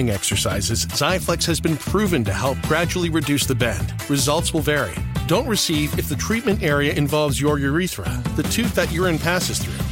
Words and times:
exercises, 0.00 0.86
Xiaflex 0.86 1.44
has 1.46 1.60
been 1.60 1.76
proven 1.76 2.24
to 2.24 2.32
help 2.32 2.60
gradually 2.62 3.10
reduce 3.10 3.46
the 3.46 3.54
bend. 3.54 3.92
Results 4.08 4.54
will 4.54 4.60
vary. 4.60 4.94
Don't 5.26 5.46
receive 5.46 5.98
if 5.98 6.08
the 6.08 6.16
treatment 6.16 6.62
area 6.62 6.92
involves 6.92 7.40
your 7.40 7.58
urethra, 7.58 8.08
the 8.36 8.42
tooth 8.44 8.74
that 8.74 8.90
urine 8.90 9.18
passes 9.18 9.58
through, 9.58 9.81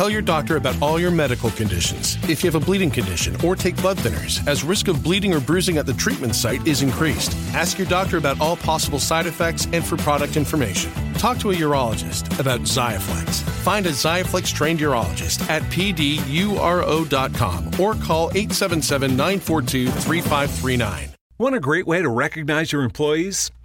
Tell 0.00 0.08
your 0.08 0.22
doctor 0.22 0.56
about 0.56 0.80
all 0.80 0.98
your 0.98 1.10
medical 1.10 1.50
conditions. 1.50 2.16
If 2.26 2.42
you 2.42 2.50
have 2.50 2.54
a 2.54 2.64
bleeding 2.64 2.90
condition 2.90 3.36
or 3.44 3.54
take 3.54 3.76
blood 3.82 3.98
thinners, 3.98 4.40
as 4.48 4.64
risk 4.64 4.88
of 4.88 5.02
bleeding 5.02 5.34
or 5.34 5.40
bruising 5.40 5.76
at 5.76 5.84
the 5.84 5.92
treatment 5.92 6.34
site 6.34 6.66
is 6.66 6.80
increased. 6.80 7.36
Ask 7.52 7.76
your 7.76 7.86
doctor 7.86 8.16
about 8.16 8.40
all 8.40 8.56
possible 8.56 8.98
side 8.98 9.26
effects 9.26 9.66
and 9.74 9.84
for 9.84 9.98
product 9.98 10.38
information. 10.38 10.90
Talk 11.18 11.36
to 11.40 11.50
a 11.50 11.54
urologist 11.54 12.40
about 12.40 12.60
Xiaflex. 12.60 13.42
Find 13.62 13.84
a 13.84 13.90
Xiaflex 13.90 14.54
trained 14.54 14.80
urologist 14.80 15.46
at 15.50 15.60
pduro.com 15.64 16.18
or 17.78 17.94
call 17.96 18.30
877 18.30 19.10
942 19.10 19.90
3539. 19.90 21.10
Want 21.36 21.54
a 21.54 21.60
great 21.60 21.86
way 21.86 22.00
to 22.00 22.08
recognize 22.08 22.72
your 22.72 22.84
employees? 22.84 23.50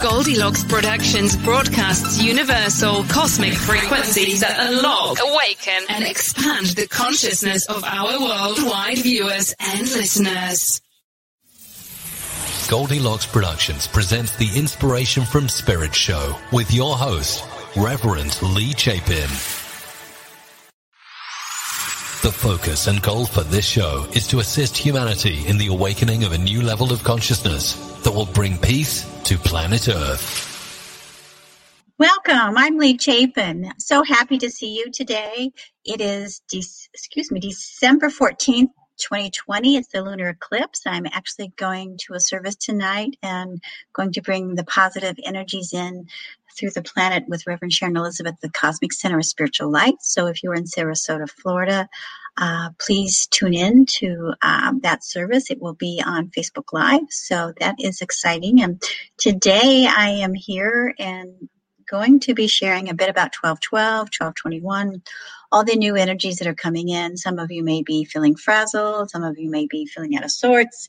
Goldilocks 0.00 0.64
Productions 0.64 1.36
broadcasts 1.36 2.22
universal 2.22 3.04
cosmic 3.04 3.52
frequencies 3.52 4.40
that 4.40 4.56
unlock, 4.58 5.18
awaken, 5.20 5.84
and 5.90 6.04
expand 6.04 6.68
the 6.68 6.88
consciousness 6.88 7.66
of 7.68 7.84
our 7.84 8.18
worldwide 8.18 8.96
viewers 8.96 9.54
and 9.60 9.82
listeners. 9.82 10.80
Goldilocks 12.70 13.26
Productions 13.26 13.86
presents 13.86 14.34
the 14.36 14.48
Inspiration 14.56 15.24
from 15.26 15.48
Spirit 15.48 15.94
show 15.94 16.34
with 16.50 16.72
your 16.72 16.96
host, 16.96 17.44
Reverend 17.76 18.40
Lee 18.40 18.72
Chapin. 18.72 19.59
The 22.22 22.30
focus 22.30 22.86
and 22.86 23.00
goal 23.00 23.24
for 23.24 23.40
this 23.44 23.64
show 23.64 24.06
is 24.12 24.28
to 24.28 24.40
assist 24.40 24.76
humanity 24.76 25.42
in 25.46 25.56
the 25.56 25.68
awakening 25.68 26.24
of 26.24 26.32
a 26.32 26.38
new 26.38 26.60
level 26.60 26.92
of 26.92 27.02
consciousness 27.02 27.76
that 28.02 28.10
will 28.10 28.26
bring 28.26 28.58
peace 28.58 29.06
to 29.24 29.38
planet 29.38 29.88
Earth. 29.88 30.50
Welcome. 31.98 32.58
I'm 32.58 32.76
Lee 32.76 32.98
Chapin. 32.98 33.72
So 33.78 34.02
happy 34.02 34.36
to 34.36 34.50
see 34.50 34.76
you 34.76 34.90
today. 34.90 35.50
It 35.86 36.02
is, 36.02 36.42
de- 36.50 36.58
excuse 36.92 37.30
me, 37.30 37.40
December 37.40 38.08
14th, 38.08 38.68
2020. 39.00 39.76
It's 39.76 39.88
the 39.88 40.02
lunar 40.02 40.28
eclipse. 40.28 40.82
I'm 40.86 41.06
actually 41.06 41.52
going 41.56 41.98
to 42.06 42.14
a 42.14 42.20
service 42.20 42.56
tonight 42.56 43.16
and 43.22 43.62
going 43.92 44.12
to 44.12 44.22
bring 44.22 44.54
the 44.54 44.64
positive 44.64 45.16
energies 45.24 45.72
in 45.72 46.06
through 46.56 46.70
the 46.70 46.82
planet 46.82 47.24
with 47.28 47.46
Reverend 47.46 47.72
Sharon 47.72 47.96
Elizabeth, 47.96 48.34
the 48.40 48.50
Cosmic 48.50 48.92
Center 48.92 49.18
of 49.18 49.24
Spiritual 49.24 49.70
Light. 49.70 49.94
So 50.00 50.26
if 50.26 50.42
you're 50.42 50.54
in 50.54 50.64
Sarasota, 50.64 51.30
Florida, 51.30 51.88
uh, 52.36 52.70
please 52.78 53.26
tune 53.26 53.54
in 53.54 53.86
to 53.86 54.32
um, 54.42 54.80
that 54.80 55.04
service. 55.04 55.50
It 55.50 55.60
will 55.60 55.74
be 55.74 56.02
on 56.04 56.30
Facebook 56.30 56.72
Live. 56.72 57.10
So 57.10 57.52
that 57.60 57.76
is 57.78 58.00
exciting. 58.00 58.62
And 58.62 58.82
today 59.18 59.86
I 59.86 60.08
am 60.08 60.34
here 60.34 60.94
and 60.98 61.48
going 61.90 62.20
to 62.20 62.34
be 62.34 62.46
sharing 62.46 62.88
a 62.88 62.94
bit 62.94 63.08
about 63.08 63.34
1212, 63.34 64.08
1221, 64.16 65.02
all 65.50 65.64
the 65.64 65.74
new 65.74 65.96
energies 65.96 66.36
that 66.36 66.46
are 66.46 66.54
coming 66.54 66.88
in. 66.88 67.16
Some 67.16 67.38
of 67.38 67.50
you 67.50 67.64
may 67.64 67.82
be 67.82 68.04
feeling 68.04 68.36
frazzled, 68.36 69.10
some 69.10 69.24
of 69.24 69.38
you 69.38 69.50
may 69.50 69.66
be 69.66 69.86
feeling 69.86 70.16
out 70.16 70.24
of 70.24 70.30
sorts. 70.30 70.88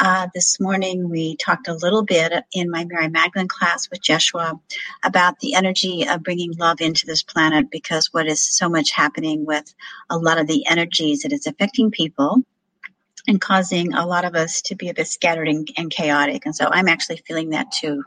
Uh, 0.00 0.26
this 0.34 0.58
morning, 0.58 1.10
we 1.10 1.36
talked 1.36 1.68
a 1.68 1.74
little 1.74 2.02
bit 2.02 2.32
in 2.52 2.70
my 2.70 2.84
Mary 2.86 3.08
Magdalene 3.08 3.46
class 3.46 3.88
with 3.90 4.02
Joshua 4.02 4.58
about 5.04 5.38
the 5.40 5.54
energy 5.54 6.06
of 6.08 6.22
bringing 6.22 6.56
love 6.56 6.80
into 6.80 7.06
this 7.06 7.22
planet 7.22 7.70
because 7.70 8.08
what 8.12 8.26
is 8.26 8.42
so 8.42 8.68
much 8.68 8.90
happening 8.90 9.44
with 9.44 9.72
a 10.10 10.16
lot 10.16 10.40
of 10.40 10.46
the 10.46 10.66
energies 10.66 11.20
that 11.20 11.32
is 11.32 11.46
affecting 11.46 11.90
people 11.90 12.42
and 13.28 13.40
causing 13.40 13.92
a 13.92 14.06
lot 14.06 14.24
of 14.24 14.34
us 14.34 14.62
to 14.62 14.74
be 14.74 14.88
a 14.88 14.94
bit 14.94 15.06
scattered 15.06 15.46
and, 15.46 15.68
and 15.76 15.90
chaotic. 15.90 16.46
And 16.46 16.56
so 16.56 16.68
I'm 16.70 16.88
actually 16.88 17.22
feeling 17.26 17.50
that 17.50 17.70
too. 17.70 18.02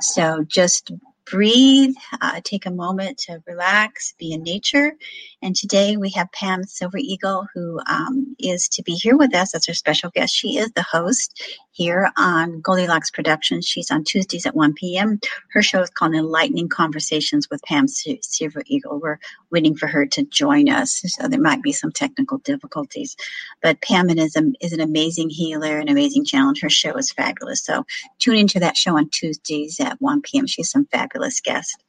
So 0.00 0.44
just 0.46 0.92
breathe, 1.30 1.94
uh, 2.20 2.40
take 2.44 2.66
a 2.66 2.70
moment 2.70 3.18
to 3.18 3.42
relax, 3.46 4.14
be 4.18 4.32
in 4.32 4.42
nature. 4.42 4.94
And 5.42 5.56
today 5.56 5.96
we 5.96 6.10
have 6.10 6.32
Pam 6.32 6.64
Silver 6.64 6.98
Eagle, 6.98 7.46
who 7.54 7.80
um, 7.86 8.36
is 8.38 8.68
to 8.70 8.82
be 8.82 8.92
here 8.92 9.16
with 9.16 9.34
us 9.34 9.54
as 9.54 9.68
our 9.68 9.74
special 9.74 10.10
guest. 10.10 10.34
She 10.34 10.58
is 10.58 10.70
the 10.72 10.82
host 10.82 11.42
here 11.74 12.10
on 12.16 12.60
Goldilocks 12.60 13.10
Productions. 13.10 13.66
She's 13.66 13.90
on 13.90 14.04
Tuesdays 14.04 14.46
at 14.46 14.54
1 14.54 14.74
p.m. 14.74 15.18
Her 15.50 15.60
show 15.60 15.82
is 15.82 15.90
called 15.90 16.14
Enlightening 16.14 16.68
Conversations 16.68 17.50
with 17.50 17.62
Pam 17.62 17.86
Silver 17.88 18.62
Eagle. 18.66 19.00
We're 19.00 19.18
waiting 19.50 19.76
for 19.76 19.88
her 19.88 20.06
to 20.06 20.22
join 20.24 20.68
us, 20.68 21.02
so 21.06 21.28
there 21.28 21.40
might 21.40 21.62
be 21.62 21.72
some 21.72 21.90
technical 21.92 22.38
difficulties. 22.38 23.16
But 23.60 23.80
Pam 23.82 24.08
is, 24.08 24.36
a, 24.36 24.44
is 24.60 24.72
an 24.72 24.80
amazing 24.80 25.30
healer, 25.30 25.78
an 25.78 25.88
amazing 25.88 26.24
challenge. 26.24 26.62
Her 26.62 26.70
show 26.70 26.94
is 26.94 27.10
fabulous. 27.10 27.62
So 27.62 27.84
tune 28.20 28.36
into 28.36 28.60
that 28.60 28.76
show 28.76 28.96
on 28.96 29.10
Tuesdays 29.10 29.80
at 29.80 30.00
1 30.00 30.22
p.m. 30.22 30.46
She's 30.46 30.70
some 30.70 30.86
fabulous 30.86 31.40
guest. 31.40 31.83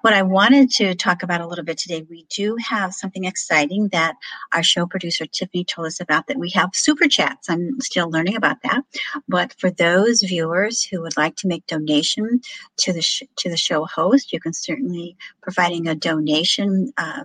What 0.00 0.14
I 0.14 0.22
wanted 0.22 0.70
to 0.72 0.94
talk 0.94 1.22
about 1.22 1.40
a 1.40 1.46
little 1.46 1.64
bit 1.64 1.78
today, 1.78 2.04
we 2.08 2.26
do 2.28 2.56
have 2.56 2.92
something 2.92 3.24
exciting 3.24 3.88
that 3.88 4.16
our 4.52 4.62
show 4.62 4.86
producer 4.86 5.26
Tiffany 5.26 5.64
told 5.64 5.86
us 5.86 6.00
about 6.00 6.26
that 6.26 6.38
we 6.38 6.50
have 6.50 6.70
super 6.74 7.06
chats. 7.06 7.48
I'm 7.48 7.80
still 7.80 8.10
learning 8.10 8.36
about 8.36 8.62
that. 8.62 8.82
But 9.28 9.54
for 9.58 9.70
those 9.70 10.22
viewers 10.22 10.82
who 10.82 11.02
would 11.02 11.16
like 11.16 11.36
to 11.36 11.48
make 11.48 11.66
donation 11.66 12.40
to 12.78 12.92
the 12.92 13.02
sh- 13.02 13.22
to 13.36 13.48
the 13.48 13.56
show 13.56 13.84
host, 13.84 14.32
you 14.32 14.40
can 14.40 14.52
certainly 14.52 15.16
providing 15.40 15.86
a 15.86 15.94
donation 15.94 16.92
uh, 16.96 17.24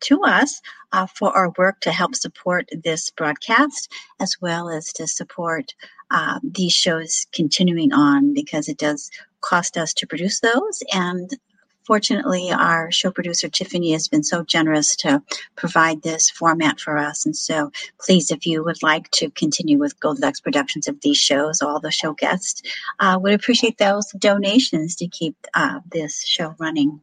to 0.00 0.22
us 0.22 0.60
uh, 0.92 1.06
for 1.06 1.34
our 1.34 1.52
work 1.56 1.80
to 1.80 1.92
help 1.92 2.14
support 2.14 2.68
this 2.84 3.10
broadcast 3.10 3.90
as 4.20 4.36
well 4.40 4.68
as 4.68 4.92
to 4.92 5.06
support 5.06 5.74
uh, 6.10 6.40
these 6.42 6.72
shows 6.72 7.26
continuing 7.32 7.92
on 7.92 8.34
because 8.34 8.68
it 8.68 8.76
does 8.76 9.10
cost 9.40 9.78
us 9.78 9.94
to 9.94 10.06
produce 10.06 10.40
those 10.40 10.82
and 10.92 11.30
fortunately, 11.84 12.50
our 12.50 12.90
show 12.90 13.10
producer 13.10 13.48
Tiffany 13.48 13.92
has 13.92 14.08
been 14.08 14.22
so 14.22 14.44
generous 14.44 14.96
to 14.96 15.22
provide 15.56 16.02
this 16.02 16.30
format 16.30 16.80
for 16.80 16.96
us. 16.98 17.26
And 17.26 17.36
so, 17.36 17.70
please, 18.00 18.30
if 18.30 18.46
you 18.46 18.64
would 18.64 18.82
like 18.82 19.10
to 19.12 19.30
continue 19.30 19.78
with 19.78 19.98
Goldilocks 20.00 20.40
productions 20.40 20.88
of 20.88 21.00
these 21.00 21.18
shows, 21.18 21.62
all 21.62 21.80
the 21.80 21.90
show 21.90 22.12
guests, 22.12 22.62
uh, 23.00 23.18
would 23.20 23.34
appreciate 23.34 23.78
those 23.78 24.10
donations 24.12 24.96
to 24.96 25.08
keep 25.08 25.36
uh, 25.54 25.80
this 25.90 26.24
show 26.24 26.54
running 26.58 27.00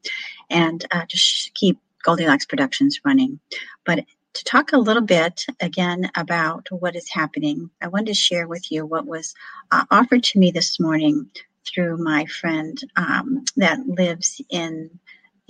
and 0.50 0.86
uh, 0.92 1.06
to 1.08 1.18
sh- 1.18 1.52
keep 1.54 1.78
Goldilocks 2.04 2.46
productions 2.46 3.02
running. 3.04 3.40
But 3.86 4.06
to 4.34 4.44
talk 4.44 4.72
a 4.72 4.78
little 4.78 5.02
bit 5.02 5.46
again 5.60 6.10
about 6.16 6.68
what 6.72 6.96
is 6.96 7.10
happening, 7.10 7.70
I 7.82 7.88
wanted 7.88 8.08
to 8.08 8.14
share 8.14 8.48
with 8.48 8.72
you 8.72 8.86
what 8.86 9.06
was 9.06 9.34
uh, 9.72 9.86
offered 9.92 10.24
to 10.26 10.40
me 10.40 10.52
this 10.52 10.80
morning 10.80 11.30
through 11.68 11.98
my 11.98 12.26
friend 12.26 12.78
um, 12.96 13.44
that 13.58 13.80
lives 13.88 14.42
in 14.50 14.90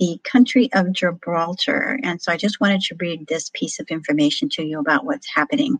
the 0.00 0.18
country 0.24 0.70
of 0.72 0.92
Gibraltar. 0.92 2.00
And 2.02 2.20
so 2.20 2.32
I 2.32 2.36
just 2.38 2.58
wanted 2.60 2.80
to 2.82 2.96
read 2.98 3.26
this 3.26 3.50
piece 3.52 3.78
of 3.78 3.86
information 3.88 4.48
to 4.50 4.64
you 4.64 4.80
about 4.80 5.04
what's 5.04 5.28
happening. 5.32 5.76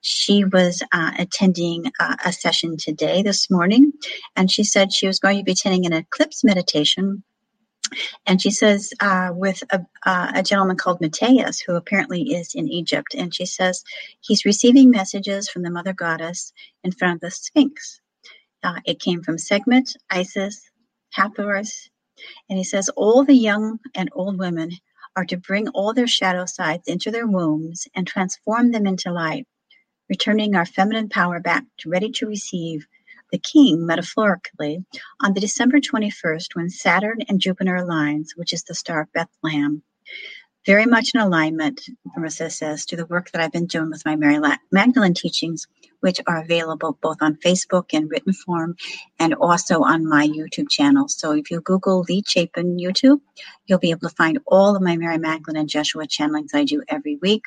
She 0.00 0.44
was 0.44 0.82
uh, 0.92 1.12
attending 1.18 1.86
uh, 2.00 2.16
a 2.24 2.32
session 2.32 2.76
today, 2.76 3.22
this 3.22 3.48
morning, 3.48 3.92
and 4.34 4.50
she 4.50 4.64
said 4.64 4.92
she 4.92 5.06
was 5.06 5.20
going 5.20 5.38
to 5.38 5.44
be 5.44 5.52
attending 5.52 5.86
an 5.86 5.92
eclipse 5.92 6.42
meditation. 6.42 7.22
And 8.26 8.42
she 8.42 8.50
says, 8.50 8.92
uh, 9.00 9.30
with 9.32 9.62
a, 9.70 9.80
uh, 10.04 10.32
a 10.34 10.42
gentleman 10.42 10.76
called 10.76 11.00
Mateus, 11.00 11.60
who 11.60 11.74
apparently 11.74 12.34
is 12.34 12.54
in 12.54 12.68
Egypt. 12.68 13.14
And 13.16 13.34
she 13.34 13.46
says 13.46 13.82
he's 14.20 14.44
receiving 14.44 14.90
messages 14.90 15.48
from 15.48 15.62
the 15.62 15.70
Mother 15.70 15.92
Goddess 15.92 16.52
in 16.84 16.92
front 16.92 17.14
of 17.14 17.20
the 17.20 17.30
Sphinx. 17.30 18.00
Uh, 18.62 18.80
it 18.84 19.00
came 19.00 19.22
from 19.22 19.38
Sekhmet, 19.38 19.96
Isis, 20.10 20.70
Hathors, 21.10 21.90
and 22.48 22.58
he 22.58 22.64
says 22.64 22.90
all 22.90 23.24
the 23.24 23.34
young 23.34 23.78
and 23.94 24.10
old 24.12 24.38
women 24.38 24.72
are 25.16 25.24
to 25.26 25.36
bring 25.36 25.68
all 25.68 25.94
their 25.94 26.06
shadow 26.06 26.46
sides 26.46 26.86
into 26.86 27.10
their 27.10 27.26
wombs 27.26 27.88
and 27.94 28.06
transform 28.06 28.70
them 28.70 28.86
into 28.86 29.12
light, 29.12 29.46
returning 30.08 30.54
our 30.54 30.66
feminine 30.66 31.08
power 31.08 31.40
back 31.40 31.64
to 31.78 31.90
ready 31.90 32.10
to 32.12 32.26
receive 32.26 32.86
the 33.32 33.38
king, 33.38 33.86
metaphorically, 33.86 34.84
on 35.22 35.34
the 35.34 35.40
December 35.40 35.78
21st 35.80 36.54
when 36.54 36.68
Saturn 36.68 37.18
and 37.28 37.40
Jupiter 37.40 37.76
aligns, 37.76 38.28
which 38.36 38.52
is 38.52 38.64
the 38.64 38.74
star 38.74 39.02
of 39.02 39.12
Bethlehem. 39.12 39.82
Very 40.66 40.86
much 40.86 41.12
in 41.14 41.20
alignment, 41.20 41.80
Marissa 42.16 42.50
says, 42.50 42.84
to 42.86 42.96
the 42.96 43.06
work 43.06 43.30
that 43.30 43.40
I've 43.40 43.52
been 43.52 43.66
doing 43.66 43.90
with 43.90 44.04
my 44.04 44.16
Mary 44.16 44.38
Magdalene 44.70 45.14
teachings, 45.14 45.66
which 46.00 46.20
are 46.26 46.42
available 46.42 46.98
both 47.00 47.18
on 47.20 47.36
Facebook 47.36 47.92
in 47.92 48.08
written 48.08 48.32
form 48.32 48.76
and 49.18 49.34
also 49.34 49.82
on 49.82 50.08
my 50.08 50.26
YouTube 50.26 50.68
channel. 50.68 51.08
So 51.08 51.32
if 51.32 51.50
you 51.50 51.60
Google 51.60 52.04
Lee 52.08 52.22
Chapin 52.26 52.78
YouTube, 52.78 53.20
you'll 53.66 53.78
be 53.78 53.90
able 53.90 54.08
to 54.08 54.14
find 54.14 54.38
all 54.46 54.76
of 54.76 54.82
my 54.82 54.96
Mary 54.96 55.18
Magdalene 55.18 55.60
and 55.60 55.68
Joshua 55.68 56.06
channelings 56.06 56.54
I 56.54 56.64
do 56.64 56.82
every 56.88 57.16
week. 57.16 57.42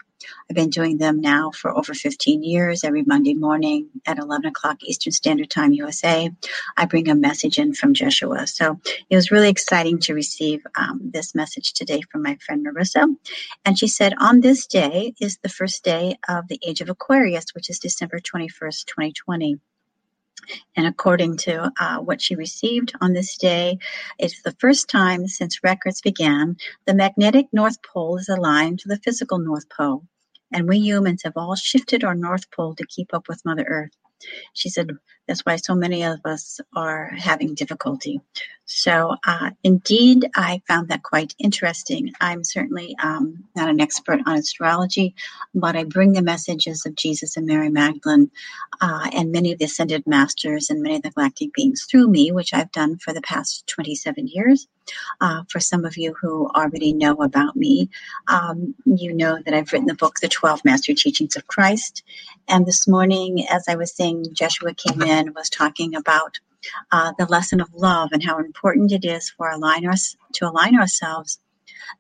I've 0.50 0.56
been 0.56 0.70
doing 0.70 0.98
them 0.98 1.22
now 1.22 1.52
for 1.52 1.76
over 1.76 1.94
15 1.94 2.44
years, 2.44 2.84
every 2.84 3.04
Monday 3.04 3.34
morning 3.34 3.90
at 4.06 4.20
11 4.20 4.46
o'clock 4.46 4.84
Eastern 4.84 5.12
Standard 5.12 5.50
Time, 5.50 5.74
USA. 5.74 6.30
I 6.78 6.86
bring 6.86 7.10
a 7.10 7.16
message 7.16 7.60
in 7.60 7.74
from 7.74 7.94
Joshua. 7.94 8.48
So 8.48 8.80
it 9.10 9.16
was 9.16 9.32
really 9.32 9.50
exciting 9.50 10.00
to 10.00 10.14
receive 10.14 10.62
um, 10.76 11.00
this 11.04 11.36
message 11.36 11.74
today 11.74 12.02
from 12.12 12.24
my 12.24 12.38
friend 12.46 12.66
Marissa. 12.66 13.08
And 13.66 13.78
she 13.78 13.88
said, 13.88 14.14
On 14.20 14.42
this 14.42 14.68
day 14.68 15.14
is 15.20 15.38
the 15.38 15.50
first 15.50 15.84
day 15.84 16.18
of 16.28 16.48
the 16.48 16.60
age 16.66 16.82
of 16.82 16.90
Aquarius, 16.90 17.46
which 17.54 17.70
is 17.70 17.80
December 17.80 18.20
21st, 18.20 18.86
2020. 18.86 19.60
And 20.76 20.86
according 20.86 21.38
to 21.38 21.72
uh, 21.80 22.00
what 22.00 22.22
she 22.22 22.36
received 22.36 22.94
on 23.02 23.14
this 23.14 23.38
day, 23.38 23.78
it's 24.18 24.42
the 24.42 24.56
first 24.60 24.90
time 24.90 25.28
since 25.28 25.64
records 25.64 26.02
began 26.02 26.58
the 26.86 26.94
magnetic 26.94 27.48
North 27.52 27.82
Pole 27.82 28.18
is 28.18 28.30
aligned 28.30 28.80
to 28.80 28.88
the 28.88 28.98
physical 28.98 29.38
North 29.38 29.70
Pole. 29.70 30.04
And 30.54 30.70
we 30.70 30.80
humans 30.80 31.24
have 31.26 31.34
all 31.38 31.56
shifted 31.56 32.04
our 32.06 32.16
North 32.16 32.52
Pole 32.52 32.76
to 32.76 32.88
keep 32.88 33.14
up 33.14 33.28
with 33.30 33.46
Mother 33.46 33.66
Earth. 33.68 33.92
She 34.54 34.70
said 34.70 34.92
that's 35.28 35.42
why 35.42 35.58
so 35.58 35.76
many 35.76 36.04
of 36.04 36.20
us 36.26 36.60
are 36.76 37.12
having 37.18 37.56
difficulty. 37.56 38.22
So, 38.66 39.16
uh, 39.26 39.52
indeed, 39.64 40.30
I 40.36 40.62
found 40.68 40.88
that 40.88 41.04
quite 41.04 41.36
interesting. 41.38 42.14
I'm 42.22 42.44
certainly 42.44 42.96
um, 43.04 43.44
not 43.56 43.70
an 43.70 43.82
expert 43.82 44.22
on 44.26 44.38
astrology, 44.38 45.16
but 45.54 45.76
I 45.76 45.84
bring 45.84 46.14
the 46.14 46.22
messages 46.22 46.86
of 46.86 46.96
Jesus 46.96 47.36
and 47.36 47.46
Mary 47.46 47.70
Magdalene 47.70 48.32
uh, 48.82 49.10
and 49.12 49.32
many 49.32 49.52
of 49.52 49.60
the 49.60 49.66
ascended 49.66 50.08
masters 50.08 50.70
and 50.70 50.82
many 50.82 50.96
of 50.96 51.02
the 51.02 51.12
galactic 51.12 51.54
beings 51.54 51.86
through 51.90 52.08
me, 52.08 52.32
which 52.32 52.54
I've 52.54 52.72
done 52.72 52.98
for 52.98 53.14
the 53.14 53.22
past 53.22 53.68
27 53.68 54.28
years. 54.28 54.68
Uh, 55.22 55.44
for 55.50 55.60
some 55.60 55.86
of 55.86 55.98
you 55.98 56.14
who 56.20 56.50
already 56.56 56.94
know 56.94 57.16
about 57.22 57.56
me, 57.56 57.90
um, 58.28 58.76
you 58.86 59.14
know 59.14 59.40
that 59.44 59.54
I've 59.54 59.72
written 59.72 59.88
the 59.88 59.96
book, 59.96 60.20
The 60.20 60.28
12 60.28 60.64
Master 60.66 60.94
Teachings 60.94 61.36
of 61.36 61.48
Christ. 61.48 62.04
And 62.48 62.66
this 62.66 62.88
morning, 62.88 63.46
as 63.50 63.66
I 63.68 63.76
was 63.76 63.96
saying, 63.96 64.28
Joshua 64.34 64.74
came 64.74 65.02
in, 65.02 65.34
was 65.34 65.50
talking 65.50 65.96
about 65.96 66.40
uh, 66.92 67.14
the 67.18 67.26
lesson 67.26 67.62
of 67.62 67.74
love 67.74 68.10
and 68.12 68.24
how 68.24 68.40
important 68.40 68.92
it 68.92 69.06
is 69.06 69.30
for 69.30 69.50
align 69.50 69.88
us 69.88 70.16
to 70.34 70.48
align 70.48 70.78
ourselves 70.78 71.40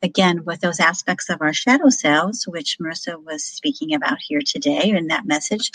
again 0.02 0.44
with 0.46 0.62
those 0.62 0.80
aspects 0.80 1.30
of 1.30 1.42
our 1.42 1.54
shadow 1.54 1.90
selves, 1.90 2.48
which 2.48 2.78
Marissa 2.80 3.22
was 3.24 3.46
speaking 3.46 3.94
about 3.94 4.18
here 4.20 4.42
today 4.46 4.90
in 4.96 5.08
that 5.08 5.26
message, 5.26 5.72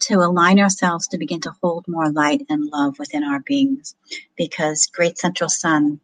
to 0.00 0.14
align 0.16 0.60
ourselves 0.60 1.08
to 1.08 1.18
begin 1.18 1.40
to 1.42 1.54
hold 1.62 1.86
more 1.88 2.10
light 2.10 2.44
and 2.48 2.70
love 2.70 2.98
within 2.98 3.24
our 3.24 3.40
beings, 3.40 3.94
because 4.36 4.86
Great 4.86 5.18
Central 5.18 5.48
Sun 5.48 6.00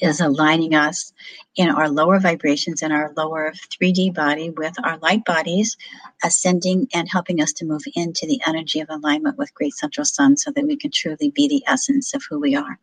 is 0.00 0.20
aligning 0.20 0.74
us 0.74 1.12
in 1.56 1.68
our 1.68 1.88
lower 1.88 2.18
vibrations 2.18 2.82
in 2.82 2.90
our 2.90 3.12
lower 3.16 3.52
3D 3.70 4.14
body 4.14 4.50
with 4.50 4.74
our 4.84 4.98
light 4.98 5.24
bodies, 5.24 5.76
ascending 6.24 6.88
and 6.94 7.08
helping 7.08 7.40
us 7.40 7.52
to 7.52 7.64
move 7.64 7.82
into 7.94 8.26
the 8.26 8.40
energy 8.46 8.80
of 8.80 8.88
alignment 8.90 9.38
with 9.38 9.54
Great 9.54 9.74
Central 9.74 10.04
Sun 10.04 10.36
so 10.36 10.50
that 10.52 10.66
we 10.66 10.76
can 10.76 10.90
truly 10.90 11.30
be 11.30 11.48
the 11.48 11.62
essence 11.66 12.14
of 12.14 12.24
who 12.28 12.40
we 12.40 12.56
are. 12.56 12.78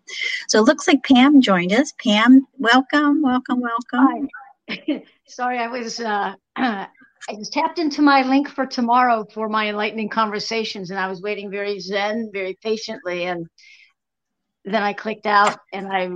So 0.48 0.60
it 0.60 0.66
looks 0.66 0.88
like 0.88 1.04
Pam 1.04 1.42
joined 1.42 1.74
us. 1.74 1.92
Pam, 2.04 2.48
welcome, 2.58 3.22
welcome, 3.22 3.62
welcome. 3.62 4.30
Hi. 4.70 5.04
Sorry, 5.28 5.60
I 5.60 5.68
was. 5.68 6.00
Uh, 6.00 6.36
I 7.30 7.34
was 7.34 7.50
tapped 7.50 7.78
into 7.78 8.02
my 8.02 8.24
link 8.24 8.50
for 8.50 8.66
tomorrow 8.66 9.28
for 9.32 9.48
my 9.48 9.70
enlightening 9.70 10.10
conversations, 10.10 10.90
and 10.90 11.00
I 11.00 11.08
was 11.08 11.22
waiting 11.22 11.52
very 11.52 11.80
zen, 11.80 12.32
very 12.34 12.58
patiently, 12.64 13.26
and 13.26 13.46
then 14.66 14.82
I 14.82 14.94
clicked 14.94 15.28
out, 15.28 15.60
and 15.72 15.88
I 15.88 16.10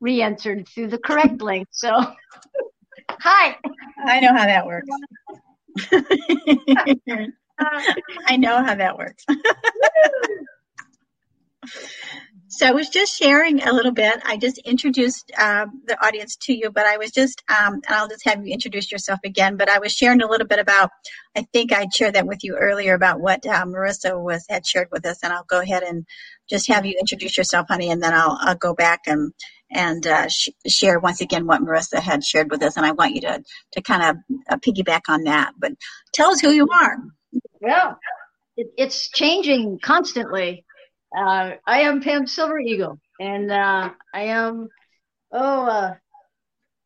re-entered 0.00 0.68
through 0.68 0.88
the 0.88 0.98
correct 0.98 1.40
link. 1.42 1.68
So, 1.70 1.90
hi. 3.10 3.56
I 4.06 4.20
know 4.20 4.32
how 4.34 4.44
that 4.46 4.66
works. 4.66 4.88
I 8.26 8.36
know 8.36 8.62
how 8.64 8.74
that 8.74 8.96
works. 8.98 9.24
So 12.52 12.66
I 12.66 12.72
was 12.72 12.88
just 12.88 13.16
sharing 13.16 13.62
a 13.62 13.72
little 13.72 13.92
bit. 13.92 14.20
I 14.24 14.36
just 14.36 14.58
introduced 14.58 15.30
uh, 15.38 15.66
the 15.86 15.96
audience 16.04 16.36
to 16.42 16.52
you, 16.52 16.68
but 16.70 16.84
I 16.84 16.96
was 16.96 17.12
just, 17.12 17.42
um, 17.48 17.74
and 17.74 17.94
I'll 17.94 18.08
just 18.08 18.24
have 18.24 18.44
you 18.44 18.52
introduce 18.52 18.90
yourself 18.90 19.20
again. 19.24 19.56
But 19.56 19.68
I 19.70 19.78
was 19.78 19.92
sharing 19.92 20.20
a 20.20 20.28
little 20.28 20.48
bit 20.48 20.58
about. 20.58 20.90
I 21.36 21.46
think 21.52 21.72
I 21.72 21.86
shared 21.94 22.16
that 22.16 22.26
with 22.26 22.42
you 22.42 22.56
earlier 22.56 22.94
about 22.94 23.20
what 23.20 23.46
uh, 23.46 23.64
Marissa 23.66 24.20
was 24.20 24.44
had 24.50 24.66
shared 24.66 24.88
with 24.90 25.06
us, 25.06 25.18
and 25.22 25.32
I'll 25.32 25.44
go 25.44 25.60
ahead 25.60 25.84
and 25.84 26.04
just 26.50 26.66
have 26.66 26.84
you 26.84 26.96
introduce 26.98 27.38
yourself, 27.38 27.66
honey, 27.68 27.88
and 27.88 28.02
then 28.02 28.12
I'll, 28.12 28.36
I'll 28.40 28.56
go 28.56 28.74
back 28.74 29.02
and 29.06 29.32
and 29.72 30.06
uh, 30.06 30.28
sh- 30.28 30.48
share 30.66 30.98
once 30.98 31.20
again 31.20 31.46
what 31.46 31.62
Marissa 31.62 32.00
had 32.00 32.24
shared 32.24 32.50
with 32.50 32.62
us, 32.62 32.76
and 32.76 32.84
I 32.86 32.92
want 32.92 33.14
you 33.14 33.20
to 33.22 33.42
to 33.72 33.82
kind 33.82 34.02
of 34.02 34.16
uh, 34.50 34.56
piggyback 34.56 35.02
on 35.08 35.24
that. 35.24 35.52
But 35.58 35.72
tell 36.12 36.30
us 36.30 36.40
who 36.40 36.50
you 36.50 36.68
are. 36.68 36.96
Yeah, 37.60 37.94
it, 38.56 38.68
it's 38.76 39.10
changing 39.10 39.78
constantly. 39.82 40.64
Uh, 41.16 41.52
I 41.66 41.80
am 41.82 42.02
Pam 42.02 42.26
Silver 42.26 42.58
Eagle, 42.58 43.00
and 43.18 43.50
uh, 43.50 43.90
I 44.14 44.22
am, 44.22 44.68
oh, 45.32 45.66
uh, 45.66 45.94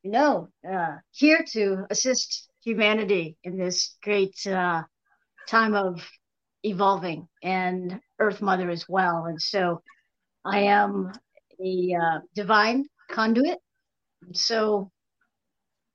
you 0.03 0.11
know, 0.11 0.49
uh, 0.69 0.97
here 1.12 1.45
to 1.53 1.85
assist 1.91 2.49
humanity 2.64 3.37
in 3.45 3.59
this 3.59 3.97
great 4.03 4.35
uh, 4.47 4.83
time 5.49 5.75
of 5.75 6.03
evolving 6.62 7.29
and 7.43 8.00
Earth 8.19 8.41
Mother 8.41 8.71
as 8.71 8.88
well. 8.88 9.26
And 9.26 9.41
so 9.41 9.83
I 10.45 10.61
am 10.61 11.12
a 11.62 11.94
uh, 11.94 12.18
divine 12.34 12.87
conduit. 13.11 13.58
So 14.32 14.90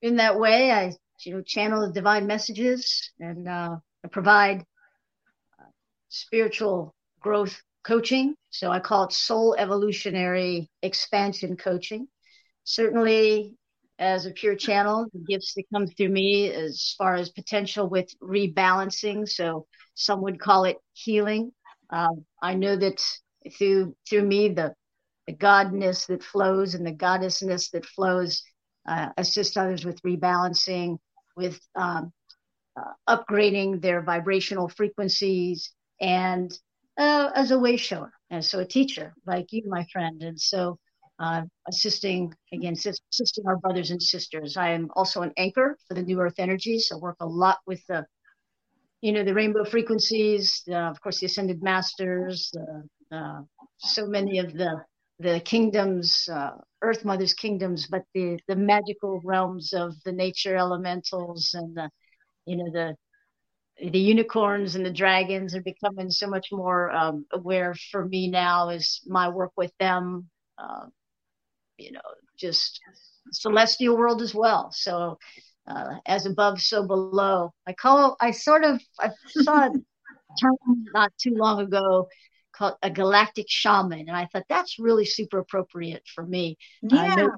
in 0.01 0.17
that 0.17 0.39
way, 0.39 0.71
I, 0.71 0.93
you 1.25 1.35
know, 1.35 1.41
channel 1.41 1.87
the 1.87 1.93
divine 1.93 2.27
messages 2.27 3.11
and 3.19 3.49
I 3.49 3.77
provide 4.11 4.63
spiritual 6.09 6.95
growth 7.19 7.61
coaching. 7.83 8.35
So 8.49 8.71
I 8.71 8.79
call 8.79 9.05
it 9.05 9.13
soul 9.13 9.55
evolutionary 9.57 10.69
expansion 10.81 11.57
coaching. 11.57 12.07
Certainly, 12.63 13.55
as 13.97 14.25
a 14.25 14.31
pure 14.31 14.55
channel, 14.55 15.07
the 15.11 15.19
gifts 15.27 15.53
that 15.55 15.65
come 15.73 15.87
through 15.87 16.09
me 16.09 16.49
as 16.51 16.95
far 16.97 17.15
as 17.15 17.29
potential 17.29 17.89
with 17.89 18.09
rebalancing. 18.21 19.27
So 19.27 19.67
some 19.95 20.21
would 20.21 20.39
call 20.39 20.63
it 20.63 20.77
healing. 20.93 21.51
Um, 21.89 22.25
I 22.41 22.53
know 22.53 22.75
that 22.77 23.03
through 23.57 23.95
through 24.07 24.23
me, 24.25 24.49
the 24.49 24.73
the 25.29 25.35
godness 25.35 26.07
that 26.07 26.23
flows 26.23 26.73
and 26.73 26.83
the 26.83 26.91
goddessness 26.91 27.69
that 27.69 27.85
flows 27.85 28.41
uh, 28.87 29.09
assist 29.17 29.57
others 29.57 29.85
with 29.85 30.01
rebalancing, 30.01 30.97
with 31.37 31.59
um, 31.75 32.11
uh, 32.75 32.93
upgrading 33.07 33.79
their 33.79 34.01
vibrational 34.01 34.67
frequencies, 34.67 35.71
and 36.01 36.51
uh, 36.97 37.29
as 37.35 37.51
a 37.51 37.59
way 37.59 37.77
shower, 37.77 38.11
and 38.31 38.43
so 38.43 38.57
a 38.57 38.65
teacher 38.65 39.13
like 39.27 39.45
you, 39.51 39.61
my 39.67 39.85
friend, 39.93 40.23
and 40.23 40.39
so 40.41 40.79
uh, 41.19 41.43
assisting 41.67 42.33
again, 42.51 42.73
assisting 42.73 43.45
our 43.45 43.57
brothers 43.57 43.91
and 43.91 44.01
sisters. 44.01 44.57
I 44.57 44.71
am 44.71 44.89
also 44.95 45.21
an 45.21 45.33
anchor 45.37 45.77
for 45.87 45.93
the 45.93 46.01
New 46.01 46.19
Earth 46.19 46.39
Energies. 46.39 46.87
So 46.87 46.97
work 46.97 47.17
a 47.19 47.27
lot 47.27 47.59
with 47.67 47.85
the, 47.87 48.03
you 49.01 49.11
know, 49.11 49.23
the 49.23 49.35
rainbow 49.35 49.63
frequencies, 49.63 50.63
of 50.71 50.99
course, 51.01 51.19
the 51.19 51.27
Ascended 51.27 51.61
Masters, 51.61 52.51
uh, 53.11 53.41
so 53.77 54.07
many 54.07 54.39
of 54.39 54.53
the 54.53 54.83
the 55.19 55.41
kingdoms, 55.41 56.27
uh, 56.31 56.51
Earth 56.81 57.05
Mother's 57.05 57.33
kingdoms, 57.33 57.87
but 57.87 58.03
the 58.13 58.39
the 58.47 58.55
magical 58.55 59.21
realms 59.23 59.73
of 59.73 59.93
the 60.05 60.11
nature 60.11 60.55
elementals 60.55 61.53
and 61.53 61.75
the, 61.75 61.89
you 62.45 62.57
know, 62.57 62.71
the 62.71 62.95
the 63.91 63.99
unicorns 63.99 64.75
and 64.75 64.85
the 64.85 64.91
dragons 64.91 65.55
are 65.55 65.61
becoming 65.61 66.09
so 66.11 66.27
much 66.27 66.47
more 66.51 66.91
um, 66.91 67.25
aware 67.31 67.73
for 67.91 68.05
me 68.05 68.29
now 68.29 68.69
is 68.69 69.01
my 69.07 69.29
work 69.29 69.51
with 69.57 69.71
them 69.79 70.29
uh, 70.57 70.85
you 71.77 71.91
know 71.91 72.01
just 72.37 72.79
celestial 73.31 73.97
world 73.97 74.21
as 74.21 74.33
well. 74.35 74.71
So 74.71 75.17
uh, 75.67 75.95
as 76.05 76.25
above 76.25 76.61
so 76.61 76.85
below. 76.85 77.53
I 77.67 77.73
call 77.73 78.17
i 78.21 78.31
sort 78.31 78.63
of 78.63 78.81
i 78.99 79.09
saw 79.27 79.67
a 79.67 79.69
term 80.41 80.85
not 80.93 81.11
too 81.19 81.33
long 81.35 81.61
ago 81.61 82.07
called 82.59 82.75
a 82.83 82.89
galactic 82.89 83.45
shaman 83.49 83.99
and 84.07 84.11
i 84.11 84.25
thought 84.25 84.45
that's 84.49 84.77
really 84.77 85.05
super 85.05 85.39
appropriate 85.39 86.03
for 86.13 86.25
me 86.25 86.57
yeah 86.81 87.15
know, 87.15 87.31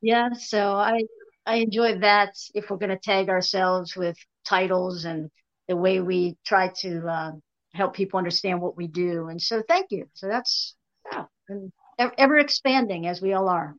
yeah 0.00 0.32
so 0.32 0.72
i 0.72 1.02
i 1.44 1.56
enjoy 1.56 1.98
that 1.98 2.34
if 2.54 2.70
we're 2.70 2.76
going 2.78 2.90
to 2.90 2.98
tag 2.98 3.28
ourselves 3.28 3.94
with 3.94 4.16
titles 4.44 5.04
and 5.04 5.30
the 5.68 5.76
way 5.76 6.00
we 6.00 6.36
try 6.44 6.68
to 6.68 7.06
uh, 7.06 7.32
help 7.76 7.94
people 7.94 8.18
understand 8.18 8.60
what 8.60 8.76
we 8.76 8.86
do. 8.86 9.28
And 9.28 9.40
so, 9.40 9.62
thank 9.68 9.90
you. 9.90 10.08
So 10.14 10.28
that's 10.28 10.74
yeah, 11.12 11.24
and 11.48 11.72
ever 12.18 12.38
expanding 12.38 13.06
as 13.06 13.20
we 13.20 13.32
all 13.32 13.48
are. 13.48 13.74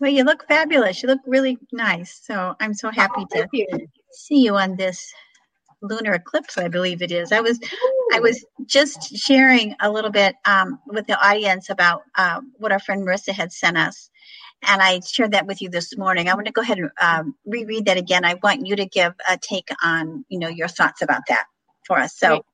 Well, 0.00 0.10
you 0.10 0.24
look 0.24 0.46
fabulous. 0.46 1.02
You 1.02 1.08
look 1.08 1.20
really 1.26 1.58
nice. 1.72 2.20
So 2.22 2.54
I'm 2.60 2.74
so 2.74 2.90
happy 2.90 3.24
oh, 3.34 3.36
to 3.36 3.48
you. 3.52 3.66
see 4.12 4.42
you 4.44 4.56
on 4.56 4.76
this 4.76 5.12
lunar 5.82 6.14
eclipse. 6.14 6.58
I 6.58 6.68
believe 6.68 7.02
it 7.02 7.12
is. 7.12 7.32
I 7.32 7.40
was 7.40 7.58
I 8.12 8.20
was 8.20 8.44
just 8.66 9.16
sharing 9.16 9.74
a 9.80 9.90
little 9.90 10.10
bit 10.10 10.36
um, 10.44 10.78
with 10.86 11.06
the 11.06 11.18
audience 11.24 11.70
about 11.70 12.02
uh, 12.16 12.40
what 12.58 12.72
our 12.72 12.78
friend 12.78 13.06
Marissa 13.06 13.32
had 13.32 13.52
sent 13.52 13.76
us 13.76 14.10
and 14.62 14.82
I 14.82 15.00
shared 15.00 15.32
that 15.32 15.46
with 15.46 15.62
you 15.62 15.68
this 15.68 15.96
morning. 15.96 16.28
I 16.28 16.34
want 16.34 16.46
to 16.46 16.52
go 16.52 16.62
ahead 16.62 16.78
and 16.78 16.90
um, 17.00 17.34
reread 17.44 17.86
that 17.86 17.96
again. 17.96 18.24
I 18.24 18.34
want 18.42 18.66
you 18.66 18.76
to 18.76 18.86
give 18.86 19.14
a 19.28 19.38
take 19.38 19.68
on, 19.82 20.24
you 20.28 20.38
know, 20.38 20.48
your 20.48 20.68
thoughts 20.68 21.02
about 21.02 21.22
that 21.28 21.44
for 21.86 21.98
us. 21.98 22.16
So, 22.16 22.44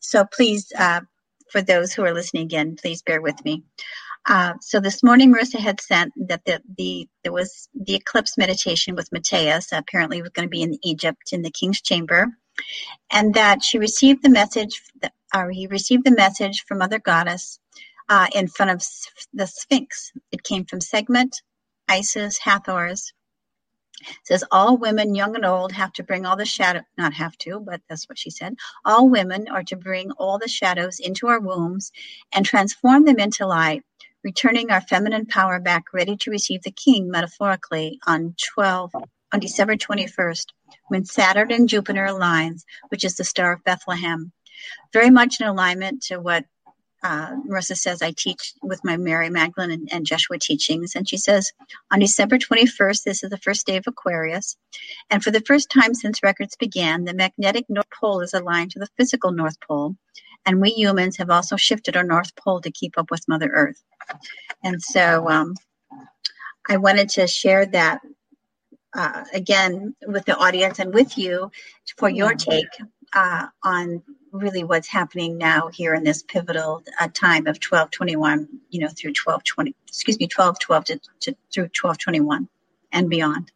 so 0.00 0.24
please, 0.24 0.72
uh, 0.76 1.02
for 1.50 1.62
those 1.62 1.92
who 1.92 2.04
are 2.04 2.12
listening 2.12 2.44
again, 2.44 2.76
please 2.76 3.02
bear 3.02 3.20
with 3.20 3.42
me. 3.44 3.62
Uh, 4.28 4.52
so 4.60 4.78
this 4.78 5.02
morning, 5.02 5.32
Marissa 5.32 5.58
had 5.58 5.80
sent 5.80 6.12
that 6.28 6.44
the, 6.44 6.60
the 6.76 7.08
there 7.22 7.32
was 7.32 7.68
the 7.74 7.94
eclipse 7.94 8.36
meditation 8.36 8.94
with 8.94 9.10
Matthias. 9.10 9.68
Apparently, 9.72 10.20
was 10.20 10.30
going 10.32 10.46
to 10.46 10.50
be 10.50 10.62
in 10.62 10.78
Egypt 10.84 11.32
in 11.32 11.40
the 11.40 11.50
king's 11.50 11.80
chamber, 11.80 12.26
and 13.10 13.32
that 13.34 13.62
she 13.62 13.78
received 13.78 14.22
the 14.22 14.28
message. 14.28 14.82
That, 15.00 15.14
or 15.34 15.50
he 15.50 15.66
received 15.66 16.04
the 16.04 16.10
message 16.10 16.64
from 16.68 16.78
Mother 16.78 16.98
Goddess 16.98 17.58
uh, 18.10 18.26
in 18.34 18.48
front 18.48 18.70
of 18.72 18.82
the 19.32 19.46
Sphinx. 19.46 20.12
It 20.30 20.42
came 20.42 20.66
from 20.66 20.82
Sekhmet, 20.82 21.40
Isis, 21.88 22.38
Hathors. 22.38 23.14
It 24.00 24.16
says 24.24 24.44
all 24.50 24.76
women, 24.76 25.14
young 25.14 25.34
and 25.36 25.44
old, 25.46 25.72
have 25.72 25.92
to 25.94 26.04
bring 26.04 26.26
all 26.26 26.36
the 26.36 26.44
shadow. 26.44 26.82
Not 26.98 27.14
have 27.14 27.36
to, 27.38 27.60
but 27.60 27.80
that's 27.88 28.08
what 28.08 28.18
she 28.18 28.30
said. 28.30 28.54
All 28.84 29.08
women 29.08 29.48
are 29.48 29.64
to 29.64 29.76
bring 29.76 30.12
all 30.12 30.38
the 30.38 30.48
shadows 30.48 31.00
into 31.00 31.28
our 31.28 31.40
wombs 31.40 31.92
and 32.32 32.44
transform 32.44 33.06
them 33.06 33.18
into 33.18 33.46
light, 33.46 33.82
returning 34.24 34.70
our 34.70 34.80
feminine 34.80 35.26
power 35.26 35.60
back, 35.60 35.84
ready 35.92 36.16
to 36.18 36.30
receive 36.30 36.62
the 36.62 36.70
King. 36.70 37.10
Metaphorically, 37.10 37.98
on 38.06 38.34
12 38.54 38.92
on 39.32 39.40
December 39.40 39.76
21st, 39.76 40.46
when 40.88 41.04
Saturn 41.04 41.52
and 41.52 41.68
Jupiter 41.68 42.06
aligns, 42.06 42.62
which 42.88 43.04
is 43.04 43.16
the 43.16 43.24
star 43.24 43.52
of 43.52 43.64
Bethlehem. 43.64 44.32
Very 44.92 45.10
much 45.10 45.40
in 45.40 45.46
alignment 45.46 46.02
to 46.04 46.18
what 46.18 46.44
uh, 47.02 47.36
Marissa 47.48 47.76
says, 47.76 48.02
I 48.02 48.12
teach 48.16 48.54
with 48.62 48.84
my 48.84 48.96
Mary 48.96 49.30
Magdalene 49.30 49.70
and, 49.70 49.88
and 49.92 50.06
Jeshua 50.06 50.38
teachings. 50.38 50.96
And 50.96 51.08
she 51.08 51.16
says, 51.16 51.52
on 51.92 52.00
December 52.00 52.38
21st, 52.38 53.04
this 53.04 53.22
is 53.22 53.30
the 53.30 53.38
first 53.38 53.66
day 53.66 53.76
of 53.76 53.84
Aquarius. 53.86 54.56
And 55.10 55.22
for 55.22 55.30
the 55.30 55.40
first 55.40 55.70
time 55.70 55.94
since 55.94 56.22
records 56.22 56.56
began, 56.56 57.04
the 57.04 57.14
magnetic 57.14 57.66
North 57.68 57.86
Pole 58.00 58.20
is 58.20 58.34
aligned 58.34 58.72
to 58.72 58.80
the 58.80 58.88
physical 58.96 59.30
North 59.30 59.60
Pole. 59.60 59.94
And 60.46 60.60
we 60.60 60.70
humans 60.70 61.16
have 61.18 61.30
also 61.30 61.56
shifted 61.56 61.96
our 61.96 62.04
North 62.04 62.34
Pole 62.36 62.60
to 62.62 62.70
keep 62.70 62.96
up 62.96 63.10
with 63.10 63.28
Mother 63.28 63.50
Earth. 63.52 63.82
And 64.64 64.82
so 64.82 65.28
um, 65.28 65.54
I 66.68 66.76
wanted 66.76 67.08
to 67.10 67.26
share 67.26 67.66
that 67.66 68.00
uh, 68.94 69.24
again 69.34 69.94
with 70.06 70.24
the 70.24 70.36
audience 70.36 70.78
and 70.78 70.94
with 70.94 71.18
you 71.18 71.50
for 71.96 72.08
your 72.08 72.34
take 72.34 72.68
uh, 73.14 73.46
on 73.62 74.02
really 74.32 74.64
what's 74.64 74.88
happening 74.88 75.38
now 75.38 75.68
here 75.68 75.94
in 75.94 76.04
this 76.04 76.22
pivotal 76.22 76.82
uh, 77.00 77.08
time 77.14 77.46
of 77.46 77.56
1221, 77.56 78.48
you 78.70 78.80
know, 78.80 78.88
through 78.88 79.10
1220, 79.10 79.74
excuse 79.86 80.18
me, 80.18 80.24
1212 80.24 80.84
to, 80.84 80.98
to 81.20 81.36
through 81.52 81.64
1221 81.64 82.48
and 82.92 83.10
beyond. 83.10 83.52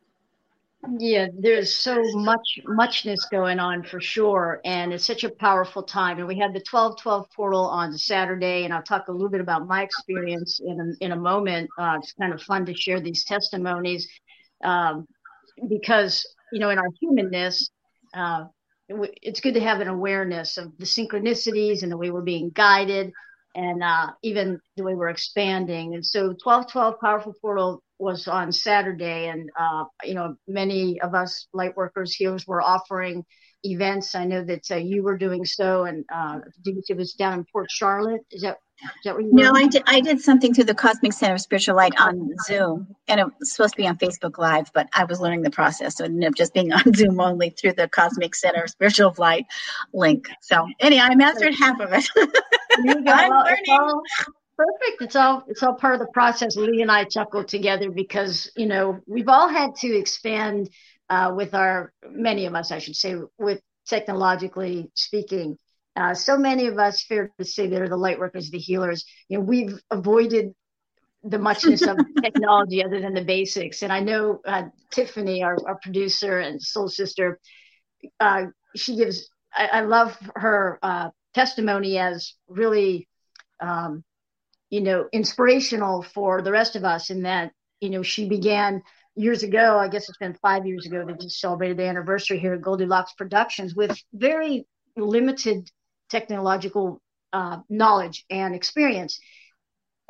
Yeah, 0.98 1.28
there's 1.38 1.72
so 1.72 2.02
much 2.14 2.58
muchness 2.64 3.24
going 3.30 3.60
on 3.60 3.84
for 3.84 4.00
sure, 4.00 4.60
and 4.64 4.92
it's 4.92 5.04
such 5.06 5.22
a 5.22 5.30
powerful 5.30 5.84
time. 5.84 6.18
And 6.18 6.26
we 6.26 6.36
had 6.38 6.52
the 6.52 6.64
1212 6.68 7.26
portal 7.36 7.66
on 7.66 7.96
Saturday, 7.96 8.64
and 8.64 8.74
I'll 8.74 8.82
talk 8.82 9.06
a 9.06 9.12
little 9.12 9.28
bit 9.28 9.40
about 9.40 9.68
my 9.68 9.82
experience 9.84 10.60
in 10.64 10.80
a, 11.00 11.04
in 11.04 11.12
a 11.12 11.16
moment. 11.16 11.70
Uh, 11.78 11.98
it's 12.02 12.12
kind 12.14 12.32
of 12.32 12.42
fun 12.42 12.66
to 12.66 12.74
share 12.74 13.00
these 13.00 13.24
testimonies 13.24 14.08
um, 14.64 15.06
because 15.68 16.26
you 16.52 16.58
know 16.58 16.70
in 16.70 16.78
our 16.78 16.90
humanness, 17.00 17.70
uh, 18.14 18.44
it's 18.88 19.40
good 19.40 19.54
to 19.54 19.60
have 19.60 19.80
an 19.80 19.88
awareness 19.88 20.58
of 20.58 20.76
the 20.78 20.84
synchronicities 20.84 21.84
and 21.84 21.92
the 21.92 21.96
way 21.96 22.10
we're 22.10 22.22
being 22.22 22.50
guided. 22.52 23.12
And 23.54 23.82
uh, 23.82 24.12
even 24.22 24.60
the 24.76 24.84
way 24.84 24.94
we're 24.94 25.08
expanding. 25.08 25.94
And 25.94 26.04
so 26.04 26.28
1212 26.42 27.00
Powerful 27.00 27.34
Portal 27.40 27.82
was 27.98 28.26
on 28.26 28.52
Saturday, 28.52 29.28
and 29.28 29.50
uh, 29.58 29.84
you 30.04 30.14
know 30.14 30.36
many 30.48 31.00
of 31.00 31.14
us 31.14 31.46
light 31.52 31.76
workers 31.76 32.14
were 32.46 32.62
offering 32.62 33.24
events. 33.64 34.14
I 34.14 34.24
know 34.24 34.44
that 34.44 34.70
uh, 34.70 34.76
you 34.76 35.02
were 35.02 35.18
doing 35.18 35.44
so, 35.44 35.84
and 35.84 36.04
uh, 36.12 36.40
it 36.64 36.96
was 36.96 37.14
down 37.14 37.34
in 37.40 37.46
Port 37.52 37.70
Charlotte. 37.70 38.22
Is 38.30 38.42
that 38.42 38.58
is 38.82 39.04
that 39.04 39.14
where 39.14 39.22
you 39.22 39.32
No, 39.32 39.52
were? 39.52 39.56
I 39.56 39.66
did. 39.66 39.82
I 39.86 40.00
did 40.00 40.20
something 40.20 40.54
through 40.54 40.64
the 40.64 40.74
Cosmic 40.74 41.12
Center 41.12 41.34
of 41.34 41.40
Spiritual 41.40 41.76
Light 41.76 41.94
on 41.98 42.30
Zoom, 42.46 42.94
and 43.08 43.20
it 43.20 43.26
was 43.40 43.52
supposed 43.52 43.74
to 43.74 43.78
be 43.82 43.86
on 43.88 43.96
Facebook 43.98 44.38
Live, 44.38 44.70
but 44.74 44.88
I 44.94 45.04
was 45.04 45.20
learning 45.20 45.42
the 45.42 45.50
process, 45.50 45.96
so 45.96 46.04
it 46.04 46.08
ended 46.08 46.28
up 46.30 46.34
just 46.34 46.54
being 46.54 46.72
on 46.74 46.94
Zoom 46.94 47.20
only 47.20 47.50
through 47.50 47.74
the 47.74 47.88
Cosmic 47.88 48.34
Center 48.34 48.64
of 48.64 48.70
Spiritual 48.70 49.14
Light 49.18 49.46
link. 49.94 50.28
So, 50.42 50.66
anyhow, 50.80 51.08
I 51.10 51.14
mastered 51.14 51.54
half 51.54 51.80
of 51.80 51.92
it. 51.92 52.06
There 52.76 52.86
you 52.86 53.04
go. 53.04 53.12
I'm 53.12 53.30
Well, 53.30 53.44
learning. 53.44 54.02
perfect. 54.56 55.02
It's 55.02 55.16
all 55.16 55.44
it's 55.48 55.62
all 55.62 55.74
part 55.74 55.94
of 55.94 56.00
the 56.00 56.06
process. 56.12 56.56
Lee 56.56 56.82
and 56.82 56.90
I 56.90 57.04
chuckled 57.04 57.48
together 57.48 57.90
because 57.90 58.50
you 58.56 58.66
know 58.66 59.00
we've 59.06 59.28
all 59.28 59.48
had 59.48 59.74
to 59.76 59.96
expand 59.96 60.70
uh, 61.12 61.30
with 61.36 61.54
our 61.54 61.92
many 62.10 62.46
of 62.46 62.54
us, 62.54 62.72
I 62.72 62.78
should 62.78 62.96
say, 62.96 63.16
with 63.38 63.60
technologically 63.86 64.90
speaking. 64.94 65.58
Uh, 65.94 66.14
so 66.14 66.38
many 66.38 66.66
of 66.68 66.78
us, 66.78 67.02
fear 67.02 67.30
to 67.38 67.44
say, 67.44 67.66
that 67.66 67.82
are 67.82 67.88
the 67.88 67.98
light 67.98 68.18
workers, 68.18 68.50
the 68.50 68.58
healers. 68.58 69.04
You 69.28 69.36
know, 69.36 69.44
we've 69.44 69.78
avoided 69.90 70.54
the 71.22 71.38
muchness 71.38 71.82
of 71.82 71.98
technology 72.22 72.82
other 72.82 72.98
than 72.98 73.12
the 73.12 73.24
basics. 73.24 73.82
And 73.82 73.92
I 73.92 74.00
know 74.00 74.40
uh, 74.46 74.62
Tiffany, 74.90 75.42
our, 75.42 75.58
our 75.66 75.78
producer 75.82 76.38
and 76.38 76.62
soul 76.62 76.88
sister, 76.88 77.38
uh, 78.18 78.46
she 78.74 78.96
gives. 78.96 79.28
I, 79.54 79.66
I 79.66 79.80
love 79.82 80.16
her 80.34 80.78
uh, 80.82 81.10
testimony 81.34 81.98
as 81.98 82.32
really, 82.48 83.06
um, 83.60 84.02
you 84.70 84.80
know, 84.80 85.08
inspirational 85.12 86.02
for 86.02 86.40
the 86.40 86.52
rest 86.52 86.74
of 86.74 86.84
us. 86.84 87.10
In 87.10 87.24
that, 87.24 87.52
you 87.82 87.90
know, 87.90 88.02
she 88.02 88.30
began 88.30 88.82
years 89.14 89.42
ago. 89.42 89.78
I 89.78 89.88
guess 89.88 90.08
it's 90.08 90.18
been 90.18 90.34
five 90.34 90.66
years 90.66 90.86
ago. 90.86 91.04
They 91.06 91.14
just 91.14 91.40
celebrated 91.40 91.76
the 91.76 91.86
anniversary 91.86 92.38
here 92.38 92.54
at 92.54 92.62
Goldilocks 92.62 93.12
Productions 93.14 93.74
with 93.74 93.98
very 94.12 94.66
limited 94.96 95.70
technological 96.10 97.00
uh, 97.32 97.58
knowledge 97.68 98.24
and 98.30 98.54
experience. 98.54 99.18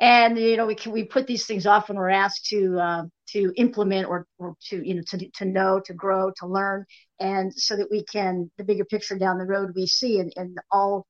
And 0.01 0.37
you 0.37 0.57
know, 0.57 0.67
we 0.67 0.75
can 0.75 0.93
we 0.93 1.05
put 1.05 1.27
these 1.27 1.47
things 1.47 1.67
off 1.67 1.89
when 1.89 1.97
we're 1.97 2.11
asked 2.11 2.47
to 2.47 2.79
uh, 2.79 3.03
to 3.29 3.53
implement 3.57 4.09
or 4.09 4.27
or 4.39 4.57
to 4.69 4.87
you 4.87 4.95
know 4.95 5.03
to 5.09 5.31
to 5.37 5.45
know, 5.45 5.81
to 5.85 5.95
grow, 5.95 6.33
to 6.39 6.47
learn, 6.47 6.85
and 7.21 7.55
so 7.55 7.77
that 7.77 7.89
we 7.91 8.05
can 8.05 8.51
the 8.59 8.65
bigger 8.65 8.85
picture 8.85 9.17
down 9.17 9.39
the 9.39 9.45
road 9.45 9.73
we 9.77 9.87
see 9.87 10.19
and, 10.19 10.33
and 10.37 10.59
all. 10.71 11.07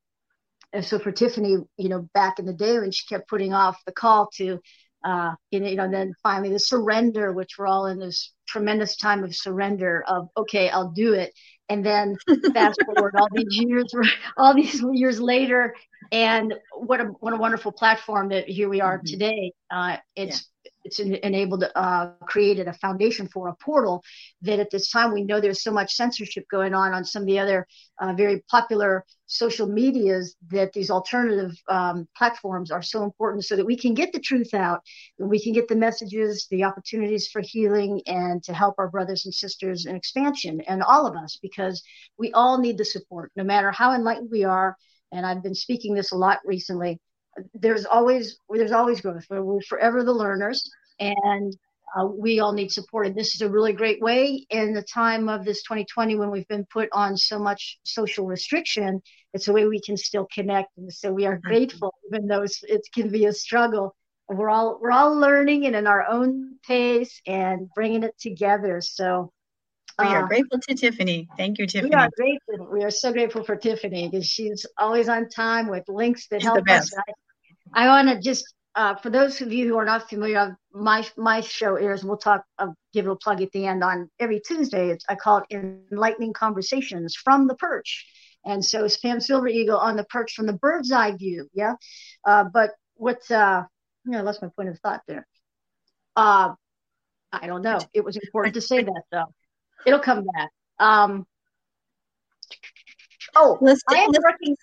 And 0.75 0.85
so 0.85 0.99
for 0.99 1.13
Tiffany, 1.13 1.57
you 1.77 1.89
know, 1.89 2.09
back 2.15 2.39
in 2.39 2.47
the 2.47 2.53
day 2.53 2.79
when 2.79 2.93
she 2.93 3.07
kept 3.07 3.29
putting 3.29 3.53
off 3.53 3.79
the 3.85 3.93
call 3.93 4.31
to, 4.37 4.59
uh, 5.05 5.33
you 5.51 5.61
know, 5.61 5.69
you 5.69 5.77
know, 5.77 5.91
then 5.91 6.15
finally 6.23 6.51
the 6.51 6.59
surrender, 6.59 7.33
which 7.33 7.59
we're 7.59 7.67
all 7.67 7.87
in 7.87 7.99
this 7.99 8.33
tremendous 8.49 8.97
time 8.97 9.25
of 9.25 9.35
surrender 9.35 10.05
of 10.07 10.29
okay, 10.37 10.69
I'll 10.69 10.91
do 10.93 11.15
it, 11.15 11.33
and 11.69 11.85
then 11.85 12.17
fast 12.55 12.79
forward 12.85 13.15
all 13.17 13.29
these 13.33 13.47
years, 13.51 13.93
all 14.37 14.55
these 14.55 14.83
years 14.93 15.21
later, 15.21 15.75
and 16.13 16.55
what 16.75 17.01
a 17.01 17.05
what 17.21 17.33
a 17.33 17.37
wonderful 17.37 17.73
platform 17.73 18.29
that 18.31 18.49
here 18.49 18.69
we 18.69 18.81
are 18.81 19.03
today. 19.05 19.53
Uh, 19.71 19.97
it's 20.17 20.49
it's 20.85 20.99
enabled 20.99 21.65
uh, 21.75 22.07
created 22.27 22.69
a 22.69 22.73
foundation 22.75 23.29
for 23.29 23.49
a 23.49 23.57
portal 23.57 24.03
that 24.43 24.59
at 24.59 24.71
this 24.71 24.91
time 24.91 25.13
we 25.13 25.25
know 25.25 25.41
there's 25.41 25.63
so 25.63 25.71
much 25.71 25.95
censorship 25.95 26.45
going 26.51 26.75
on 26.75 26.93
on 26.93 27.05
some 27.05 27.23
of 27.23 27.27
the 27.27 27.39
other 27.39 27.67
uh, 28.01 28.13
very 28.13 28.43
popular 28.51 29.05
social 29.27 29.67
medias 29.67 30.37
that 30.51 30.73
these 30.73 30.91
alternative 30.91 31.57
um, 31.69 32.07
platforms 32.17 32.71
are 32.71 32.83
so 32.83 33.05
important 33.05 33.45
so 33.45 33.57
that 33.57 33.65
we 33.65 33.77
can 33.77 33.95
get 33.95 34.13
the 34.13 34.21
truth 34.21 34.53
out 34.55 34.81
and 35.19 35.31
we 35.31 35.43
can 35.43 35.53
get 35.53 35.69
the 35.69 35.77
messages 35.77 36.47
the 36.51 36.65
opportunities 36.65 37.29
for 37.29 37.41
healing 37.41 38.03
and 38.07 38.43
to 38.43 38.53
help 38.53 38.75
our 38.79 38.89
brothers 38.89 39.25
and 39.25 39.35
sisters 39.35 39.87
in 39.87 39.97
expansion 39.97 40.61
and 40.63 40.83
all 40.83 41.07
of 41.07 41.17
us 41.17 41.39
because 41.41 41.83
we 42.19 42.33
all 42.33 42.59
need 42.59 42.77
the 42.77 42.85
support 42.85 43.31
no 43.37 43.45
matter 43.45 43.71
how 43.71 43.95
enlightened 43.95 44.31
we 44.31 44.45
are. 44.45 44.77
And 45.13 45.27
i've 45.27 45.43
been 45.43 45.55
speaking 45.55 45.95
this 45.95 46.13
a 46.13 46.17
lot 46.17 46.41
recently 46.45 47.01
there's 47.55 47.85
always 47.85 48.39
there's 48.51 48.73
always 48.73 49.01
growth. 49.01 49.25
We're, 49.31 49.43
we're 49.43 49.61
forever 49.63 50.03
the 50.05 50.13
learners 50.13 50.71
and 51.01 51.57
uh, 51.97 52.07
we 52.07 52.41
all 52.41 52.53
need 52.53 52.71
support 52.71 53.07
and 53.07 53.17
this 53.17 53.35
is 53.35 53.43
a 53.43 53.49
really 53.49 53.73
great 53.73 54.01
way. 54.01 54.47
In 54.51 54.75
the 54.75 54.83
time 54.83 55.29
of 55.29 55.45
this 55.45 55.63
2020 55.63 56.17
when 56.17 56.31
we've 56.31 56.49
been 56.49 56.67
put 56.67 56.89
on 56.93 57.17
so 57.17 57.39
much 57.39 57.79
social 57.85 58.27
restriction 58.27 59.03
it's 59.35 59.49
a 59.49 59.53
way 59.53 59.67
we 59.67 59.81
can 59.81 59.97
still 59.97 60.27
connect 60.33 60.77
and 60.77 60.93
so 60.93 61.13
we 61.13 61.27
are 61.27 61.39
grateful 61.39 61.95
even 62.09 62.27
though 62.27 62.43
it 62.43 62.83
can 62.95 63.11
be 63.11 63.27
a 63.27 63.33
struggle. 63.33 63.95
We're 64.29 64.51
all 64.51 64.79
we're 64.81 64.93
all 64.93 65.15
learning 65.15 65.67
and 65.67 65.77
in 65.77 65.87
our 65.87 66.07
own 66.09 66.57
pace 66.67 67.21
and 67.27 67.69
bringing 67.75 68.03
it 68.03 68.19
together 68.19 68.81
so 68.81 69.33
We 69.99 70.07
are 70.07 70.25
uh, 70.25 70.27
grateful 70.27 70.59
to 70.61 70.75
Tiffany. 70.75 71.29
Thank 71.37 71.59
you, 71.59 71.67
Tiffany. 71.67 71.91
we 71.91 71.95
are 71.95 72.11
grateful. 72.17 72.69
We 72.73 72.85
are 72.85 72.91
so 72.91 73.13
grateful 73.13 73.45
for 73.45 73.57
Tiffany 73.57 74.09
because 74.09 74.27
she's 74.27 74.67
always 74.79 75.09
on 75.09 75.29
time 75.29 75.69
with 75.69 75.85
links 75.89 76.29
that 76.29 76.41
She's 76.41 76.47
the 76.47 76.55
help 76.55 76.71
us. 76.71 76.91
best. 76.91 76.97
I, 77.75 77.85
I 77.85 77.87
want 77.89 78.09
to 78.09 78.21
just, 78.21 78.55
uh, 78.75 78.95
for 78.97 79.11
those 79.11 79.41
of 79.41 79.53
you 79.53 79.69
who 79.69 79.77
are 79.77 79.85
not 79.85 80.09
familiar, 80.09 80.57
my 80.73 81.07
my 81.17 81.41
show 81.41 81.77
airs. 81.77 82.05
We'll 82.05 82.17
talk. 82.17 82.45
I'll 82.59 82.75
give 82.93 83.07
it 83.07 83.11
a 83.11 83.17
plug 83.17 83.43
at 83.43 83.53
the 83.53 83.67
end 83.67 83.85
on 83.85 84.11
every 84.19 84.41
Tuesday. 84.41 84.91
It's, 84.91 85.05
I 85.09 85.15
call 85.15 85.43
it 85.49 85.79
Enlightening 85.91 86.33
Conversations 86.33 87.15
from 87.15 87.47
the 87.47 87.55
Perch, 87.55 88.07
and 88.45 88.65
so 88.65 88.85
it's 88.85 88.97
Pam 88.97 89.21
Silver 89.21 89.49
Eagle 89.49 89.79
on 89.79 89.97
the 89.97 90.05
perch 90.05 90.33
from 90.35 90.47
the 90.47 90.55
bird's 90.55 90.91
eye 90.91 91.15
view. 91.17 91.49
Yeah, 91.53 91.75
uh, 92.27 92.45
but 92.53 92.71
what? 92.95 93.31
Uh, 93.31 93.65
yeah, 94.07 94.19
I 94.19 94.23
lost 94.23 94.43
my 94.43 94.49
point 94.57 94.71
of 94.71 94.79
thought 94.81 95.03
there. 95.07 95.27
Uh, 96.17 96.55
I 97.33 97.47
don't 97.47 97.63
know. 97.63 97.79
It 97.95 98.05
was 98.05 98.17
important 98.17 98.55
to 98.55 98.61
say 98.61 98.83
that 98.83 99.03
though. 99.11 99.33
It'll 99.87 99.99
come 100.01 100.25
back. 100.35 100.51
Um, 100.79 101.27
oh, 103.37 103.59
Let's, 103.61 103.83
I 103.89 103.95
am 103.99 104.11
let's- 104.11 104.25
working. 104.25 104.57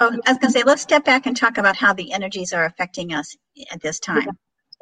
oh, 0.00 0.06
I 0.26 0.30
was 0.32 0.38
going 0.38 0.52
to 0.52 0.58
say, 0.58 0.62
let's 0.64 0.82
step 0.82 1.04
back 1.04 1.26
and 1.26 1.36
talk 1.36 1.58
about 1.58 1.76
how 1.76 1.92
the 1.92 2.12
energies 2.12 2.52
are 2.52 2.64
affecting 2.64 3.12
us 3.12 3.36
at 3.70 3.80
this 3.80 3.98
time. 4.00 4.26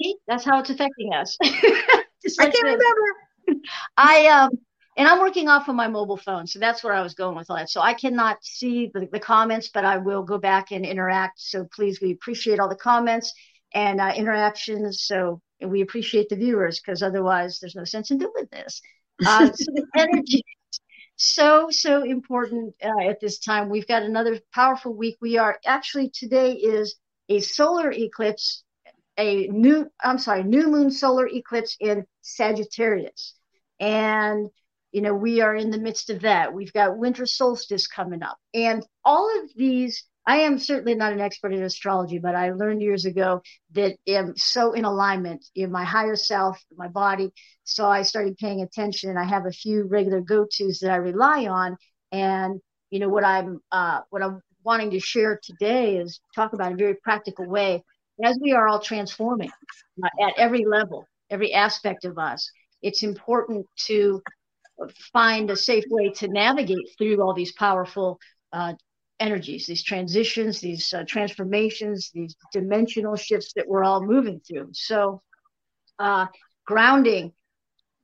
See, 0.03 0.17
that's 0.27 0.45
how 0.45 0.61
it's 0.61 0.71
affecting 0.71 1.13
us. 1.13 1.37
I 1.43 1.49
like 1.51 2.05
can't 2.37 2.53
this. 2.53 2.63
remember. 2.63 3.61
I 3.97 4.27
um, 4.29 4.51
and 4.97 5.09
I'm 5.09 5.21
working 5.21 5.49
off 5.49 5.69
of 5.69 5.75
my 5.75 5.89
mobile 5.89 6.17
phone, 6.17 6.47
so 6.47 6.59
that's 6.59 6.85
where 6.85 6.93
I 6.93 7.03
was 7.03 7.15
going 7.15 7.37
with 7.37 7.49
all 7.51 7.57
that. 7.57 7.71
So 7.71 7.81
I 7.81 7.95
cannot 7.95 8.39
see 8.43 8.91
the, 8.93 9.09
the 9.11 9.21
comments, 9.21 9.71
but 9.73 9.85
I 9.85 9.99
will 9.99 10.23
go 10.23 10.39
back 10.39 10.71
and 10.71 10.85
interact. 10.85 11.41
So 11.41 11.67
please, 11.75 12.01
we 12.01 12.13
appreciate 12.13 12.61
all 12.61 12.69
the 12.69 12.77
comments 12.77 13.33
and 13.75 14.01
uh, 14.01 14.13
interactions. 14.15 15.03
So 15.03 15.41
we 15.63 15.81
appreciate 15.81 16.29
the 16.29 16.37
viewers 16.37 16.79
because 16.81 17.03
otherwise, 17.03 17.59
there's 17.61 17.75
no 17.75 17.85
sense 17.85 18.11
in 18.11 18.19
doing 18.19 18.49
this. 18.51 18.81
Uh, 19.25 19.47
so 19.47 19.73
the 19.73 19.87
energy 19.97 20.43
so 21.17 21.69
so 21.71 22.03
important 22.03 22.75
uh, 22.83 23.09
at 23.09 23.21
this 23.21 23.39
time. 23.39 23.69
We've 23.69 23.87
got 23.87 24.03
another 24.03 24.41
powerful 24.53 24.95
week. 24.95 25.19
We 25.21 25.39
are 25.39 25.59
actually 25.65 26.11
today 26.11 26.53
is 26.55 26.97
a 27.29 27.41
solar 27.41 27.93
eclipse 27.93 28.65
a 29.19 29.47
new 29.49 29.87
i'm 30.03 30.19
sorry 30.19 30.43
new 30.43 30.69
moon 30.69 30.91
solar 30.91 31.29
eclipse 31.29 31.77
in 31.81 32.05
sagittarius. 32.23 33.35
And 33.79 34.49
you 34.91 35.01
know 35.01 35.15
we 35.15 35.41
are 35.41 35.55
in 35.55 35.71
the 35.71 35.79
midst 35.79 36.11
of 36.11 36.23
that. 36.23 36.53
We've 36.53 36.73
got 36.73 36.99
winter 36.99 37.27
solstice 37.27 37.87
coming 37.87 38.23
up. 38.23 38.39
And 38.55 38.85
all 39.05 39.31
of 39.43 39.51
these 39.55 40.05
i 40.27 40.39
am 40.39 40.59
certainly 40.59 40.95
not 40.95 41.13
an 41.13 41.21
expert 41.21 41.53
in 41.53 41.63
astrology 41.63 42.19
but 42.19 42.35
i 42.35 42.53
learned 42.53 42.83
years 42.83 43.05
ago 43.05 43.43
that 43.73 43.97
I 44.09 44.13
am 44.13 44.37
so 44.37 44.73
in 44.73 44.85
alignment 44.85 45.45
in 45.55 45.71
my 45.71 45.85
higher 45.85 46.17
self 46.17 46.63
my 46.77 46.89
body 46.89 47.33
so 47.65 47.87
I 47.87 48.03
started 48.03 48.37
paying 48.39 48.61
attention. 48.63 49.11
And 49.11 49.19
I 49.19 49.25
have 49.25 49.47
a 49.47 49.53
few 49.53 49.85
regular 49.85 50.21
go-tos 50.21 50.81
that 50.81 50.91
I 50.91 50.97
rely 50.97 51.47
on, 51.47 51.77
and 52.11 52.61
you 52.91 52.99
know 52.99 53.09
what 53.09 53.25
I'm 53.25 53.61
uh, 53.71 54.01
what 54.11 54.23
I'm 54.23 54.43
wanting 54.65 54.91
to 54.91 55.01
share 55.01 55.41
today 55.43 55.97
is 55.97 56.21
talk 56.35 56.53
about 56.53 56.73
a 56.73 56.77
very 56.77 56.95
practical 56.95 57.47
way 57.47 57.83
as 58.25 58.39
we 58.41 58.53
are 58.53 58.69
all 58.69 58.79
transforming 58.79 59.51
uh, 60.03 60.27
at 60.27 60.35
every 60.39 60.65
level, 60.65 61.07
every 61.31 61.53
aspect 61.53 62.05
of 62.05 62.19
us. 62.19 62.51
It's 62.83 63.03
important 63.03 63.67
to 63.87 64.23
find 65.13 65.51
a 65.51 65.57
safe 65.57 65.85
way 65.89 66.11
to 66.11 66.29
navigate 66.29 66.89
through 66.99 67.21
all 67.23 67.35
these 67.35 67.53
powerful 67.53 68.19
uh, 68.53 68.75
energies, 69.23 69.67
these 69.67 69.85
transitions, 69.85 70.61
these 70.61 70.93
uh, 70.95 71.05
transformations, 71.09 72.11
these 72.15 72.37
dimensional 72.53 73.17
shifts 73.17 73.53
that 73.57 73.69
we're 73.69 73.85
all 73.85 74.05
moving 74.05 74.41
through. 74.41 74.71
So, 74.73 75.23
uh, 75.99 76.27
grounding 76.67 77.33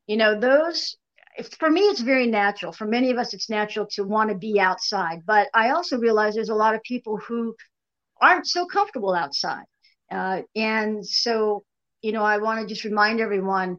you 0.09 0.17
know 0.17 0.39
those 0.41 0.97
if, 1.39 1.49
for 1.59 1.71
me 1.71 1.83
it's 1.83 2.01
very 2.01 2.27
natural. 2.27 2.73
For 2.73 2.87
many 2.87 3.11
of 3.13 3.19
us 3.19 3.35
it's 3.35 3.51
natural 3.51 3.87
to 3.93 4.05
want 4.05 4.31
to 4.31 4.37
be 4.37 4.61
outside. 4.61 5.23
But 5.27 5.49
i 5.55 5.71
also 5.71 5.99
realize 5.99 6.35
there's 6.35 6.51
a 6.51 6.55
lot 6.55 6.75
of 6.75 6.83
people 6.83 7.19
who 7.19 7.55
aren't 8.21 8.47
so 8.47 8.67
comfortable 8.67 9.15
outside. 9.15 9.65
Uh, 10.11 10.43
and 10.57 11.07
so 11.07 11.65
you 12.03 12.13
know 12.13 12.25
i 12.25 12.39
want 12.39 12.61
to 12.61 12.67
just 12.67 12.85
remind 12.85 13.21
everyone 13.21 13.79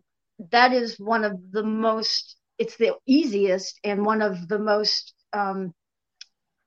that 0.51 0.73
is 0.73 0.99
one 0.99 1.25
of 1.25 1.33
the 1.51 1.63
most 1.63 2.37
it's 2.59 2.77
the 2.77 2.95
easiest 3.07 3.79
and 3.83 4.05
one 4.05 4.21
of 4.21 4.47
the 4.47 4.59
most 4.59 5.13
um, 5.33 5.73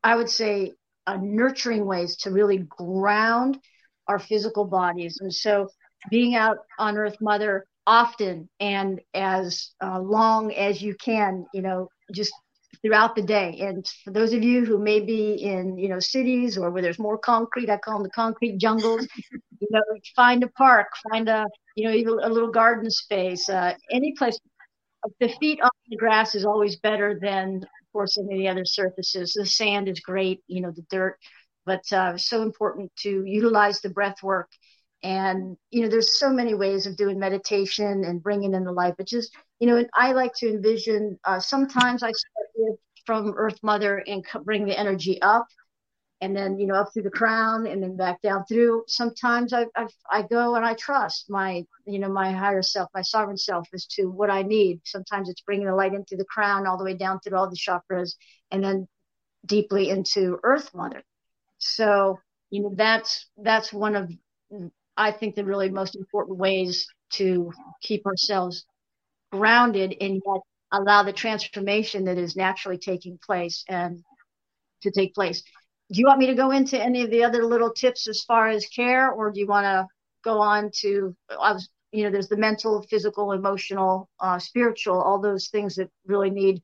i 0.04 0.14
would 0.14 0.30
say 0.30 0.72
uh, 1.06 1.18
nurturing 1.20 1.84
ways 1.84 2.16
to 2.16 2.30
really 2.30 2.58
ground 2.58 3.58
our 4.08 4.18
physical 4.18 4.64
bodies. 4.64 5.18
And 5.20 5.32
so 5.32 5.68
being 6.10 6.34
out 6.34 6.58
on 6.78 6.96
Earth 6.96 7.16
Mother 7.20 7.66
often 7.86 8.48
and 8.60 9.00
as 9.14 9.70
uh, 9.82 10.00
long 10.00 10.52
as 10.52 10.82
you 10.82 10.94
can, 10.94 11.46
you 11.54 11.62
know, 11.62 11.88
just 12.12 12.32
throughout 12.82 13.14
the 13.14 13.22
day. 13.22 13.58
And 13.60 13.86
for 14.04 14.12
those 14.12 14.32
of 14.32 14.42
you 14.42 14.64
who 14.64 14.78
may 14.78 15.00
be 15.00 15.34
in, 15.34 15.78
you 15.78 15.88
know, 15.88 16.00
cities 16.00 16.58
or 16.58 16.70
where 16.70 16.82
there's 16.82 16.98
more 16.98 17.18
concrete, 17.18 17.70
I 17.70 17.78
call 17.78 17.94
them 17.94 18.04
the 18.04 18.10
concrete 18.10 18.58
jungles, 18.58 19.06
you 19.60 19.68
know, 19.70 19.82
find 20.16 20.42
a 20.42 20.48
park, 20.48 20.88
find 21.10 21.28
a, 21.28 21.46
you 21.76 21.88
know, 21.88 21.94
even 21.94 22.18
a 22.22 22.28
little 22.28 22.50
garden 22.50 22.90
space, 22.90 23.48
uh, 23.48 23.74
any 23.90 24.14
place. 24.16 24.38
The 25.20 25.28
feet 25.40 25.60
on 25.60 25.70
the 25.88 25.96
grass 25.96 26.34
is 26.36 26.44
always 26.44 26.76
better 26.76 27.18
than, 27.20 27.64
course, 27.92 28.18
any 28.18 28.34
of 28.34 28.38
the 28.38 28.48
other 28.48 28.64
surfaces. 28.64 29.32
The 29.34 29.46
sand 29.46 29.88
is 29.88 30.00
great, 30.00 30.42
you 30.46 30.62
know, 30.62 30.70
the 30.70 30.84
dirt, 30.90 31.18
but 31.66 31.90
uh, 31.92 32.16
so 32.16 32.42
important 32.42 32.92
to 33.00 33.24
utilize 33.24 33.80
the 33.80 33.90
breath 33.90 34.22
work 34.22 34.48
and 35.02 35.56
you 35.70 35.82
know 35.82 35.88
there's 35.88 36.18
so 36.18 36.30
many 36.30 36.54
ways 36.54 36.86
of 36.86 36.96
doing 36.96 37.18
meditation 37.18 38.04
and 38.04 38.22
bringing 38.22 38.54
in 38.54 38.64
the 38.64 38.72
light 38.72 38.94
but 38.96 39.06
just 39.06 39.34
you 39.58 39.66
know 39.66 39.84
i 39.94 40.12
like 40.12 40.32
to 40.34 40.48
envision 40.48 41.18
uh, 41.24 41.40
sometimes 41.40 42.02
i 42.02 42.12
start 42.12 42.48
with 42.56 42.78
from 43.04 43.34
earth 43.36 43.58
mother 43.62 44.02
and 44.06 44.24
bring 44.44 44.64
the 44.64 44.78
energy 44.78 45.20
up 45.22 45.46
and 46.22 46.36
then 46.36 46.58
you 46.58 46.66
know 46.66 46.76
up 46.76 46.92
through 46.94 47.02
the 47.02 47.10
crown 47.10 47.66
and 47.66 47.82
then 47.82 47.96
back 47.96 48.22
down 48.22 48.46
through. 48.46 48.84
Sometimes 48.88 49.52
I, 49.52 49.66
I 49.76 49.88
i 50.10 50.22
go 50.22 50.54
and 50.56 50.64
i 50.64 50.74
trust 50.74 51.28
my 51.30 51.64
you 51.86 51.98
know 51.98 52.08
my 52.08 52.32
higher 52.32 52.62
self 52.62 52.90
my 52.94 53.02
sovereign 53.02 53.38
self 53.38 53.68
as 53.74 53.86
to 53.96 54.06
what 54.06 54.30
i 54.30 54.42
need. 54.42 54.80
Sometimes 54.84 55.28
it's 55.28 55.42
bringing 55.42 55.66
the 55.66 55.74
light 55.74 55.94
into 55.94 56.16
the 56.16 56.26
crown 56.26 56.66
all 56.66 56.78
the 56.78 56.84
way 56.84 56.94
down 56.94 57.20
through 57.20 57.38
all 57.38 57.50
the 57.50 57.56
chakras 57.56 58.14
and 58.50 58.64
then 58.64 58.88
deeply 59.46 59.90
into 59.90 60.38
earth 60.44 60.72
mother 60.74 61.02
so 61.58 62.18
you 62.50 62.62
know 62.62 62.72
that's 62.76 63.26
that's 63.38 63.72
one 63.72 63.96
of 63.96 64.10
I 64.96 65.10
think 65.12 65.34
the 65.34 65.44
really 65.44 65.70
most 65.70 65.96
important 65.96 66.38
ways 66.38 66.86
to 67.14 67.52
keep 67.82 68.06
ourselves 68.06 68.66
grounded 69.30 69.96
and 70.00 70.22
yet 70.24 70.40
allow 70.72 71.02
the 71.02 71.12
transformation 71.12 72.04
that 72.04 72.18
is 72.18 72.36
naturally 72.36 72.78
taking 72.78 73.18
place 73.18 73.64
and 73.68 74.04
to 74.82 74.90
take 74.90 75.14
place. 75.14 75.42
Do 75.92 76.00
you 76.00 76.06
want 76.06 76.18
me 76.18 76.26
to 76.26 76.34
go 76.34 76.50
into 76.50 76.82
any 76.82 77.02
of 77.02 77.10
the 77.10 77.24
other 77.24 77.44
little 77.44 77.70
tips 77.70 78.08
as 78.08 78.24
far 78.24 78.48
as 78.48 78.66
care, 78.66 79.10
or 79.10 79.30
do 79.30 79.40
you 79.40 79.46
want 79.46 79.64
to 79.64 79.86
go 80.24 80.40
on 80.40 80.70
to? 80.80 81.14
You 81.94 82.04
know, 82.04 82.10
there's 82.10 82.28
the 82.28 82.38
mental, 82.38 82.82
physical, 82.88 83.32
emotional, 83.32 84.08
uh, 84.18 84.38
spiritual, 84.38 85.00
all 85.00 85.20
those 85.20 85.48
things 85.48 85.74
that 85.74 85.90
really 86.06 86.30
need 86.30 86.62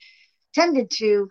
tended 0.55 0.91
to 0.93 1.29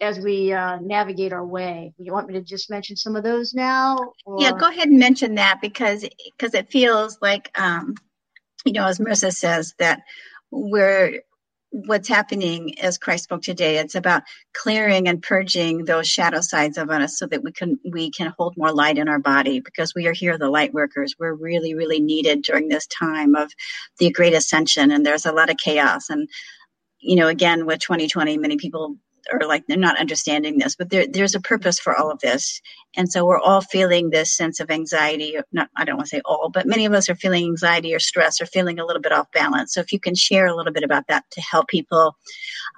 as 0.00 0.18
we 0.18 0.52
uh, 0.52 0.78
navigate 0.80 1.32
our 1.32 1.46
way. 1.46 1.92
You 1.98 2.12
want 2.12 2.28
me 2.28 2.34
to 2.34 2.42
just 2.42 2.70
mention 2.70 2.96
some 2.96 3.14
of 3.16 3.22
those 3.22 3.54
now? 3.54 3.96
Or? 4.24 4.42
Yeah, 4.42 4.52
go 4.52 4.68
ahead 4.68 4.88
and 4.88 4.98
mention 4.98 5.36
that 5.36 5.60
because 5.60 6.04
because 6.36 6.54
it 6.54 6.70
feels 6.70 7.18
like 7.22 7.50
um, 7.58 7.94
you 8.64 8.72
know, 8.72 8.86
as 8.86 8.98
Marissa 8.98 9.32
says, 9.32 9.74
that 9.78 10.02
we're 10.50 11.22
what's 11.70 12.08
happening 12.08 12.78
as 12.80 12.98
Christ 12.98 13.24
spoke 13.24 13.42
today. 13.42 13.78
It's 13.78 13.94
about 13.94 14.22
clearing 14.54 15.08
and 15.08 15.22
purging 15.22 15.84
those 15.84 16.08
shadow 16.08 16.40
sides 16.40 16.76
of 16.76 16.90
us 16.90 17.18
so 17.18 17.26
that 17.26 17.44
we 17.44 17.52
can 17.52 17.78
we 17.90 18.10
can 18.10 18.32
hold 18.36 18.56
more 18.56 18.72
light 18.72 18.98
in 18.98 19.08
our 19.08 19.20
body 19.20 19.60
because 19.60 19.94
we 19.94 20.06
are 20.06 20.12
here 20.12 20.36
the 20.36 20.50
light 20.50 20.74
workers. 20.74 21.14
We're 21.18 21.34
really, 21.34 21.74
really 21.74 22.00
needed 22.00 22.42
during 22.42 22.68
this 22.68 22.86
time 22.86 23.36
of 23.36 23.52
the 23.98 24.10
great 24.10 24.34
ascension 24.34 24.90
and 24.90 25.06
there's 25.06 25.26
a 25.26 25.32
lot 25.32 25.50
of 25.50 25.56
chaos 25.58 26.10
and 26.10 26.28
you 27.02 27.16
know, 27.16 27.28
again 27.28 27.64
with 27.64 27.80
2020, 27.80 28.36
many 28.36 28.56
people 28.56 28.96
or 29.32 29.46
like 29.46 29.66
they're 29.66 29.76
not 29.76 29.98
understanding 29.98 30.58
this, 30.58 30.76
but 30.76 30.90
there, 30.90 31.06
there's 31.06 31.34
a 31.34 31.40
purpose 31.40 31.78
for 31.78 31.96
all 31.96 32.10
of 32.10 32.20
this. 32.20 32.60
And 32.96 33.10
so 33.10 33.24
we're 33.24 33.38
all 33.38 33.60
feeling 33.60 34.10
this 34.10 34.36
sense 34.36 34.60
of 34.60 34.70
anxiety. 34.70 35.36
Not, 35.52 35.68
I 35.76 35.84
don't 35.84 35.96
want 35.96 36.08
to 36.08 36.16
say 36.16 36.22
all, 36.24 36.50
but 36.52 36.66
many 36.66 36.86
of 36.86 36.92
us 36.92 37.08
are 37.08 37.14
feeling 37.14 37.44
anxiety 37.44 37.94
or 37.94 37.98
stress 37.98 38.40
or 38.40 38.46
feeling 38.46 38.78
a 38.78 38.86
little 38.86 39.02
bit 39.02 39.12
off 39.12 39.30
balance. 39.32 39.74
So 39.74 39.80
if 39.80 39.92
you 39.92 40.00
can 40.00 40.14
share 40.14 40.46
a 40.46 40.56
little 40.56 40.72
bit 40.72 40.82
about 40.82 41.06
that 41.08 41.24
to 41.30 41.40
help 41.40 41.68
people. 41.68 42.16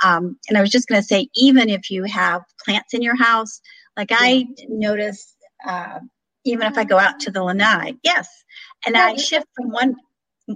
Um, 0.04 0.36
and 0.48 0.58
I 0.58 0.60
was 0.60 0.70
just 0.70 0.88
going 0.88 1.00
to 1.00 1.06
say, 1.06 1.28
even 1.34 1.68
if 1.68 1.90
you 1.90 2.04
have 2.04 2.42
plants 2.64 2.94
in 2.94 3.02
your 3.02 3.16
house, 3.16 3.60
like 3.96 4.10
yeah. 4.10 4.18
I 4.20 4.46
notice, 4.68 5.34
uh, 5.66 6.00
even 6.44 6.66
if 6.66 6.76
I 6.76 6.84
go 6.84 6.98
out 6.98 7.20
to 7.20 7.30
the 7.30 7.42
lanai, 7.42 7.94
yes, 8.02 8.28
and 8.84 8.96
I 8.96 9.16
shift 9.16 9.46
from 9.54 9.70
one 9.70 9.94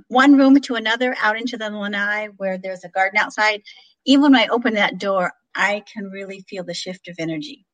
one 0.08 0.36
room 0.36 0.60
to 0.60 0.74
another 0.74 1.14
out 1.20 1.38
into 1.38 1.56
the 1.56 1.70
lanai 1.70 2.28
where 2.36 2.58
there's 2.58 2.84
a 2.84 2.88
garden 2.88 3.18
outside. 3.18 3.62
Even 4.04 4.22
when 4.22 4.36
I 4.36 4.46
open 4.48 4.74
that 4.74 4.98
door, 4.98 5.32
I 5.56 5.82
can 5.92 6.04
really 6.04 6.44
feel 6.48 6.64
the 6.64 6.74
shift 6.74 7.08
of 7.08 7.16
energy. 7.18 7.64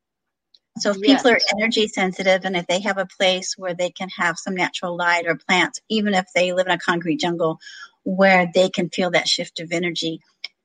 So 0.79 0.91
if 0.91 0.97
yes. 1.01 1.21
people 1.21 1.35
are 1.35 1.39
energy 1.59 1.87
sensitive 1.87 2.45
and 2.45 2.55
if 2.55 2.65
they 2.65 2.79
have 2.81 2.97
a 2.97 3.05
place 3.05 3.55
where 3.57 3.75
they 3.75 3.91
can 3.91 4.09
have 4.17 4.39
some 4.39 4.55
natural 4.55 4.97
light 4.97 5.27
or 5.27 5.37
plants, 5.47 5.79
even 5.89 6.15
if 6.15 6.25
they 6.33 6.51
live 6.51 6.65
in 6.65 6.73
a 6.73 6.79
concrete 6.79 7.19
jungle 7.19 7.59
where 8.03 8.49
they 8.53 8.69
can 8.69 8.89
feel 8.89 9.11
that 9.11 9.27
shift 9.27 9.59
of 9.59 9.71
energy. 9.71 10.19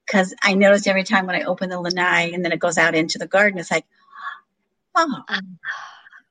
Because 0.07 0.35
I 0.43 0.55
notice 0.55 0.87
every 0.87 1.05
time 1.05 1.27
when 1.27 1.37
I 1.37 1.43
open 1.43 1.69
the 1.69 1.79
lanai 1.79 2.31
and 2.33 2.43
then 2.43 2.53
it 2.53 2.59
goes 2.59 2.79
out 2.79 2.95
into 2.95 3.19
the 3.19 3.27
garden, 3.27 3.59
it's 3.59 3.71
like, 3.71 3.85
oh. 4.95 5.23
Um, 5.29 5.59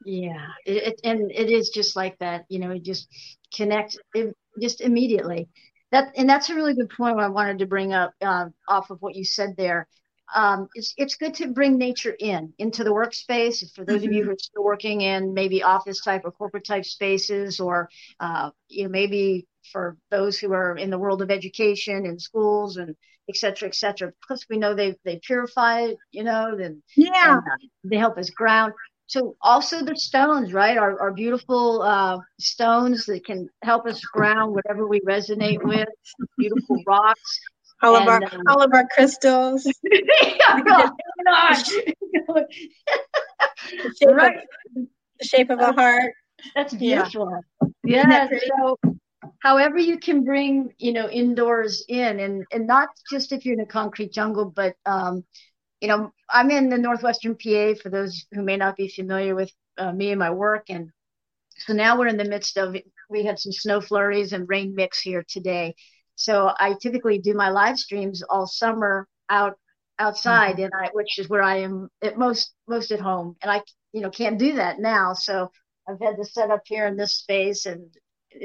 yeah, 0.03 0.47
it, 0.65 0.83
it, 0.83 1.01
and 1.03 1.31
it 1.31 1.51
is 1.51 1.69
just 1.69 1.95
like 1.95 2.17
that. 2.19 2.45
You 2.49 2.59
know, 2.59 2.71
it 2.71 2.83
just 2.83 3.07
connect 3.53 3.97
it, 4.15 4.35
just 4.59 4.81
immediately. 4.81 5.49
That 5.91 6.13
and 6.17 6.29
that's 6.29 6.49
a 6.49 6.55
really 6.55 6.73
good 6.73 6.89
point. 6.89 7.19
I 7.19 7.27
wanted 7.27 7.59
to 7.59 7.65
bring 7.67 7.93
up 7.93 8.13
uh, 8.21 8.45
off 8.67 8.89
of 8.89 9.01
what 9.01 9.15
you 9.15 9.25
said 9.25 9.55
there 9.57 9.87
um, 10.35 10.67
it's, 10.75 10.93
it's 10.97 11.15
good 11.15 11.33
to 11.35 11.47
bring 11.47 11.77
nature 11.77 12.15
in 12.19 12.53
into 12.57 12.83
the 12.83 12.91
workspace. 12.91 13.63
For 13.73 13.85
those 13.85 14.01
mm-hmm. 14.01 14.07
of 14.07 14.13
you 14.13 14.19
mm-hmm. 14.21 14.29
who 14.29 14.33
are 14.33 14.39
still 14.39 14.63
working 14.63 15.01
in 15.01 15.33
maybe 15.33 15.63
office 15.63 16.01
type 16.01 16.21
or 16.25 16.31
corporate 16.31 16.65
type 16.65 16.85
spaces, 16.85 17.59
or 17.59 17.89
uh, 18.19 18.51
you 18.67 18.83
know 18.83 18.89
maybe 18.89 19.47
for 19.71 19.97
those 20.11 20.37
who 20.37 20.53
are 20.53 20.77
in 20.77 20.89
the 20.89 20.99
world 20.99 21.21
of 21.21 21.31
education 21.31 22.05
in 22.05 22.19
schools 22.19 22.77
and 22.77 22.95
et 23.29 23.35
cetera, 23.35 23.67
et 23.67 23.75
cetera, 23.75 24.11
because 24.21 24.45
we 24.49 24.57
know 24.57 24.73
they 24.73 24.95
they 25.03 25.19
purify, 25.21 25.87
you 26.11 26.23
know, 26.23 26.55
then 26.57 26.81
yeah, 26.95 27.33
and, 27.33 27.37
uh, 27.39 27.67
they 27.83 27.97
help 27.97 28.17
us 28.17 28.29
ground. 28.29 28.73
So 29.09 29.37
also 29.41 29.85
the 29.85 29.95
stones, 29.95 30.51
right? 30.51 30.77
Our, 30.77 30.99
our 30.99 31.13
beautiful 31.13 31.81
uh, 31.81 32.19
stones 32.39 33.05
that 33.05 33.25
can 33.25 33.49
help 33.63 33.85
us 33.85 34.01
ground 34.01 34.53
whatever 34.53 34.85
we 34.85 34.99
resonate 34.99 35.63
with. 35.63 35.87
Beautiful 36.37 36.83
rocks 36.85 37.39
all 37.81 37.95
and, 37.95 38.03
of 38.03 38.09
our 38.09 38.23
um, 38.23 38.43
all 38.47 38.61
of 38.61 38.71
our 38.73 38.87
crystals. 38.93 39.63
the 39.63 39.73
shape, 43.99 44.09
right. 44.09 44.37
of, 44.37 44.87
the 45.19 45.25
shape 45.25 45.49
of 45.49 45.59
a 45.59 45.73
heart. 45.73 46.13
That's 46.55 46.73
beautiful. 46.73 47.41
Yeah. 47.83 48.05
yeah 48.09 48.29
so 48.29 48.77
however 49.39 49.77
you 49.77 49.99
can 49.99 50.23
bring, 50.23 50.73
you 50.77 50.93
know, 50.93 51.09
indoors 51.09 51.83
in 51.87 52.19
and 52.19 52.45
and 52.51 52.67
not 52.67 52.89
just 53.11 53.31
if 53.31 53.45
you're 53.45 53.55
in 53.55 53.61
a 53.61 53.65
concrete 53.65 54.11
jungle, 54.11 54.45
but 54.45 54.75
um, 54.85 55.23
you 55.81 55.87
know, 55.87 56.11
I'm 56.29 56.51
in 56.51 56.69
the 56.69 56.77
northwestern 56.77 57.35
PA 57.35 57.73
for 57.81 57.89
those 57.89 58.25
who 58.31 58.41
may 58.41 58.57
not 58.57 58.75
be 58.75 58.89
familiar 58.89 59.35
with 59.35 59.51
uh, 59.77 59.91
me 59.91 60.11
and 60.11 60.19
my 60.19 60.31
work 60.31 60.65
and 60.69 60.91
so 61.59 61.73
now 61.73 61.97
we're 61.97 62.07
in 62.07 62.17
the 62.17 62.25
midst 62.25 62.57
of 62.57 62.75
we 63.09 63.23
had 63.23 63.39
some 63.39 63.51
snow 63.51 63.81
flurries 63.81 64.33
and 64.33 64.47
rain 64.47 64.75
mix 64.75 64.99
here 64.99 65.23
today 65.27 65.75
so 66.17 66.51
I 66.59 66.73
typically 66.81 67.19
do 67.19 67.35
my 67.35 67.49
live 67.49 67.77
streams 67.77 68.23
all 68.23 68.47
summer 68.47 69.07
out 69.29 69.53
outside, 69.99 70.55
mm-hmm. 70.55 70.63
and 70.63 70.73
I 70.73 70.89
which 70.93 71.19
is 71.19 71.29
where 71.29 71.43
I 71.43 71.57
am 71.57 71.89
at 72.01 72.17
most 72.17 72.53
most 72.67 72.91
at 72.91 72.99
home, 72.99 73.37
and 73.41 73.51
I 73.51 73.61
you 73.93 74.01
know 74.01 74.09
can't 74.09 74.39
do 74.39 74.55
that 74.55 74.79
now. 74.79 75.13
So 75.13 75.51
I've 75.87 76.01
had 76.01 76.17
to 76.17 76.25
set 76.25 76.49
up 76.49 76.63
here 76.65 76.87
in 76.87 76.97
this 76.97 77.17
space, 77.17 77.67
and 77.67 77.93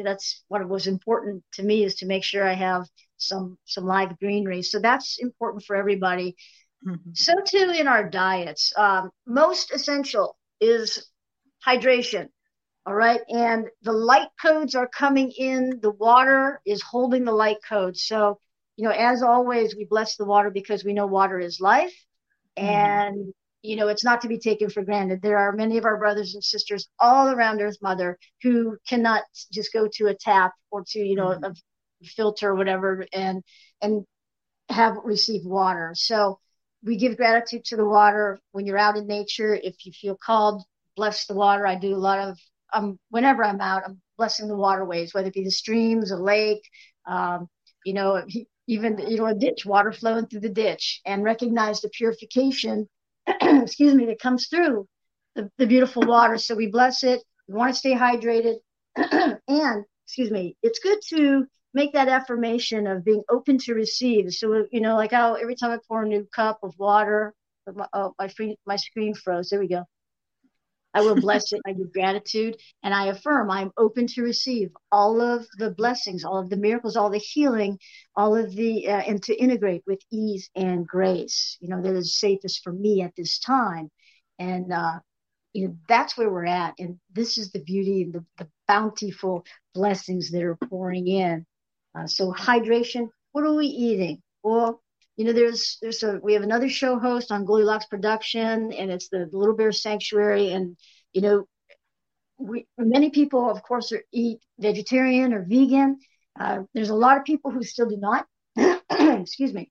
that's 0.04 0.44
what 0.48 0.68
was 0.68 0.86
important 0.86 1.42
to 1.54 1.62
me 1.62 1.82
is 1.82 1.94
to 1.96 2.06
make 2.06 2.24
sure 2.24 2.46
I 2.46 2.52
have 2.52 2.86
some 3.16 3.56
some 3.64 3.84
live 3.84 4.18
greenery. 4.18 4.62
So 4.62 4.78
that's 4.78 5.18
important 5.18 5.64
for 5.64 5.74
everybody. 5.74 6.36
Mm-hmm. 6.86 7.10
So 7.14 7.32
too 7.46 7.72
in 7.74 7.88
our 7.88 8.06
diets, 8.08 8.70
um, 8.76 9.10
most 9.26 9.72
essential 9.72 10.36
is 10.60 11.08
hydration. 11.66 12.28
All 12.84 12.94
right. 12.94 13.20
And 13.28 13.66
the 13.82 13.92
light 13.92 14.28
codes 14.40 14.74
are 14.74 14.88
coming 14.88 15.30
in. 15.30 15.78
The 15.80 15.92
water 15.92 16.60
is 16.66 16.82
holding 16.82 17.24
the 17.24 17.32
light 17.32 17.58
codes. 17.66 18.04
So, 18.04 18.40
you 18.76 18.84
know, 18.84 18.94
as 18.94 19.22
always, 19.22 19.76
we 19.76 19.84
bless 19.84 20.16
the 20.16 20.24
water 20.24 20.50
because 20.50 20.84
we 20.84 20.92
know 20.92 21.06
water 21.06 21.38
is 21.38 21.60
life. 21.60 21.94
Mm-hmm. 22.58 22.68
And, 22.68 23.34
you 23.62 23.76
know, 23.76 23.86
it's 23.86 24.04
not 24.04 24.22
to 24.22 24.28
be 24.28 24.38
taken 24.38 24.68
for 24.68 24.82
granted. 24.82 25.22
There 25.22 25.38
are 25.38 25.52
many 25.52 25.78
of 25.78 25.84
our 25.84 25.96
brothers 25.96 26.34
and 26.34 26.42
sisters 26.42 26.88
all 26.98 27.28
around 27.28 27.60
Earth 27.60 27.76
Mother 27.80 28.18
who 28.42 28.76
cannot 28.88 29.22
just 29.52 29.72
go 29.72 29.88
to 29.94 30.08
a 30.08 30.14
tap 30.14 30.52
or 30.72 30.82
to, 30.88 30.98
you 30.98 31.14
know, 31.14 31.28
mm-hmm. 31.28 31.44
a 31.44 31.54
filter 32.04 32.50
or 32.50 32.56
whatever 32.56 33.06
and, 33.12 33.44
and 33.80 34.04
have 34.68 34.96
received 35.04 35.46
water. 35.46 35.92
So 35.94 36.40
we 36.82 36.96
give 36.96 37.16
gratitude 37.16 37.64
to 37.66 37.76
the 37.76 37.86
water 37.86 38.40
when 38.50 38.66
you're 38.66 38.78
out 38.78 38.96
in 38.96 39.06
nature. 39.06 39.54
If 39.54 39.86
you 39.86 39.92
feel 39.92 40.16
called, 40.16 40.64
bless 40.96 41.26
the 41.26 41.34
water. 41.34 41.64
I 41.64 41.76
do 41.76 41.94
a 41.94 41.96
lot 41.96 42.18
of 42.18 42.38
um, 42.72 42.98
whenever 43.10 43.44
I'm 43.44 43.60
out, 43.60 43.82
I'm 43.86 44.00
blessing 44.16 44.48
the 44.48 44.56
waterways, 44.56 45.14
whether 45.14 45.28
it 45.28 45.34
be 45.34 45.44
the 45.44 45.50
streams, 45.50 46.10
a 46.10 46.16
lake, 46.16 46.62
um, 47.06 47.48
you 47.84 47.94
know, 47.94 48.22
even 48.68 48.98
you 49.08 49.16
know 49.16 49.26
a 49.26 49.34
ditch, 49.34 49.66
water 49.66 49.92
flowing 49.92 50.26
through 50.26 50.40
the 50.40 50.48
ditch, 50.48 51.00
and 51.04 51.24
recognize 51.24 51.80
the 51.80 51.88
purification, 51.90 52.88
excuse 53.26 53.94
me, 53.94 54.06
that 54.06 54.20
comes 54.20 54.48
through 54.48 54.86
the, 55.34 55.50
the 55.58 55.66
beautiful 55.66 56.02
water. 56.02 56.38
So 56.38 56.54
we 56.54 56.68
bless 56.68 57.02
it. 57.02 57.22
We 57.48 57.54
want 57.54 57.72
to 57.72 57.78
stay 57.78 57.94
hydrated. 57.94 58.56
and 58.96 59.84
excuse 60.06 60.30
me, 60.30 60.56
it's 60.62 60.78
good 60.78 60.98
to 61.08 61.46
make 61.74 61.92
that 61.94 62.08
affirmation 62.08 62.86
of 62.86 63.04
being 63.04 63.22
open 63.30 63.58
to 63.58 63.74
receive. 63.74 64.32
So, 64.32 64.66
you 64.70 64.80
know, 64.80 64.94
like 64.96 65.12
how 65.12 65.34
every 65.34 65.56
time 65.56 65.70
I 65.70 65.78
pour 65.88 66.02
a 66.02 66.08
new 66.08 66.26
cup 66.34 66.58
of 66.62 66.74
water, 66.78 67.34
my, 67.74 67.86
oh, 67.92 68.14
my, 68.18 68.28
free, 68.28 68.56
my 68.66 68.76
screen 68.76 69.14
froze. 69.14 69.48
There 69.50 69.60
we 69.60 69.68
go. 69.68 69.84
I 70.94 71.00
will 71.00 71.16
bless 71.16 71.52
it. 71.52 71.60
I 71.66 71.72
give 71.72 71.92
gratitude 71.92 72.56
and 72.82 72.92
I 72.94 73.06
affirm 73.06 73.50
I'm 73.50 73.72
open 73.78 74.06
to 74.08 74.22
receive 74.22 74.70
all 74.90 75.20
of 75.20 75.46
the 75.58 75.70
blessings, 75.70 76.24
all 76.24 76.38
of 76.38 76.50
the 76.50 76.56
miracles, 76.56 76.96
all 76.96 77.10
the 77.10 77.18
healing, 77.18 77.78
all 78.14 78.36
of 78.36 78.54
the, 78.54 78.88
uh, 78.88 79.00
and 79.00 79.22
to 79.24 79.34
integrate 79.34 79.82
with 79.86 80.00
ease 80.10 80.50
and 80.54 80.86
grace, 80.86 81.56
you 81.60 81.68
know, 81.68 81.80
that 81.80 81.94
is 81.94 82.18
safest 82.18 82.62
for 82.62 82.72
me 82.72 83.02
at 83.02 83.14
this 83.16 83.38
time. 83.38 83.90
And, 84.38 84.72
uh, 84.72 84.98
you 85.52 85.68
know, 85.68 85.76
that's 85.88 86.16
where 86.16 86.30
we're 86.30 86.46
at. 86.46 86.74
And 86.78 86.98
this 87.12 87.38
is 87.38 87.52
the 87.52 87.62
beauty 87.62 88.02
and 88.02 88.12
the, 88.12 88.24
the 88.38 88.48
bountiful 88.68 89.44
blessings 89.74 90.30
that 90.30 90.42
are 90.42 90.56
pouring 90.68 91.08
in. 91.08 91.46
Uh, 91.94 92.06
so 92.06 92.32
hydration, 92.32 93.08
what 93.32 93.44
are 93.44 93.54
we 93.54 93.66
eating? 93.66 94.22
Well, 94.42 94.81
you 95.16 95.24
know, 95.24 95.32
there's 95.32 95.78
there's 95.82 96.02
a 96.02 96.18
we 96.22 96.32
have 96.34 96.42
another 96.42 96.68
show 96.68 96.98
host 96.98 97.30
on 97.30 97.44
Goldilocks 97.44 97.86
Production, 97.86 98.72
and 98.72 98.90
it's 98.90 99.08
the 99.08 99.28
Little 99.32 99.54
Bear 99.54 99.72
Sanctuary, 99.72 100.52
and 100.52 100.76
you 101.12 101.20
know, 101.20 101.44
we 102.38 102.66
many 102.78 103.10
people, 103.10 103.50
of 103.50 103.62
course, 103.62 103.92
are, 103.92 104.02
eat 104.12 104.40
vegetarian 104.58 105.32
or 105.32 105.44
vegan. 105.46 105.98
Uh, 106.38 106.60
there's 106.72 106.90
a 106.90 106.94
lot 106.94 107.18
of 107.18 107.24
people 107.24 107.50
who 107.50 107.62
still 107.62 107.88
do 107.88 107.98
not. 107.98 108.26
Excuse 108.90 109.52
me. 109.52 109.70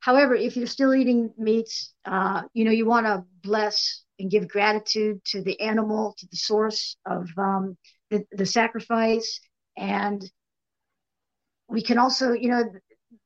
However, 0.00 0.34
if 0.34 0.56
you're 0.56 0.66
still 0.66 0.94
eating 0.94 1.32
meats, 1.36 1.92
uh, 2.04 2.42
you 2.54 2.64
know, 2.64 2.70
you 2.70 2.86
want 2.86 3.06
to 3.06 3.24
bless 3.42 4.04
and 4.18 4.30
give 4.30 4.48
gratitude 4.48 5.20
to 5.26 5.42
the 5.42 5.60
animal, 5.60 6.14
to 6.18 6.26
the 6.30 6.36
source 6.36 6.96
of 7.04 7.28
um, 7.36 7.76
the, 8.10 8.24
the 8.32 8.46
sacrifice, 8.46 9.40
and 9.76 10.24
we 11.68 11.82
can 11.82 11.98
also, 11.98 12.32
you 12.32 12.48
know, 12.48 12.64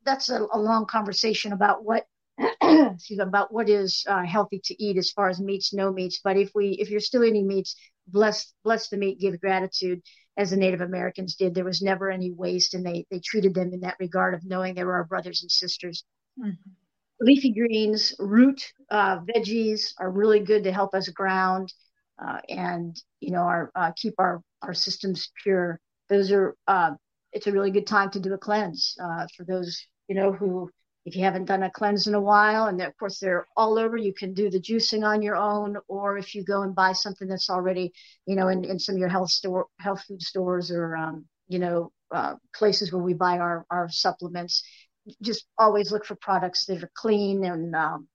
that's 0.04 0.28
a, 0.30 0.46
a 0.52 0.58
long 0.58 0.86
conversation 0.86 1.52
about 1.52 1.84
what 1.84 2.06
excuse 2.38 3.18
me, 3.18 3.22
about 3.22 3.52
what 3.52 3.68
is 3.68 4.04
uh, 4.08 4.24
healthy 4.24 4.60
to 4.64 4.82
eat 4.82 4.96
as 4.96 5.10
far 5.10 5.28
as 5.28 5.40
meats, 5.40 5.74
no 5.74 5.92
meats. 5.92 6.20
But 6.24 6.38
if 6.38 6.50
we, 6.54 6.70
if 6.80 6.88
you're 6.90 7.00
still 7.00 7.24
eating 7.24 7.46
meats, 7.46 7.76
bless, 8.06 8.54
bless 8.64 8.88
the 8.88 8.96
meat, 8.96 9.20
give 9.20 9.38
gratitude, 9.40 10.00
as 10.36 10.50
the 10.50 10.56
Native 10.56 10.80
Americans 10.80 11.36
did. 11.36 11.54
There 11.54 11.64
was 11.64 11.82
never 11.82 12.10
any 12.10 12.30
waste, 12.30 12.72
and 12.74 12.84
they 12.84 13.06
they 13.10 13.20
treated 13.20 13.54
them 13.54 13.72
in 13.74 13.80
that 13.80 13.96
regard 14.00 14.34
of 14.34 14.44
knowing 14.44 14.74
they 14.74 14.84
were 14.84 14.94
our 14.94 15.04
brothers 15.04 15.42
and 15.42 15.50
sisters. 15.50 16.04
Mm-hmm. 16.38 16.70
Leafy 17.20 17.52
greens, 17.52 18.14
root 18.18 18.72
uh, 18.90 19.18
veggies 19.20 19.92
are 19.98 20.10
really 20.10 20.40
good 20.40 20.64
to 20.64 20.72
help 20.72 20.94
us 20.94 21.08
ground 21.10 21.70
uh, 22.24 22.38
and 22.48 23.00
you 23.20 23.32
know 23.32 23.42
our 23.42 23.70
uh, 23.74 23.92
keep 23.96 24.14
our 24.18 24.42
our 24.62 24.74
systems 24.74 25.30
pure. 25.42 25.78
Those 26.08 26.32
are 26.32 26.56
uh, 26.66 26.92
it's 27.32 27.46
a 27.46 27.52
really 27.52 27.70
good 27.70 27.86
time 27.86 28.10
to 28.10 28.20
do 28.20 28.32
a 28.34 28.38
cleanse 28.38 28.96
uh, 29.02 29.26
for 29.36 29.44
those 29.44 29.86
you 30.08 30.14
know 30.14 30.32
who 30.32 30.70
if 31.06 31.16
you 31.16 31.24
haven't 31.24 31.46
done 31.46 31.62
a 31.62 31.70
cleanse 31.70 32.06
in 32.06 32.14
a 32.14 32.20
while 32.20 32.66
and 32.66 32.80
of 32.80 32.96
course 32.98 33.18
they're 33.18 33.46
all 33.56 33.78
over 33.78 33.96
you 33.96 34.12
can 34.12 34.34
do 34.34 34.50
the 34.50 34.60
juicing 34.60 35.04
on 35.04 35.22
your 35.22 35.36
own 35.36 35.76
or 35.88 36.18
if 36.18 36.34
you 36.34 36.44
go 36.44 36.62
and 36.62 36.74
buy 36.74 36.92
something 36.92 37.28
that's 37.28 37.50
already 37.50 37.92
you 38.26 38.36
know 38.36 38.48
in, 38.48 38.64
in 38.64 38.78
some 38.78 38.94
of 38.94 38.98
your 38.98 39.08
health 39.08 39.30
store 39.30 39.66
health 39.78 40.02
food 40.06 40.22
stores 40.22 40.70
or 40.70 40.96
um, 40.96 41.24
you 41.48 41.58
know 41.58 41.92
uh, 42.12 42.34
places 42.54 42.92
where 42.92 43.02
we 43.02 43.14
buy 43.14 43.38
our 43.38 43.64
our 43.70 43.88
supplements 43.88 44.62
just 45.22 45.46
always 45.58 45.90
look 45.90 46.04
for 46.04 46.16
products 46.16 46.66
that 46.66 46.82
are 46.82 46.90
clean 46.94 47.44
and 47.44 47.74
um, 47.74 48.06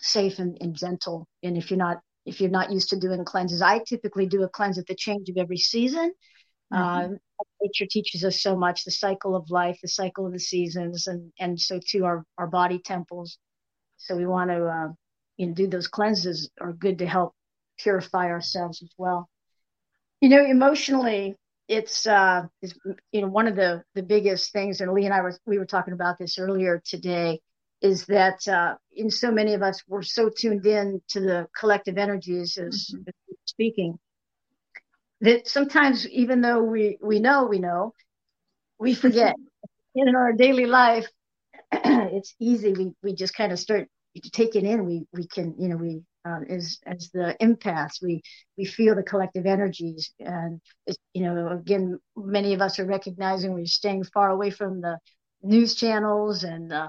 safe 0.00 0.38
and, 0.38 0.58
and 0.60 0.76
gentle. 0.76 1.26
And 1.42 1.56
if 1.56 1.70
you're 1.70 1.78
not 1.78 1.98
if 2.26 2.40
you're 2.40 2.50
not 2.50 2.72
used 2.72 2.88
to 2.90 2.98
doing 2.98 3.24
cleanses 3.24 3.62
i 3.62 3.78
typically 3.78 4.26
do 4.26 4.42
a 4.42 4.48
cleanse 4.48 4.78
at 4.78 4.86
the 4.86 4.94
change 4.94 5.28
of 5.28 5.36
every 5.36 5.56
season 5.56 6.12
Mm-hmm. 6.72 7.14
Uh, 7.14 7.16
nature 7.62 7.86
teaches 7.88 8.24
us 8.24 8.42
so 8.42 8.56
much 8.56 8.84
the 8.84 8.90
cycle 8.90 9.36
of 9.36 9.50
life, 9.50 9.78
the 9.82 9.88
cycle 9.88 10.26
of 10.26 10.32
the 10.32 10.40
seasons, 10.40 11.06
and, 11.06 11.32
and 11.38 11.60
so 11.60 11.78
too 11.84 12.04
our, 12.04 12.24
our 12.38 12.46
body 12.46 12.78
temples. 12.78 13.38
So 13.98 14.16
we 14.16 14.26
want 14.26 14.50
to 14.50 14.66
uh, 14.66 14.88
you 15.36 15.46
know, 15.46 15.54
do 15.54 15.66
those 15.66 15.88
cleanses 15.88 16.50
are 16.60 16.72
good 16.72 16.98
to 16.98 17.06
help 17.06 17.34
purify 17.78 18.26
ourselves 18.26 18.82
as 18.82 18.90
well. 18.98 19.28
You 20.20 20.30
know, 20.30 20.44
emotionally, 20.44 21.36
it's 21.68 22.06
uh, 22.06 22.42
is, 22.62 22.74
you 23.12 23.20
know 23.20 23.28
one 23.28 23.48
of 23.48 23.56
the 23.56 23.82
the 23.94 24.02
biggest 24.02 24.52
things, 24.52 24.80
and 24.80 24.92
Lee 24.92 25.04
and 25.04 25.14
I 25.14 25.20
were 25.20 25.36
we 25.46 25.58
were 25.58 25.66
talking 25.66 25.94
about 25.94 26.18
this 26.18 26.38
earlier 26.38 26.82
today, 26.84 27.40
is 27.82 28.06
that 28.06 28.46
uh, 28.48 28.76
in 28.94 29.10
so 29.10 29.30
many 29.30 29.54
of 29.54 29.62
us 29.62 29.82
we're 29.88 30.02
so 30.02 30.30
tuned 30.30 30.66
in 30.66 31.00
to 31.08 31.20
the 31.20 31.46
collective 31.58 31.98
energies 31.98 32.56
as, 32.56 32.90
mm-hmm. 32.94 33.02
as 33.08 33.36
speaking 33.44 33.98
that 35.20 35.48
sometimes 35.48 36.08
even 36.08 36.40
though 36.40 36.62
we 36.62 36.98
we 37.02 37.20
know 37.20 37.46
we 37.46 37.58
know 37.58 37.94
we 38.78 38.94
forget. 38.94 39.34
In 39.94 40.14
our 40.14 40.32
daily 40.32 40.66
life 40.66 41.06
it's 41.72 42.34
easy. 42.40 42.72
We 42.72 42.92
we 43.02 43.14
just 43.14 43.34
kind 43.34 43.52
of 43.52 43.58
start 43.58 43.88
taking 44.32 44.66
in. 44.66 44.86
We 44.86 45.06
we 45.12 45.26
can 45.26 45.54
you 45.58 45.68
know 45.68 45.76
we 45.76 46.02
uh, 46.28 46.40
as 46.48 46.78
as 46.86 47.10
the 47.12 47.36
empaths 47.42 48.02
we 48.02 48.22
we 48.58 48.64
feel 48.64 48.94
the 48.94 49.02
collective 49.02 49.46
energies. 49.46 50.12
And 50.20 50.60
you 51.14 51.22
know 51.22 51.48
again 51.48 51.98
many 52.16 52.54
of 52.54 52.60
us 52.60 52.78
are 52.78 52.86
recognizing 52.86 53.54
we're 53.54 53.66
staying 53.66 54.04
far 54.04 54.30
away 54.30 54.50
from 54.50 54.80
the 54.80 54.98
news 55.42 55.74
channels 55.74 56.44
and 56.44 56.72
uh, 56.72 56.88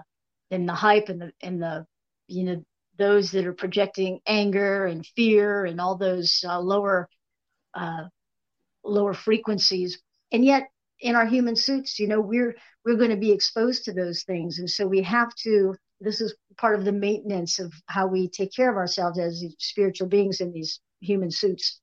and 0.51 0.67
the 0.67 0.73
hype 0.73 1.09
and 1.09 1.21
the 1.21 1.31
and 1.41 1.61
the 1.61 1.85
you 2.27 2.43
know 2.43 2.63
those 2.97 3.31
that 3.31 3.45
are 3.45 3.53
projecting 3.53 4.19
anger 4.27 4.85
and 4.85 5.05
fear 5.15 5.65
and 5.65 5.79
all 5.79 5.97
those 5.97 6.43
uh, 6.47 6.59
lower 6.59 7.07
uh, 7.73 8.03
lower 8.89 9.13
frequencies. 9.13 9.99
And 10.31 10.43
yet 10.43 10.69
in 10.99 11.15
our 11.15 11.25
human 11.25 11.55
suits, 11.55 11.99
you 11.99 12.07
know, 12.07 12.21
we're 12.21 12.55
we're 12.85 12.95
going 12.95 13.11
to 13.11 13.17
be 13.17 13.31
exposed 13.31 13.85
to 13.85 13.93
those 13.93 14.23
things. 14.23 14.59
And 14.59 14.69
so 14.69 14.87
we 14.87 15.01
have 15.01 15.33
to 15.43 15.75
this 15.99 16.21
is 16.21 16.35
part 16.57 16.77
of 16.77 16.85
the 16.85 16.91
maintenance 16.91 17.59
of 17.59 17.73
how 17.87 18.07
we 18.07 18.29
take 18.29 18.53
care 18.53 18.69
of 18.69 18.77
ourselves 18.77 19.19
as 19.19 19.43
spiritual 19.59 20.07
beings 20.07 20.41
in 20.41 20.51
these 20.51 20.79
human 21.01 21.31
suits. 21.31 21.79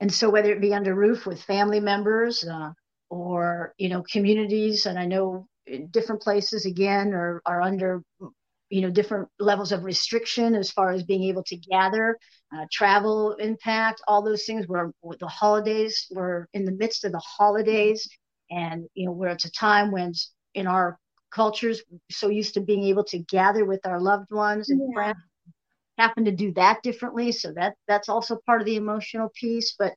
And 0.00 0.12
so 0.12 0.30
whether 0.30 0.52
it 0.52 0.60
be 0.60 0.74
under 0.74 0.94
roof 0.94 1.26
with 1.26 1.42
family 1.42 1.80
members 1.80 2.44
uh, 2.44 2.72
or 3.10 3.74
you 3.78 3.88
know 3.88 4.02
communities, 4.02 4.86
and 4.86 4.98
I 4.98 5.06
know 5.06 5.46
different 5.90 6.22
places 6.22 6.66
again 6.66 7.14
are, 7.14 7.40
are 7.46 7.62
under 7.62 8.02
you 8.70 8.80
know 8.80 8.90
different 8.90 9.28
levels 9.38 9.72
of 9.72 9.84
restriction 9.84 10.54
as 10.54 10.70
far 10.70 10.90
as 10.90 11.02
being 11.02 11.24
able 11.24 11.44
to 11.44 11.56
gather 11.56 12.18
uh, 12.54 12.66
travel 12.70 13.34
impact 13.34 14.00
all 14.06 14.22
those 14.22 14.44
things 14.44 14.66
where 14.66 14.92
the 15.18 15.26
holidays 15.26 16.06
we're 16.10 16.46
in 16.52 16.64
the 16.64 16.72
midst 16.72 17.04
of 17.04 17.12
the 17.12 17.18
holidays. 17.18 18.08
And 18.50 18.86
you 18.94 19.06
know 19.06 19.12
where 19.12 19.30
it's 19.30 19.46
a 19.46 19.50
time 19.50 19.90
when 19.90 20.12
in 20.54 20.66
our 20.66 20.98
cultures 21.30 21.82
so 22.10 22.28
used 22.28 22.54
to 22.54 22.60
being 22.60 22.84
able 22.84 23.04
to 23.04 23.18
gather 23.18 23.64
with 23.64 23.84
our 23.86 24.00
loved 24.00 24.30
ones 24.30 24.70
and 24.70 24.80
yeah. 24.80 24.94
friends 24.94 25.18
happen 25.98 26.24
to 26.26 26.32
do 26.32 26.52
that 26.52 26.82
differently. 26.82 27.32
So 27.32 27.52
that 27.52 27.74
that's 27.88 28.08
also 28.08 28.38
part 28.46 28.60
of 28.60 28.66
the 28.66 28.76
emotional 28.76 29.30
piece. 29.34 29.74
But 29.78 29.94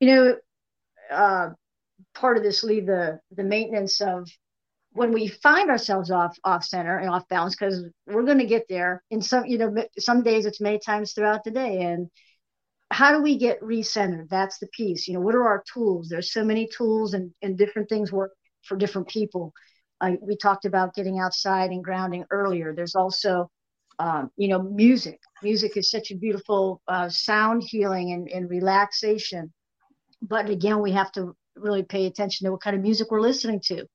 you 0.00 0.08
know 0.08 0.36
uh, 1.10 1.50
part 2.14 2.36
of 2.36 2.42
this 2.42 2.64
lead 2.64 2.86
the 2.86 3.20
the 3.34 3.44
maintenance 3.44 4.00
of 4.00 4.28
when 4.94 5.12
we 5.12 5.26
find 5.26 5.70
ourselves 5.70 6.10
off 6.10 6.36
off 6.44 6.64
center 6.64 6.98
and 6.98 7.10
off 7.10 7.28
balance 7.28 7.56
because 7.56 7.84
we're 8.06 8.22
going 8.22 8.38
to 8.38 8.46
get 8.46 8.64
there 8.68 9.02
in 9.10 9.20
some 9.20 9.44
you 9.44 9.58
know 9.58 9.74
some 9.98 10.22
days 10.22 10.46
it's 10.46 10.60
many 10.60 10.78
times 10.78 11.12
throughout 11.12 11.44
the 11.44 11.50
day. 11.50 11.82
And 11.82 12.08
how 12.90 13.12
do 13.12 13.20
we 13.22 13.36
get 13.36 13.60
recentered? 13.60 14.28
That's 14.30 14.58
the 14.58 14.68
piece. 14.68 15.06
You 15.08 15.14
know 15.14 15.20
what 15.20 15.34
are 15.34 15.46
our 15.46 15.64
tools? 15.72 16.08
There's 16.08 16.32
so 16.32 16.44
many 16.44 16.68
tools 16.68 17.12
and, 17.12 17.32
and 17.42 17.58
different 17.58 17.88
things 17.88 18.12
work 18.12 18.32
for 18.62 18.76
different 18.76 19.08
people. 19.08 19.52
Uh, 20.00 20.12
we 20.22 20.36
talked 20.36 20.64
about 20.64 20.94
getting 20.94 21.18
outside 21.18 21.70
and 21.70 21.82
grounding 21.82 22.24
earlier. 22.30 22.72
There's 22.72 22.94
also 22.94 23.50
um, 23.98 24.30
you 24.36 24.46
know 24.46 24.62
music. 24.62 25.18
Music 25.42 25.76
is 25.76 25.90
such 25.90 26.12
a 26.12 26.16
beautiful 26.16 26.80
uh, 26.86 27.08
sound 27.08 27.64
healing 27.66 28.12
and, 28.12 28.28
and 28.28 28.48
relaxation. 28.48 29.52
But 30.22 30.50
again 30.50 30.80
we 30.80 30.92
have 30.92 31.10
to 31.12 31.34
really 31.56 31.82
pay 31.82 32.06
attention 32.06 32.44
to 32.44 32.52
what 32.52 32.62
kind 32.62 32.76
of 32.76 32.82
music 32.82 33.10
we're 33.10 33.20
listening 33.20 33.60
to 33.66 33.86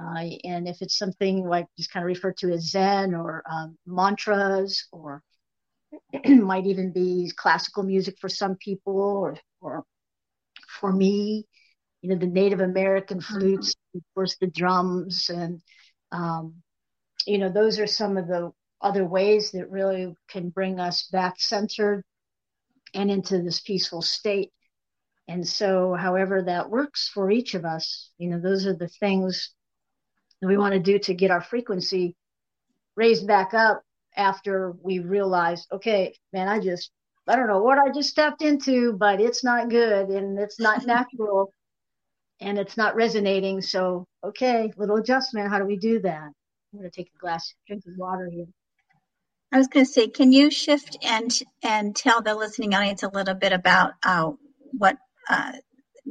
uh, 0.00 0.24
and 0.44 0.66
if 0.66 0.80
it's 0.80 0.96
something 0.96 1.46
like 1.46 1.66
just 1.76 1.92
kind 1.92 2.04
of 2.04 2.08
referred 2.08 2.36
to 2.38 2.52
as 2.52 2.70
Zen 2.70 3.14
or 3.14 3.42
um, 3.50 3.76
mantras, 3.86 4.86
or 4.92 5.22
might 6.26 6.66
even 6.66 6.92
be 6.92 7.30
classical 7.36 7.82
music 7.82 8.16
for 8.20 8.28
some 8.28 8.56
people, 8.56 8.96
or, 8.96 9.36
or 9.60 9.84
for 10.80 10.92
me, 10.92 11.46
you 12.02 12.08
know, 12.08 12.16
the 12.16 12.26
Native 12.26 12.60
American 12.60 13.20
flutes, 13.20 13.74
of 13.94 14.02
course, 14.14 14.36
the 14.40 14.46
drums, 14.46 15.28
and 15.28 15.60
um, 16.12 16.54
you 17.26 17.38
know, 17.38 17.50
those 17.50 17.78
are 17.78 17.86
some 17.86 18.16
of 18.16 18.26
the 18.26 18.50
other 18.80 19.04
ways 19.04 19.50
that 19.50 19.70
really 19.70 20.14
can 20.28 20.48
bring 20.48 20.80
us 20.80 21.08
back 21.12 21.34
centered 21.38 22.02
and 22.94 23.10
into 23.10 23.42
this 23.42 23.60
peaceful 23.60 24.00
state. 24.00 24.50
And 25.28 25.46
so, 25.46 25.94
however 25.94 26.42
that 26.42 26.70
works 26.70 27.10
for 27.12 27.30
each 27.30 27.54
of 27.54 27.64
us, 27.64 28.10
you 28.18 28.28
know, 28.30 28.40
those 28.40 28.66
are 28.66 28.74
the 28.74 28.88
things 28.88 29.52
we 30.42 30.56
want 30.56 30.74
to 30.74 30.80
do 30.80 30.98
to 30.98 31.14
get 31.14 31.30
our 31.30 31.40
frequency 31.40 32.14
raised 32.96 33.26
back 33.26 33.54
up 33.54 33.82
after 34.16 34.74
we 34.82 34.98
realize, 34.98 35.66
okay, 35.72 36.14
man, 36.32 36.48
I 36.48 36.60
just 36.60 36.90
I 37.28 37.36
don't 37.36 37.46
know 37.46 37.62
what 37.62 37.78
I 37.78 37.92
just 37.92 38.10
stepped 38.10 38.42
into, 38.42 38.92
but 38.94 39.20
it's 39.20 39.44
not 39.44 39.70
good 39.70 40.08
and 40.08 40.38
it's 40.38 40.58
not 40.58 40.84
natural 40.86 41.52
and 42.40 42.58
it's 42.58 42.76
not 42.76 42.96
resonating. 42.96 43.60
So, 43.60 44.06
okay, 44.24 44.72
little 44.76 44.96
adjustment. 44.96 45.50
How 45.50 45.58
do 45.58 45.64
we 45.64 45.76
do 45.76 46.00
that? 46.00 46.32
I'm 46.72 46.78
going 46.78 46.90
to 46.90 46.96
take 46.96 47.10
a 47.14 47.18
glass, 47.18 47.54
drink 47.66 47.84
of 47.86 47.92
water 47.96 48.28
here. 48.32 48.46
I 49.52 49.58
was 49.58 49.66
going 49.66 49.84
to 49.84 49.92
say, 49.92 50.08
can 50.08 50.32
you 50.32 50.50
shift 50.50 50.96
and 51.02 51.36
and 51.62 51.94
tell 51.94 52.22
the 52.22 52.34
listening 52.36 52.74
audience 52.74 53.02
a 53.02 53.08
little 53.08 53.34
bit 53.34 53.52
about 53.52 53.92
uh, 54.04 54.30
what 54.72 54.96
uh, 55.28 55.52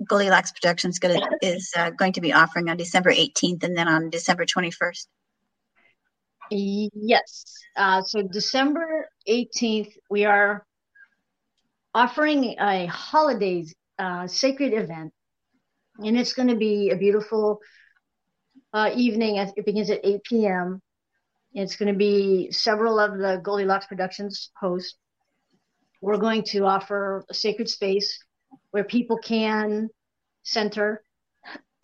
Goldilocks 0.07 0.51
Productions 0.51 0.99
gonna, 0.99 1.19
is 1.41 1.71
uh, 1.77 1.89
going 1.91 2.13
to 2.13 2.21
be 2.21 2.33
offering 2.33 2.69
on 2.69 2.77
December 2.77 3.11
18th 3.11 3.63
and 3.63 3.77
then 3.77 3.87
on 3.87 4.09
December 4.09 4.45
21st? 4.45 5.07
Yes. 6.51 7.53
Uh, 7.75 8.01
so 8.01 8.21
December 8.23 9.07
18th, 9.27 9.91
we 10.09 10.25
are 10.25 10.65
offering 11.93 12.55
a 12.59 12.85
holidays 12.87 13.73
uh, 13.97 14.27
sacred 14.27 14.73
event, 14.73 15.13
and 15.99 16.17
it's 16.17 16.33
going 16.33 16.47
to 16.47 16.55
be 16.55 16.89
a 16.89 16.95
beautiful 16.95 17.59
uh, 18.73 18.91
evening. 18.95 19.37
It 19.37 19.65
begins 19.65 19.89
at 19.89 19.99
8 20.03 20.23
p.m. 20.23 20.81
It's 21.53 21.75
going 21.75 21.91
to 21.91 21.97
be 21.97 22.51
several 22.51 22.99
of 22.99 23.17
the 23.17 23.41
Goldilocks 23.43 23.87
Productions 23.87 24.51
hosts. 24.59 24.95
We're 26.01 26.17
going 26.17 26.43
to 26.43 26.65
offer 26.65 27.25
a 27.29 27.33
sacred 27.33 27.69
space 27.69 28.23
where 28.71 28.83
people 28.83 29.17
can 29.17 29.89
center, 30.43 31.03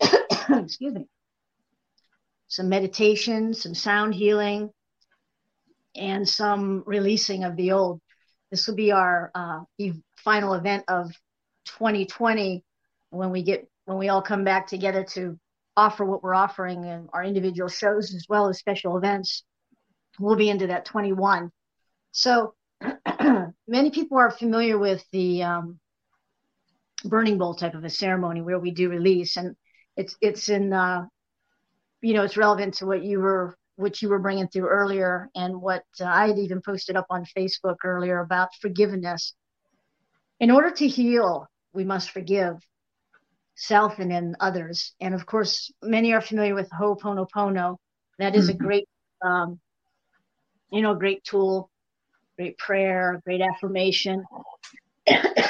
excuse 0.00 0.94
me, 0.94 1.06
some 2.48 2.68
meditation, 2.68 3.54
some 3.54 3.74
sound 3.74 4.14
healing, 4.14 4.70
and 5.94 6.28
some 6.28 6.82
releasing 6.86 7.44
of 7.44 7.56
the 7.56 7.72
old. 7.72 8.00
This 8.50 8.66
will 8.66 8.76
be 8.76 8.92
our 8.92 9.30
uh, 9.34 9.60
final 10.18 10.54
event 10.54 10.84
of 10.88 11.10
2020 11.66 12.62
when 13.10 13.30
we 13.30 13.42
get 13.42 13.68
when 13.86 13.98
we 13.98 14.08
all 14.08 14.22
come 14.22 14.44
back 14.44 14.66
together 14.66 15.04
to 15.04 15.38
offer 15.76 16.04
what 16.04 16.22
we're 16.22 16.34
offering 16.34 16.84
in 16.84 17.08
our 17.12 17.22
individual 17.22 17.68
shows 17.68 18.14
as 18.14 18.26
well 18.28 18.48
as 18.48 18.58
special 18.58 18.96
events. 18.96 19.44
We'll 20.18 20.36
be 20.36 20.48
into 20.48 20.68
that 20.68 20.86
21. 20.86 21.50
So 22.12 22.54
many 23.68 23.90
people 23.90 24.18
are 24.18 24.30
familiar 24.30 24.78
with 24.78 25.04
the 25.12 25.42
um, 25.42 25.78
burning 27.06 27.38
bowl 27.38 27.54
type 27.54 27.74
of 27.74 27.84
a 27.84 27.90
ceremony 27.90 28.42
where 28.42 28.58
we 28.58 28.70
do 28.70 28.88
release, 28.88 29.36
and 29.36 29.56
it's 29.96 30.16
it's 30.20 30.48
in 30.48 30.72
uh, 30.72 31.06
you 32.00 32.14
know 32.14 32.22
it's 32.22 32.36
relevant 32.36 32.74
to 32.74 32.86
what 32.86 33.02
you 33.02 33.20
were 33.20 33.56
what 33.76 34.00
you 34.00 34.08
were 34.08 34.18
bringing 34.18 34.48
through 34.48 34.68
earlier 34.68 35.28
and 35.34 35.60
what 35.60 35.84
uh, 36.00 36.06
I 36.06 36.28
had 36.28 36.38
even 36.38 36.62
posted 36.62 36.96
up 36.96 37.06
on 37.10 37.26
Facebook 37.36 37.76
earlier 37.84 38.20
about 38.20 38.48
forgiveness. 38.60 39.34
In 40.40 40.50
order 40.50 40.70
to 40.70 40.88
heal, 40.88 41.46
we 41.72 41.84
must 41.84 42.10
forgive 42.10 42.56
self 43.54 43.98
and 43.98 44.12
in 44.12 44.36
others. 44.40 44.94
And 45.00 45.14
of 45.14 45.26
course, 45.26 45.70
many 45.82 46.12
are 46.12 46.20
familiar 46.20 46.54
with 46.54 46.70
Ho'oponopono. 46.70 47.76
That 48.18 48.34
is 48.34 48.48
mm-hmm. 48.48 48.62
a 48.62 48.66
great, 48.66 48.88
um, 49.22 49.60
you 50.70 50.82
know, 50.82 50.94
great 50.94 51.24
tool, 51.24 51.70
great 52.36 52.56
prayer, 52.58 53.20
great 53.24 53.40
affirmation. 53.40 54.24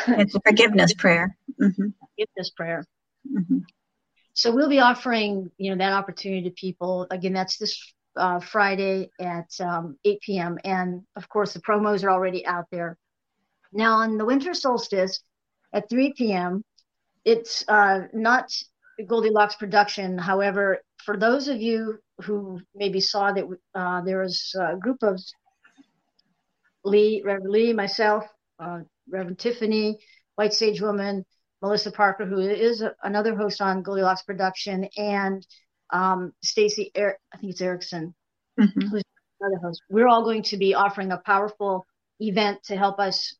It's 0.08 0.34
a 0.34 0.40
forgiveness 0.40 0.94
prayer. 0.94 1.36
Mm-hmm. 1.60 1.88
Forgiveness 2.16 2.50
prayer. 2.56 2.84
Mm-hmm. 3.30 3.58
So 4.34 4.54
we'll 4.54 4.68
be 4.68 4.80
offering, 4.80 5.50
you 5.56 5.70
know, 5.70 5.78
that 5.78 5.92
opportunity 5.92 6.42
to 6.42 6.54
people. 6.54 7.06
Again, 7.10 7.32
that's 7.32 7.56
this 7.56 7.80
uh, 8.16 8.40
Friday 8.40 9.10
at 9.20 9.48
um, 9.60 9.96
8 10.04 10.20
p.m. 10.20 10.58
And 10.64 11.02
of 11.16 11.28
course, 11.28 11.52
the 11.54 11.60
promos 11.60 12.04
are 12.04 12.10
already 12.10 12.44
out 12.46 12.66
there. 12.70 12.98
Now, 13.72 13.94
on 13.96 14.18
the 14.18 14.24
winter 14.24 14.54
solstice 14.54 15.20
at 15.72 15.88
3 15.88 16.14
p.m., 16.16 16.62
it's 17.24 17.64
uh, 17.68 18.02
not 18.12 18.52
Goldilocks 19.06 19.56
production. 19.56 20.16
However, 20.16 20.78
for 21.04 21.16
those 21.16 21.48
of 21.48 21.60
you 21.60 21.98
who 22.22 22.60
maybe 22.74 23.00
saw 23.00 23.32
that 23.32 23.44
uh, 23.74 24.00
there 24.02 24.22
was 24.22 24.54
a 24.58 24.76
group 24.76 25.02
of 25.02 25.20
Lee, 26.84 27.22
Reverend 27.24 27.50
Lee, 27.50 27.72
myself, 27.72 28.24
uh, 28.58 28.80
Reverend 29.08 29.38
Tiffany, 29.38 29.98
White 30.36 30.54
Sage 30.54 30.80
Woman, 30.80 31.24
Melissa 31.62 31.90
Parker, 31.90 32.26
who 32.26 32.38
is 32.38 32.82
a, 32.82 32.94
another 33.02 33.34
host 33.34 33.60
on 33.60 33.82
Goldilocks 33.82 34.22
production, 34.22 34.88
and 34.96 35.46
um, 35.92 36.32
Stacy, 36.42 36.90
er- 36.96 37.18
I 37.32 37.38
think 37.38 37.52
it's 37.52 37.60
Erickson, 37.60 38.14
mm-hmm. 38.58 38.80
who's 38.88 39.02
another 39.40 39.58
host. 39.62 39.82
We're 39.88 40.08
all 40.08 40.24
going 40.24 40.42
to 40.44 40.56
be 40.56 40.74
offering 40.74 41.12
a 41.12 41.22
powerful 41.24 41.86
event 42.20 42.62
to 42.64 42.76
help 42.76 42.98
us 42.98 43.34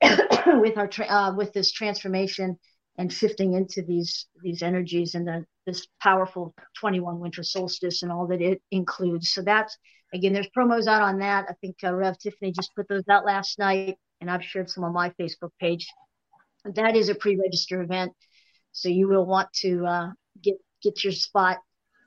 with 0.02 0.78
our 0.78 0.88
tra- 0.88 1.06
uh, 1.06 1.34
with 1.34 1.52
this 1.52 1.72
transformation 1.72 2.58
and 2.98 3.12
shifting 3.12 3.54
into 3.54 3.82
these 3.82 4.26
these 4.42 4.62
energies 4.62 5.14
and 5.14 5.26
the, 5.26 5.44
this 5.66 5.86
powerful 6.02 6.54
21 6.78 7.20
winter 7.20 7.42
solstice 7.42 8.02
and 8.02 8.10
all 8.10 8.26
that 8.26 8.42
it 8.42 8.60
includes. 8.70 9.30
So 9.30 9.42
that's 9.42 9.76
again, 10.12 10.32
there's 10.32 10.48
promos 10.56 10.86
out 10.86 11.02
on 11.02 11.18
that. 11.18 11.46
I 11.48 11.54
think 11.60 11.76
uh, 11.84 11.94
Rev 11.94 12.18
Tiffany 12.18 12.52
just 12.52 12.74
put 12.74 12.88
those 12.88 13.04
out 13.08 13.24
last 13.24 13.58
night, 13.58 13.96
and 14.20 14.30
I've 14.30 14.44
shared 14.44 14.70
some 14.70 14.84
on 14.84 14.92
my 14.92 15.10
Facebook 15.20 15.50
page. 15.58 15.88
That 16.64 16.96
is 16.96 17.08
a 17.08 17.14
pre-register 17.14 17.82
event, 17.82 18.12
so 18.72 18.88
you 18.88 19.08
will 19.08 19.26
want 19.26 19.52
to 19.60 19.86
uh, 19.86 20.10
get 20.42 20.56
get 20.82 21.02
your 21.04 21.12
spot, 21.12 21.58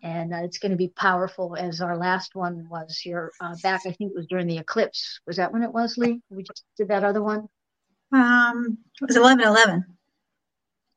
and 0.01 0.33
uh, 0.33 0.43
it's 0.43 0.59
going 0.59 0.71
to 0.71 0.77
be 0.77 0.89
powerful. 0.89 1.55
As 1.55 1.81
our 1.81 1.97
last 1.97 2.35
one 2.35 2.67
was 2.69 2.97
here 2.97 3.31
uh, 3.39 3.55
back, 3.63 3.81
I 3.85 3.91
think 3.91 4.11
it 4.11 4.15
was 4.15 4.27
during 4.27 4.47
the 4.47 4.57
eclipse. 4.57 5.19
Was 5.25 5.37
that 5.37 5.51
when 5.51 5.63
it 5.63 5.73
was, 5.73 5.97
Lee? 5.97 6.21
We 6.29 6.43
just 6.43 6.63
did 6.77 6.89
that 6.89 7.03
other 7.03 7.23
one. 7.23 7.47
Um, 8.11 8.77
it 9.01 9.07
was 9.07 9.17
eleven 9.17 9.43
eleven. 9.43 9.85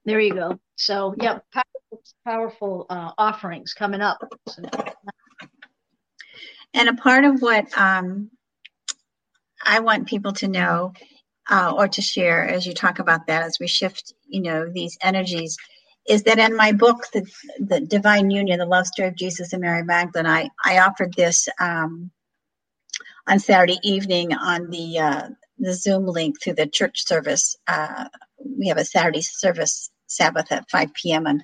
There 0.05 0.21
you 0.21 0.35
go. 0.35 0.61
So, 0.77 1.15
yeah, 1.21 1.39
powerful, 1.53 2.03
powerful 2.25 2.87
uh, 2.91 3.11
offerings 3.19 3.75
coming 3.75 4.01
up. 4.01 4.19
And 6.75 6.89
a 6.89 6.95
part 6.95 7.25
of 7.25 7.43
what 7.43 7.77
um, 7.77 8.31
I 9.65 9.81
want 9.81 10.09
people 10.09 10.33
to 10.35 10.49
know 10.49 10.93
uh, 11.51 11.73
or 11.77 11.89
to 11.89 12.03
share 12.03 12.47
as 12.47 12.67
you 12.67 12.75
talk 12.75 12.99
about 12.99 13.27
that, 13.27 13.43
as 13.43 13.59
we 13.61 13.67
shift, 13.69 14.15
you 14.29 14.43
know, 14.43 14.69
these 14.71 14.99
energies, 15.03 15.57
is 16.09 16.25
that 16.25 16.39
in 16.39 16.57
my 16.57 16.73
book, 16.73 17.07
the, 17.13 17.27
the 17.59 17.81
Divine 17.81 18.31
Union, 18.31 18.59
the 18.59 18.67
Love 18.67 18.87
Story 18.87 19.09
of 19.09 19.17
Jesus 19.17 19.53
and 19.53 19.63
Mary 19.63 19.83
Magdalene, 19.85 20.27
I, 20.27 20.51
I 20.65 20.79
offered 20.81 21.15
this 21.15 21.49
um, 21.61 22.11
on 23.29 23.39
Saturday 23.39 23.79
evening 23.83 24.35
on 24.35 24.71
the 24.71 24.99
uh, 24.99 25.29
the 25.59 25.75
Zoom 25.75 26.07
link 26.07 26.37
through 26.43 26.55
the 26.55 26.67
church 26.67 27.07
service. 27.07 27.57
Uh, 27.67 28.07
we 28.59 28.69
have 28.69 28.79
a 28.79 28.85
Saturday 28.85 29.23
service 29.23 29.91
Sabbath 30.07 30.53
at 30.53 30.71
5 30.71 30.95
p.m. 30.95 31.27
and 31.27 31.43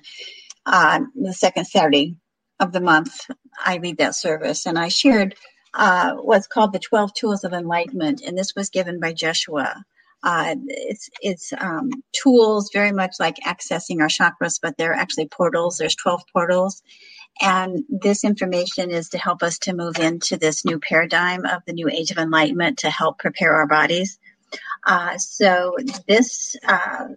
uh, 0.65 1.01
the 1.15 1.33
second 1.33 1.65
Saturday 1.65 2.17
of 2.61 2.73
the 2.73 2.81
month, 2.81 3.29
I 3.59 3.79
lead 3.79 3.99
that 3.99 4.15
service. 4.15 4.67
And 4.67 4.79
I 4.79 4.89
shared 4.89 5.35
uh, 5.73 6.13
what's 6.15 6.47
called 6.47 6.73
the 6.73 6.79
12 6.79 7.13
Tools 7.13 7.43
of 7.43 7.53
Enlightenment, 7.53 8.21
and 8.21 8.37
this 8.37 8.53
was 8.55 8.69
given 8.69 8.99
by 8.99 9.13
Joshua. 9.13 9.83
Uh, 10.23 10.55
it's 10.67 11.09
it's 11.21 11.51
um, 11.59 11.89
tools 12.13 12.69
very 12.71 12.93
much 12.93 13.15
like 13.19 13.35
accessing 13.45 13.99
our 13.99 14.07
chakras, 14.07 14.59
but 14.61 14.77
they're 14.77 14.93
actually 14.93 15.27
portals. 15.27 15.77
There's 15.77 15.95
12 15.95 16.21
portals. 16.31 16.81
And 17.41 17.83
this 17.89 18.23
information 18.23 18.91
is 18.91 19.09
to 19.09 19.17
help 19.17 19.43
us 19.43 19.57
to 19.59 19.73
move 19.73 19.97
into 19.99 20.37
this 20.37 20.63
new 20.63 20.79
paradigm 20.79 21.45
of 21.45 21.63
the 21.65 21.73
new 21.73 21.89
age 21.89 22.11
of 22.11 22.17
enlightenment 22.17 22.79
to 22.79 22.89
help 22.89 23.17
prepare 23.19 23.55
our 23.55 23.67
bodies. 23.67 24.19
Uh, 24.85 25.17
so 25.17 25.75
this 26.07 26.55
uh, 26.67 27.07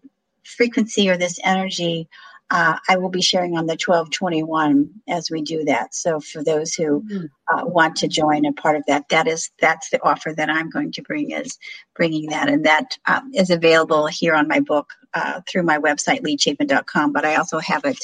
frequency 0.42 1.10
or 1.10 1.16
this 1.16 1.38
energy 1.44 2.08
uh, 2.50 2.78
I 2.88 2.96
will 2.96 3.08
be 3.08 3.22
sharing 3.22 3.56
on 3.56 3.66
the 3.66 3.72
1221 3.72 4.88
as 5.08 5.30
we 5.30 5.42
do 5.42 5.64
that. 5.64 5.94
So 5.94 6.20
for 6.20 6.44
those 6.44 6.74
who 6.74 7.02
mm-hmm. 7.02 7.24
uh, 7.52 7.66
want 7.66 7.96
to 7.96 8.08
join 8.08 8.44
a 8.44 8.52
part 8.52 8.76
of 8.76 8.84
that, 8.86 9.08
that 9.08 9.26
is 9.26 9.50
that's 9.60 9.90
the 9.90 10.02
offer 10.02 10.32
that 10.36 10.48
I'm 10.48 10.70
going 10.70 10.92
to 10.92 11.02
bring 11.02 11.32
is 11.32 11.58
bringing 11.94 12.26
that, 12.30 12.48
and 12.48 12.64
that 12.64 12.98
um, 13.06 13.30
is 13.34 13.50
available 13.50 14.06
here 14.06 14.34
on 14.34 14.46
my 14.46 14.60
book 14.60 14.90
uh, 15.14 15.40
through 15.50 15.64
my 15.64 15.78
website 15.78 16.22
leechapin.com. 16.22 17.12
But 17.12 17.24
I 17.24 17.34
also 17.34 17.58
have 17.58 17.84
it 17.84 17.98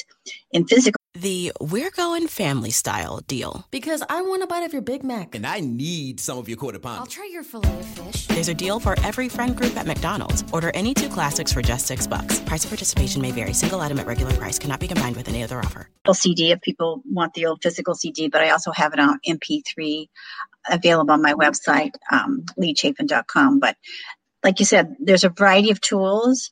in 0.51 0.67
physical 0.67 1.02
the 1.13 1.51
We're 1.61 1.91
Going 1.91 2.27
Family 2.27 2.71
Style 2.71 3.21
deal. 3.27 3.67
Because 3.71 4.03
I 4.09 4.21
want 4.21 4.43
a 4.43 4.47
bite 4.47 4.63
of 4.63 4.73
your 4.73 4.81
Big 4.81 5.03
Mac. 5.03 5.35
And 5.35 5.45
I 5.45 5.59
need 5.59 6.19
some 6.19 6.37
of 6.37 6.49
your 6.49 6.57
quarter 6.57 6.79
pound. 6.79 6.99
I'll 6.99 7.05
try 7.05 7.29
your 7.31 7.43
filet 7.43 7.79
of 7.79 7.85
fish. 7.85 8.27
There's 8.27 8.47
a 8.47 8.53
deal 8.53 8.79
for 8.79 8.99
every 9.03 9.29
friend 9.29 9.55
group 9.55 9.77
at 9.77 9.85
McDonald's. 9.85 10.43
Order 10.51 10.71
any 10.73 10.93
two 10.93 11.09
classics 11.09 11.53
for 11.53 11.61
just 11.61 11.85
six 11.87 12.07
bucks. 12.07 12.39
Price 12.39 12.63
of 12.63 12.71
participation 12.71 13.21
may 13.21 13.31
vary. 13.31 13.53
Single 13.53 13.81
item 13.81 13.99
at 13.99 14.07
regular 14.07 14.33
price 14.33 14.57
cannot 14.57 14.79
be 14.79 14.87
combined 14.87 15.15
with 15.15 15.27
any 15.29 15.43
other 15.43 15.59
offer. 15.59 15.89
CD 16.13 16.51
if 16.51 16.61
people 16.61 17.01
want 17.05 17.33
the 17.33 17.45
old 17.45 17.61
physical 17.61 17.95
CD, 17.95 18.27
but 18.27 18.41
I 18.41 18.49
also 18.49 18.71
have 18.71 18.93
it 18.93 18.99
on 18.99 19.19
MP3 19.27 20.07
available 20.69 21.11
on 21.11 21.21
my 21.21 21.33
website, 21.33 21.91
um, 22.11 22.43
leechapin.com. 22.59 23.59
But 23.59 23.77
like 24.43 24.59
you 24.59 24.65
said, 24.65 24.95
there's 24.99 25.23
a 25.23 25.29
variety 25.29 25.71
of 25.71 25.79
tools 25.79 26.51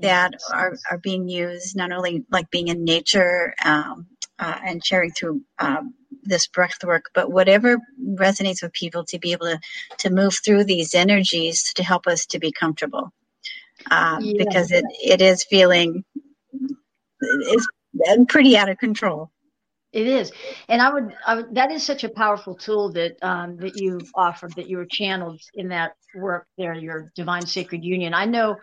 that 0.00 0.34
are, 0.52 0.76
are 0.90 0.98
being 0.98 1.28
used 1.28 1.76
not 1.76 1.92
only 1.92 2.24
like 2.30 2.50
being 2.50 2.68
in 2.68 2.84
nature 2.84 3.54
um, 3.64 4.06
uh, 4.38 4.58
and 4.64 4.84
sharing 4.84 5.10
through 5.10 5.42
um, 5.58 5.94
this 6.22 6.46
breath 6.46 6.82
work, 6.84 7.06
but 7.14 7.30
whatever 7.30 7.78
resonates 8.02 8.62
with 8.62 8.72
people 8.72 9.04
to 9.04 9.18
be 9.18 9.32
able 9.32 9.46
to, 9.46 9.58
to 9.98 10.10
move 10.10 10.34
through 10.44 10.64
these 10.64 10.94
energies 10.94 11.72
to 11.74 11.82
help 11.82 12.06
us 12.06 12.26
to 12.26 12.38
be 12.38 12.52
comfortable. 12.52 13.12
Um, 13.90 14.22
yeah. 14.22 14.34
Because 14.38 14.70
it, 14.70 14.84
it 15.02 15.20
is 15.20 15.44
feeling 15.44 16.04
it's 17.20 17.66
pretty 18.28 18.56
out 18.56 18.68
of 18.68 18.78
control. 18.78 19.30
It 19.92 20.08
is, 20.08 20.32
and 20.68 20.82
I 20.82 20.92
would, 20.92 21.14
I 21.24 21.36
would, 21.36 21.54
that 21.54 21.70
is 21.70 21.84
such 21.84 22.02
a 22.02 22.08
powerful 22.08 22.56
tool 22.56 22.90
that 22.92 23.16
um, 23.22 23.56
that 23.58 23.76
you 23.76 24.00
offered, 24.16 24.52
that 24.56 24.68
you 24.68 24.78
were 24.78 24.86
channeled 24.90 25.40
in 25.54 25.68
that 25.68 25.92
work 26.16 26.48
there, 26.58 26.74
your 26.74 27.12
divine 27.14 27.46
sacred 27.46 27.84
union. 27.84 28.12
I 28.12 28.24
know 28.24 28.56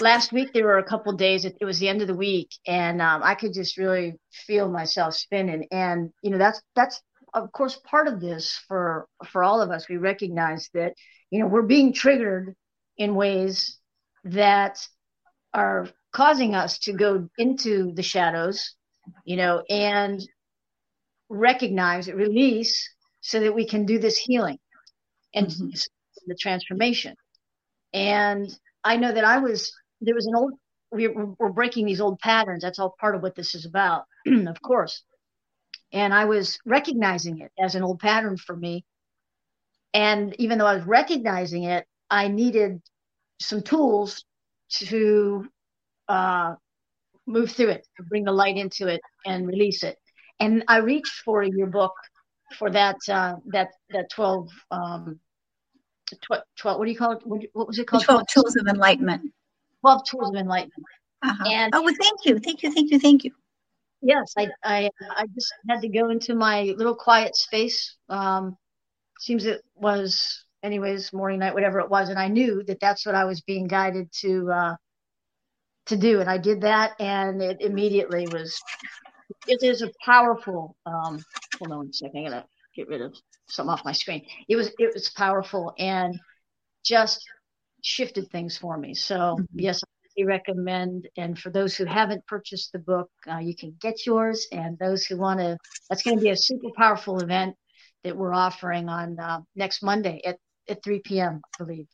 last 0.00 0.32
week 0.32 0.52
there 0.52 0.64
were 0.64 0.78
a 0.78 0.84
couple 0.84 1.12
days 1.12 1.44
it, 1.44 1.56
was 1.62 1.78
the 1.78 1.88
end 1.88 2.00
of 2.02 2.08
the 2.08 2.14
week 2.14 2.50
and 2.66 3.02
um, 3.02 3.22
i 3.24 3.34
could 3.34 3.52
just 3.52 3.76
really 3.76 4.14
feel 4.46 4.68
myself 4.68 5.14
spinning. 5.14 5.66
And 5.70 6.10
you 6.22 6.30
know 6.30 6.38
that's 6.38 6.60
that's 6.74 7.00
of 7.34 7.52
course 7.52 7.78
part 7.84 8.08
of 8.08 8.20
this 8.20 8.58
for 8.68 9.06
for 9.30 9.42
all 9.42 9.60
of 9.60 9.70
us. 9.70 9.88
We 9.88 9.96
recognize 9.96 10.68
that 10.74 10.94
you 11.30 11.40
know 11.40 11.46
we're 11.46 11.62
being 11.62 11.92
triggered 11.92 12.54
in 12.96 13.14
ways 13.14 13.78
that 14.24 14.78
are 15.54 15.88
causing 16.12 16.54
us 16.54 16.78
to 16.80 16.92
go 16.92 17.28
into 17.38 17.92
the 17.94 18.02
shadows 18.02 18.74
you 19.24 19.36
know 19.36 19.62
and 19.68 20.26
recognize 21.28 22.08
it 22.08 22.16
release 22.16 22.88
so 23.20 23.40
that 23.40 23.54
we 23.54 23.66
can 23.66 23.84
do 23.84 23.98
this 23.98 24.16
healing 24.18 24.58
and 25.34 25.48
mm-hmm. 25.48 25.68
the 26.26 26.36
transformation. 26.40 27.14
And 27.92 28.50
i 28.84 28.96
know 28.96 29.12
that 29.12 29.24
i 29.24 29.38
was 29.38 29.72
there 30.00 30.14
was 30.14 30.26
an 30.26 30.34
old 30.34 30.54
we, 30.90 31.06
we're 31.08 31.50
breaking 31.50 31.84
these 31.84 32.00
old 32.00 32.18
patterns. 32.18 32.62
That's 32.62 32.78
all 32.78 32.94
part 32.98 33.14
of 33.14 33.22
what 33.22 33.34
this 33.34 33.54
is 33.54 33.66
about 33.66 34.04
of 34.26 34.60
course. 34.62 35.02
And 35.92 36.12
i 36.12 36.24
was 36.24 36.58
recognizing 36.64 37.40
it 37.40 37.52
as 37.58 37.74
an 37.74 37.82
old 37.82 37.98
pattern 38.00 38.36
for 38.36 38.56
me. 38.56 38.84
And 39.94 40.34
even 40.38 40.58
though 40.58 40.66
i 40.66 40.74
was 40.74 40.84
recognizing 40.84 41.64
it 41.64 41.86
i 42.10 42.28
needed 42.28 42.80
some 43.40 43.62
tools 43.62 44.24
to 44.70 45.46
uh, 46.08 46.54
move 47.26 47.50
through 47.52 47.68
it 47.68 47.86
bring 48.08 48.24
the 48.24 48.32
light 48.32 48.56
into 48.56 48.86
it 48.88 49.00
and 49.26 49.46
release 49.46 49.82
it. 49.82 49.96
And 50.40 50.64
i 50.68 50.78
reached 50.78 51.22
for 51.24 51.42
your 51.42 51.66
book 51.66 51.94
for 52.58 52.70
that 52.70 52.96
uh, 53.08 53.36
that 53.46 53.68
that 53.90 54.10
12 54.10 54.48
um 54.70 55.20
12, 56.22 56.42
12 56.56 56.78
what 56.78 56.84
do 56.86 56.90
you 56.90 56.96
call 56.96 57.12
it? 57.12 57.26
What, 57.26 57.42
what 57.52 57.66
was 57.68 57.78
it 57.78 57.86
called? 57.86 58.04
12 58.04 58.26
tools 58.28 58.56
of 58.56 58.66
enlightenment 58.66 59.30
12 59.80 60.02
tools 60.04 60.30
of 60.30 60.36
enlightenment. 60.36 60.84
Uh-huh. 61.22 61.44
And 61.50 61.74
oh, 61.74 61.82
well, 61.82 61.94
thank 62.00 62.24
you, 62.24 62.38
thank 62.38 62.62
you, 62.62 62.72
thank 62.72 62.90
you, 62.90 62.98
thank 62.98 63.24
you. 63.24 63.32
Yes, 64.00 64.34
I, 64.36 64.48
I, 64.62 64.90
I 65.16 65.26
just 65.34 65.52
had 65.68 65.80
to 65.80 65.88
go 65.88 66.10
into 66.10 66.34
my 66.34 66.74
little 66.76 66.94
quiet 66.94 67.34
space. 67.34 67.96
Um, 68.08 68.56
seems 69.18 69.44
it 69.44 69.62
was, 69.74 70.44
anyways, 70.62 71.12
morning, 71.12 71.40
night, 71.40 71.54
whatever 71.54 71.80
it 71.80 71.90
was, 71.90 72.08
and 72.08 72.18
I 72.18 72.28
knew 72.28 72.62
that 72.64 72.78
that's 72.80 73.04
what 73.04 73.16
I 73.16 73.24
was 73.24 73.40
being 73.40 73.66
guided 73.66 74.08
to, 74.20 74.50
uh, 74.50 74.76
to 75.86 75.96
do, 75.96 76.20
and 76.20 76.30
I 76.30 76.38
did 76.38 76.60
that, 76.60 76.92
and 77.00 77.42
it 77.42 77.60
immediately 77.60 78.28
was. 78.28 78.60
It 79.46 79.62
is 79.62 79.82
a 79.82 79.90
powerful. 80.04 80.76
Um, 80.86 81.22
hold 81.58 81.72
on 81.72 81.88
a 81.88 81.92
second, 81.92 82.26
I 82.26 82.30
gotta 82.30 82.44
get 82.76 82.88
rid 82.88 83.00
of 83.00 83.16
some 83.48 83.68
off 83.68 83.84
my 83.84 83.92
screen. 83.92 84.24
It 84.48 84.54
was, 84.54 84.70
it 84.78 84.94
was 84.94 85.10
powerful, 85.10 85.74
and 85.78 86.18
just 86.84 87.28
shifted 87.82 88.30
things 88.30 88.56
for 88.56 88.76
me. 88.76 88.94
So 88.94 89.16
mm-hmm. 89.16 89.58
yes, 89.58 89.82
I 90.18 90.24
recommend. 90.24 91.08
And 91.16 91.38
for 91.38 91.50
those 91.50 91.76
who 91.76 91.84
haven't 91.84 92.26
purchased 92.26 92.72
the 92.72 92.78
book, 92.78 93.10
uh, 93.30 93.38
you 93.38 93.54
can 93.54 93.74
get 93.80 94.06
yours. 94.06 94.46
And 94.52 94.78
those 94.78 95.04
who 95.04 95.16
want 95.16 95.40
to, 95.40 95.56
that's 95.88 96.02
going 96.02 96.16
to 96.16 96.22
be 96.22 96.30
a 96.30 96.36
super 96.36 96.68
powerful 96.76 97.20
event 97.20 97.56
that 98.04 98.16
we're 98.16 98.34
offering 98.34 98.88
on 98.88 99.18
uh, 99.18 99.40
next 99.54 99.82
Monday 99.82 100.20
at, 100.24 100.36
at 100.68 100.82
3 100.82 101.00
p.m. 101.00 101.40
I 101.54 101.64
believe. 101.64 101.86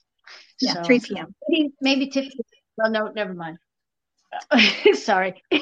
Yeah, 0.61 0.75
so, 0.75 0.85
3 0.85 1.01
p.m. 1.01 1.35
Maybe, 1.49 1.71
maybe 1.81 2.09
Tiffany. 2.09 2.45
Well, 2.77 2.91
no, 2.91 3.09
never 3.09 3.35
mind. 3.35 3.59
Sorry. 4.95 5.43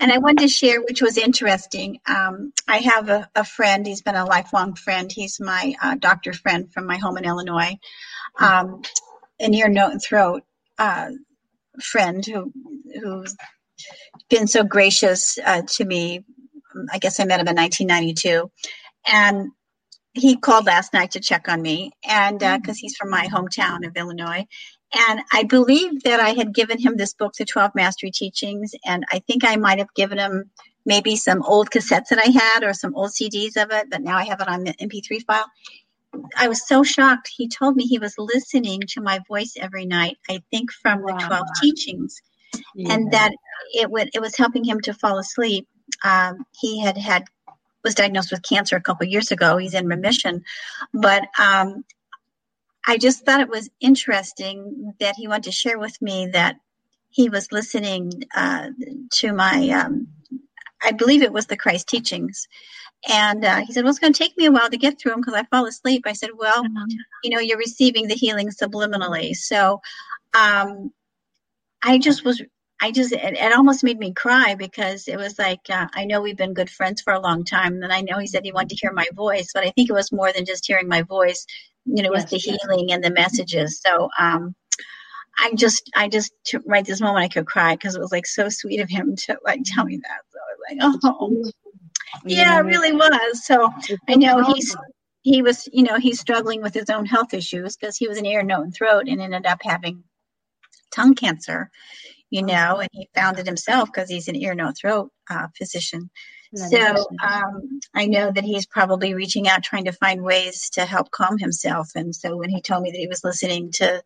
and 0.00 0.12
I 0.12 0.18
wanted 0.18 0.40
to 0.40 0.48
share, 0.48 0.80
which 0.80 1.02
was 1.02 1.18
interesting. 1.18 2.00
Um, 2.06 2.52
I 2.66 2.78
have 2.78 3.08
a, 3.08 3.28
a, 3.34 3.44
friend. 3.44 3.86
He's 3.86 4.02
been 4.02 4.14
a 4.14 4.24
lifelong 4.24 4.74
friend. 4.74 5.10
He's 5.10 5.40
my 5.40 5.74
uh, 5.82 5.96
doctor 5.96 6.32
friend 6.32 6.72
from 6.72 6.86
my 6.86 6.96
home 6.96 7.18
in 7.18 7.24
Illinois 7.24 7.78
um, 8.38 8.82
an 9.40 9.54
ear, 9.54 9.68
nose, 9.68 9.92
and 9.92 10.02
throat 10.02 10.42
uh, 10.78 11.10
friend 11.80 12.24
who 12.24 12.52
who's 13.00 13.36
been 14.28 14.46
so 14.46 14.64
gracious 14.64 15.38
uh, 15.44 15.62
to 15.66 15.84
me. 15.84 16.24
I 16.92 16.98
guess 16.98 17.18
I 17.18 17.24
met 17.24 17.40
him 17.40 17.48
in 17.48 17.56
1992, 17.56 18.50
and 19.06 19.50
he 20.12 20.36
called 20.36 20.66
last 20.66 20.92
night 20.92 21.12
to 21.12 21.20
check 21.20 21.48
on 21.48 21.60
me, 21.62 21.92
and 22.06 22.38
because 22.38 22.60
uh, 22.60 22.72
mm. 22.72 22.76
he's 22.78 22.96
from 22.96 23.10
my 23.10 23.26
hometown 23.26 23.86
of 23.86 23.96
Illinois. 23.96 24.46
And 24.94 25.20
I 25.32 25.44
believe 25.44 26.02
that 26.04 26.20
I 26.20 26.30
had 26.30 26.54
given 26.54 26.78
him 26.78 26.96
this 26.96 27.12
book, 27.12 27.34
The 27.34 27.44
12 27.44 27.72
Mastery 27.74 28.10
Teachings, 28.10 28.72
and 28.86 29.04
I 29.12 29.18
think 29.20 29.44
I 29.44 29.56
might 29.56 29.78
have 29.78 29.92
given 29.94 30.18
him 30.18 30.50
maybe 30.86 31.16
some 31.16 31.42
old 31.42 31.70
cassettes 31.70 32.08
that 32.08 32.18
I 32.18 32.30
had 32.30 32.64
or 32.64 32.72
some 32.72 32.96
old 32.96 33.10
CDs 33.10 33.62
of 33.62 33.70
it, 33.70 33.90
but 33.90 34.00
now 34.00 34.16
I 34.16 34.24
have 34.24 34.40
it 34.40 34.48
on 34.48 34.64
the 34.64 34.72
MP3 34.74 35.22
file. 35.26 35.46
I 36.36 36.48
was 36.48 36.66
so 36.66 36.82
shocked. 36.82 37.30
He 37.34 37.48
told 37.48 37.76
me 37.76 37.84
he 37.84 37.98
was 37.98 38.14
listening 38.16 38.80
to 38.88 39.02
my 39.02 39.20
voice 39.28 39.54
every 39.60 39.84
night. 39.84 40.16
I 40.28 40.42
think 40.50 40.72
from 40.72 41.02
wow. 41.02 41.18
the 41.18 41.26
twelve 41.26 41.46
teachings, 41.60 42.20
yeah. 42.74 42.94
and 42.94 43.12
that 43.12 43.32
it 43.74 43.90
would 43.90 44.08
it 44.14 44.20
was 44.20 44.34
helping 44.34 44.64
him 44.64 44.80
to 44.80 44.94
fall 44.94 45.18
asleep. 45.18 45.68
Um, 46.04 46.46
he 46.58 46.80
had 46.80 46.96
had 46.96 47.24
was 47.84 47.94
diagnosed 47.94 48.32
with 48.32 48.42
cancer 48.42 48.76
a 48.76 48.80
couple 48.80 49.06
years 49.06 49.30
ago. 49.30 49.58
He's 49.58 49.74
in 49.74 49.86
remission, 49.86 50.42
but 50.94 51.24
um, 51.38 51.84
I 52.88 52.96
just 52.96 53.24
thought 53.24 53.40
it 53.40 53.50
was 53.50 53.68
interesting 53.80 54.94
that 54.98 55.14
he 55.16 55.28
wanted 55.28 55.44
to 55.44 55.52
share 55.52 55.78
with 55.78 56.00
me 56.00 56.28
that 56.32 56.56
he 57.10 57.28
was 57.28 57.52
listening 57.52 58.10
uh, 58.34 58.68
to 59.12 59.32
my. 59.34 59.68
Um, 59.68 60.08
I 60.82 60.92
believe 60.92 61.22
it 61.22 61.32
was 61.32 61.46
the 61.46 61.56
Christ 61.56 61.88
teachings, 61.88 62.48
and 63.06 63.44
uh, 63.44 63.60
he 63.60 63.72
said, 63.72 63.84
Well, 63.84 63.90
it's 63.90 63.98
going 63.98 64.12
to 64.12 64.18
take 64.18 64.36
me 64.36 64.46
a 64.46 64.50
while 64.50 64.70
to 64.70 64.76
get 64.76 64.98
through 64.98 65.12
them 65.12 65.20
because 65.20 65.34
I 65.34 65.44
fall 65.44 65.66
asleep. 65.66 66.04
I 66.06 66.14
said, 66.14 66.30
Well, 66.34 66.64
mm-hmm. 66.64 66.84
you 67.22 67.30
know, 67.30 67.40
you're 67.40 67.58
receiving 67.58 68.08
the 68.08 68.14
healing 68.14 68.48
subliminally. 68.48 69.36
So 69.36 69.80
um, 70.34 70.90
I 71.82 71.98
just 71.98 72.24
was, 72.24 72.42
I 72.80 72.90
just, 72.90 73.12
it, 73.12 73.34
it, 73.34 73.52
almost 73.52 73.84
made 73.84 73.98
me 73.98 74.12
cry 74.12 74.54
because 74.54 75.08
it 75.08 75.16
was 75.16 75.38
like, 75.38 75.60
uh, 75.70 75.86
I 75.94 76.06
know 76.06 76.20
we've 76.20 76.36
been 76.36 76.54
good 76.54 76.70
friends 76.70 77.02
for 77.02 77.12
a 77.12 77.20
long 77.20 77.44
time. 77.44 77.82
And 77.82 77.92
I 77.92 78.00
know 78.00 78.18
he 78.18 78.26
said 78.26 78.44
he 78.44 78.52
wanted 78.52 78.70
to 78.70 78.76
hear 78.76 78.92
my 78.92 79.06
voice, 79.14 79.50
but 79.54 79.64
I 79.64 79.70
think 79.70 79.90
it 79.90 79.94
was 79.94 80.12
more 80.12 80.32
than 80.32 80.44
just 80.44 80.66
hearing 80.66 80.88
my 80.88 81.02
voice. 81.02 81.46
You 81.92 82.02
know, 82.02 82.10
it 82.10 82.12
was 82.12 82.26
the 82.26 82.38
yes. 82.38 82.58
healing 82.62 82.92
and 82.92 83.02
the 83.02 83.10
messages. 83.10 83.80
So, 83.84 84.08
um, 84.18 84.54
I 85.40 85.52
just, 85.54 85.90
I 85.94 86.08
just, 86.08 86.32
right 86.66 86.84
this 86.84 87.00
moment, 87.00 87.24
I 87.24 87.28
could 87.28 87.46
cry 87.46 87.74
because 87.74 87.94
it 87.94 88.00
was 88.00 88.12
like 88.12 88.26
so 88.26 88.48
sweet 88.48 88.80
of 88.80 88.90
him 88.90 89.14
to 89.16 89.38
like 89.44 89.60
tell 89.64 89.84
me 89.84 89.96
that. 89.96 90.20
So 90.30 90.38
I 90.38 90.78
was 90.80 91.02
like, 91.02 91.04
oh, 91.20 91.52
yeah, 92.24 92.58
it 92.58 92.62
really 92.62 92.92
was. 92.92 93.44
So 93.44 93.72
I 94.08 94.16
know 94.16 94.42
he's 94.42 94.76
he 95.22 95.42
was, 95.42 95.68
you 95.72 95.82
know, 95.82 95.98
he's 95.98 96.20
struggling 96.20 96.62
with 96.62 96.74
his 96.74 96.88
own 96.90 97.04
health 97.04 97.34
issues 97.34 97.76
because 97.76 97.96
he 97.96 98.08
was 98.08 98.18
an 98.18 98.26
ear, 98.26 98.42
nose, 98.42 98.64
and 98.64 98.74
throat 98.74 99.08
and 99.08 99.20
ended 99.20 99.46
up 99.46 99.58
having 99.62 100.02
tongue 100.94 101.14
cancer, 101.14 101.70
you 102.30 102.42
know, 102.42 102.78
and 102.78 102.88
he 102.92 103.08
found 103.14 103.38
it 103.38 103.46
himself 103.46 103.90
because 103.92 104.08
he's 104.08 104.28
an 104.28 104.36
ear, 104.36 104.54
nose, 104.54 104.78
throat 104.80 105.10
uh, 105.28 105.48
physician. 105.56 106.10
So 106.54 107.06
um, 107.22 107.80
I 107.94 108.06
know 108.06 108.30
that 108.30 108.44
he's 108.44 108.66
probably 108.66 109.14
reaching 109.14 109.48
out, 109.48 109.62
trying 109.62 109.84
to 109.84 109.92
find 109.92 110.22
ways 110.22 110.70
to 110.70 110.86
help 110.86 111.10
calm 111.10 111.36
himself. 111.36 111.90
And 111.94 112.14
so 112.14 112.36
when 112.36 112.48
he 112.48 112.62
told 112.62 112.82
me 112.82 112.90
that 112.90 112.98
he 112.98 113.06
was 113.06 113.22
listening 113.22 113.70
to 113.72 114.02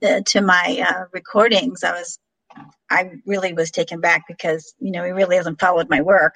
the 0.00 0.22
to 0.26 0.40
my 0.40 0.84
uh, 0.88 1.04
recordings, 1.12 1.84
I 1.84 1.92
was 1.92 2.18
I 2.90 3.10
really 3.26 3.52
was 3.52 3.70
taken 3.70 4.00
back 4.00 4.24
because 4.26 4.74
you 4.78 4.90
know 4.90 5.04
he 5.04 5.10
really 5.10 5.36
hasn't 5.36 5.60
followed 5.60 5.90
my 5.90 6.00
work. 6.00 6.34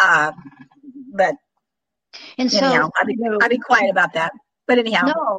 Uh, 0.00 0.32
but 1.14 1.36
and 2.38 2.50
so 2.50 2.58
anyhow, 2.58 2.90
I'll 2.98 3.06
be, 3.06 3.16
I'll 3.40 3.48
be 3.48 3.58
quiet 3.58 3.90
about 3.90 4.12
that. 4.14 4.32
But 4.66 4.78
anyhow, 4.78 5.06
no, 5.06 5.38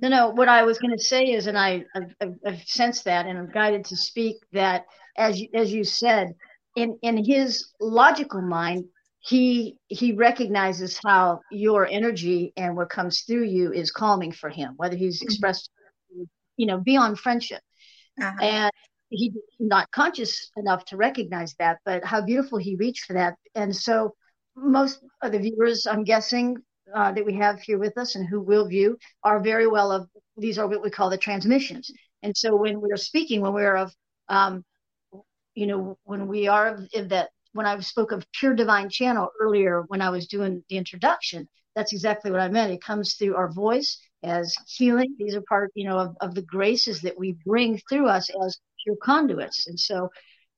no, 0.00 0.08
no. 0.08 0.30
What 0.30 0.48
I 0.48 0.62
was 0.62 0.78
going 0.78 0.96
to 0.96 1.02
say 1.02 1.24
is, 1.24 1.46
and 1.46 1.58
I 1.58 1.84
I've, 1.94 2.34
I've, 2.46 2.62
sensed 2.64 3.04
that, 3.04 3.26
and 3.26 3.38
I'm 3.38 3.50
guided 3.50 3.86
to 3.86 3.96
speak 3.96 4.36
that 4.52 4.86
as 5.16 5.40
you, 5.40 5.48
as 5.54 5.72
you 5.72 5.84
said, 5.84 6.34
in 6.76 6.98
in 7.02 7.24
his 7.24 7.70
logical 7.80 8.42
mind, 8.42 8.84
he 9.20 9.76
he 9.88 10.12
recognizes 10.12 10.98
how 11.04 11.40
your 11.50 11.86
energy 11.86 12.52
and 12.56 12.76
what 12.76 12.90
comes 12.90 13.22
through 13.22 13.44
you 13.44 13.72
is 13.72 13.90
calming 13.90 14.32
for 14.32 14.50
him, 14.50 14.74
whether 14.76 14.96
he's 14.96 15.18
mm-hmm. 15.18 15.26
expressed, 15.26 15.70
you 16.56 16.66
know, 16.66 16.78
beyond 16.78 17.18
friendship. 17.18 17.62
Uh-huh. 18.20 18.44
And 18.44 18.70
he's 19.10 19.32
not 19.58 19.90
conscious 19.90 20.50
enough 20.56 20.84
to 20.86 20.96
recognize 20.96 21.54
that, 21.58 21.78
but 21.84 22.04
how 22.04 22.22
beautiful 22.22 22.58
he 22.58 22.76
reached 22.76 23.04
for 23.04 23.14
that. 23.14 23.34
And 23.54 23.74
so 23.74 24.14
most 24.56 25.00
of 25.22 25.32
the 25.32 25.38
viewers, 25.38 25.86
I'm 25.86 26.04
guessing, 26.04 26.56
uh, 26.94 27.12
that 27.12 27.24
we 27.24 27.34
have 27.34 27.60
here 27.60 27.78
with 27.78 27.96
us 27.98 28.14
and 28.14 28.28
who 28.28 28.40
will 28.40 28.66
view 28.66 28.98
are 29.22 29.40
very 29.40 29.66
well 29.66 29.92
of 29.92 30.08
these 30.36 30.58
are 30.58 30.66
what 30.66 30.82
we 30.82 30.90
call 30.90 31.10
the 31.10 31.18
transmissions. 31.18 31.90
And 32.22 32.36
so 32.36 32.56
when 32.56 32.80
we're 32.80 32.96
speaking, 32.96 33.40
when 33.40 33.52
we're 33.52 33.76
of, 33.76 33.92
um, 34.28 34.64
you 35.54 35.66
know, 35.66 35.98
when 36.04 36.26
we 36.28 36.48
are 36.48 36.80
that 36.94 37.30
when 37.52 37.66
I 37.66 37.78
spoke 37.80 38.12
of 38.12 38.26
pure 38.32 38.54
divine 38.54 38.88
channel 38.88 39.28
earlier 39.40 39.84
when 39.88 40.00
I 40.00 40.10
was 40.10 40.28
doing 40.28 40.64
the 40.68 40.76
introduction, 40.76 41.48
that's 41.74 41.92
exactly 41.92 42.30
what 42.30 42.40
I 42.40 42.48
meant. 42.48 42.72
It 42.72 42.82
comes 42.82 43.14
through 43.14 43.36
our 43.36 43.52
voice 43.52 43.98
as 44.22 44.54
healing. 44.68 45.16
These 45.18 45.34
are 45.34 45.42
part, 45.42 45.70
you 45.74 45.88
know, 45.88 45.98
of, 45.98 46.16
of 46.20 46.34
the 46.34 46.42
graces 46.42 47.00
that 47.02 47.18
we 47.18 47.36
bring 47.44 47.80
through 47.88 48.08
us 48.08 48.30
as 48.44 48.58
pure 48.84 48.96
conduits. 49.02 49.66
And 49.66 49.78
so, 49.78 50.08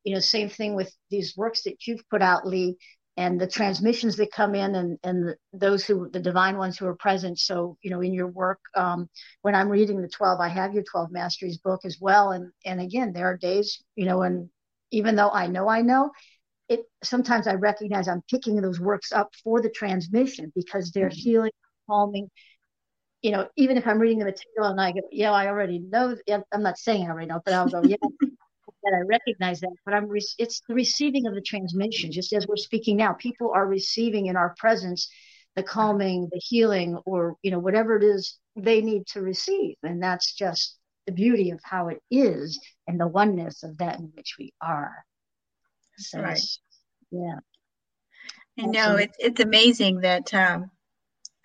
you 0.05 0.15
know, 0.15 0.21
same 0.21 0.49
thing 0.49 0.75
with 0.75 0.93
these 1.11 1.37
works 1.37 1.63
that 1.65 1.87
you've 1.87 2.09
put 2.11 2.23
out, 2.23 2.47
Lee, 2.47 2.77
and 3.17 3.41
the 3.41 3.47
transmissions 3.47 4.17
that 4.17 4.33
come 4.33 4.55
in 4.55 4.75
and, 4.75 4.99
and 5.05 5.35
those 5.53 5.85
who, 5.85 6.09
the 6.11 6.21
divine 6.21 6.57
ones 6.57 6.79
who 6.79 6.87
are 6.87 6.97
present. 6.97 7.39
So, 7.39 7.77
you 7.83 7.91
know, 7.91 8.01
in 8.01 8.15
your 8.15 8.29
work, 8.29 8.61
um, 8.75 9.09
when 9.43 9.55
I'm 9.55 9.69
reading 9.69 10.01
the 10.01 10.09
12, 10.09 10.41
I 10.41 10.49
have 10.49 10.73
your 10.73 10.83
12 10.83 11.13
masteries 11.13 11.59
book 11.59 11.81
as 11.85 11.99
well. 12.01 12.31
And, 12.33 12.51
and 12.65 12.81
again, 12.81 13.13
there 13.13 13.27
are 13.27 13.37
days, 13.37 13.83
you 13.97 14.07
know, 14.07 14.23
and 14.23 14.49
even 14.93 15.17
though 15.17 15.31
I 15.31 15.47
know 15.49 15.69
I 15.69 15.83
know, 15.83 16.13
it 16.69 16.85
sometimes 17.03 17.47
I 17.47 17.55
recognize 17.55 18.09
I'm 18.09 18.23
picking 18.31 18.61
those 18.61 18.81
works 18.81 19.13
up 19.13 19.35
for 19.43 19.61
the 19.61 19.71
transmission 19.71 20.53
because 20.55 20.91
they're 20.91 21.09
mm-hmm. 21.09 21.19
healing, 21.19 21.53
calming. 21.89 22.31
You 23.23 23.33
know, 23.33 23.49
even 23.57 23.77
if 23.77 23.87
I'm 23.87 23.99
reading 23.99 24.19
the 24.19 24.25
material 24.25 24.71
and 24.71 24.81
I 24.81 24.93
go, 24.93 25.01
yeah, 25.11 25.33
I 25.33 25.47
already 25.47 25.79
know. 25.79 26.17
I'm 26.53 26.63
not 26.63 26.79
saying 26.79 27.07
I 27.07 27.11
already 27.11 27.29
know, 27.29 27.41
but 27.45 27.55
I'll 27.55 27.69
go, 27.69 27.83
yeah, 27.85 27.97
that 28.83 28.95
I 28.95 29.01
recognize 29.07 29.61
that. 29.61 29.75
But 29.85 29.95
I'm, 29.95 30.09
re- 30.09 30.27
it's 30.39 30.61
the 30.69 30.75
receiving 30.75 31.27
of 31.27 31.35
the 31.35 31.41
transmission. 31.41 32.11
Just 32.11 32.33
as 32.33 32.47
we're 32.47 32.57
speaking 32.57 32.97
now, 32.97 33.13
people 33.13 33.53
are 33.55 33.67
receiving 33.67 34.27
in 34.27 34.37
our 34.37 34.55
presence 34.59 35.09
the 35.55 35.63
calming, 35.63 36.29
the 36.33 36.41
healing, 36.43 36.99
or 37.05 37.37
you 37.43 37.51
know, 37.51 37.59
whatever 37.59 37.97
it 37.97 38.03
is 38.03 38.39
they 38.57 38.81
need 38.81 39.07
to 39.09 39.21
receive, 39.21 39.77
and 39.83 40.03
that's 40.03 40.33
just 40.35 40.79
the 41.07 41.13
beauty 41.13 41.51
of 41.51 41.61
how 41.63 41.89
it 41.89 42.01
is 42.11 42.61
and 42.87 42.99
the 43.01 43.07
oneness 43.07 43.63
of 43.63 43.79
that 43.79 43.99
in 43.99 44.13
which 44.15 44.37
we 44.39 44.53
are. 44.61 44.93
So, 45.99 46.21
right. 46.21 46.41
Yeah. 47.11 47.39
I 48.59 48.67
know 48.67 48.97
it's 48.97 49.17
it's 49.19 49.41
amazing 49.41 50.01
that 50.01 50.33
um, 50.35 50.71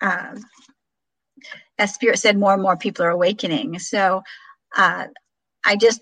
uh, 0.00 0.36
as 1.78 1.94
Spirit 1.94 2.18
said, 2.18 2.36
more 2.36 2.52
and 2.52 2.62
more 2.62 2.76
people 2.76 3.04
are 3.04 3.10
awakening. 3.10 3.78
So 3.78 4.22
uh, 4.76 5.06
I 5.64 5.76
just 5.76 6.00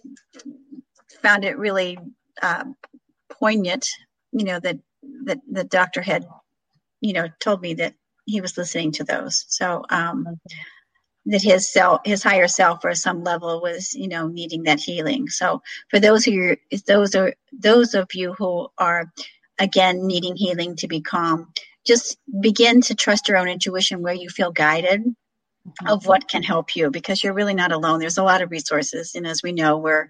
found 1.22 1.44
it 1.44 1.58
really 1.58 1.98
uh, 2.42 2.64
poignant, 3.30 3.88
you 4.32 4.44
know, 4.44 4.58
that 4.60 4.78
that 5.24 5.38
the 5.50 5.64
doctor 5.64 6.02
had, 6.02 6.26
you 7.00 7.12
know, 7.12 7.28
told 7.40 7.60
me 7.60 7.74
that 7.74 7.94
he 8.24 8.40
was 8.40 8.56
listening 8.58 8.92
to 8.92 9.04
those. 9.04 9.44
So 9.48 9.84
um, 9.90 10.40
that 11.26 11.42
his 11.42 11.70
self, 11.70 12.00
his 12.04 12.22
higher 12.22 12.48
self, 12.48 12.84
or 12.84 12.94
some 12.94 13.22
level, 13.22 13.60
was, 13.60 13.94
you 13.94 14.08
know, 14.08 14.28
needing 14.28 14.62
that 14.64 14.80
healing. 14.80 15.28
So 15.28 15.62
for 15.90 16.00
those 16.00 16.24
who 16.24 16.40
are, 16.40 16.56
those 16.86 17.14
are 17.14 17.34
those 17.52 17.94
of 17.94 18.08
you 18.14 18.32
who 18.34 18.68
are 18.78 19.12
again 19.58 20.06
needing 20.06 20.36
healing 20.36 20.76
to 20.76 20.88
be 20.88 21.00
calm 21.00 21.52
just 21.86 22.18
begin 22.40 22.80
to 22.82 22.94
trust 22.94 23.28
your 23.28 23.38
own 23.38 23.48
intuition 23.48 24.02
where 24.02 24.14
you 24.14 24.28
feel 24.28 24.50
guided 24.50 25.02
mm-hmm. 25.02 25.86
of 25.86 26.06
what 26.06 26.28
can 26.28 26.42
help 26.42 26.74
you 26.76 26.90
because 26.90 27.22
you're 27.22 27.32
really 27.32 27.54
not 27.54 27.72
alone 27.72 27.98
there's 27.98 28.18
a 28.18 28.22
lot 28.22 28.42
of 28.42 28.50
resources 28.50 29.14
and 29.14 29.26
as 29.26 29.42
we 29.42 29.52
know 29.52 29.76
we're 29.78 30.08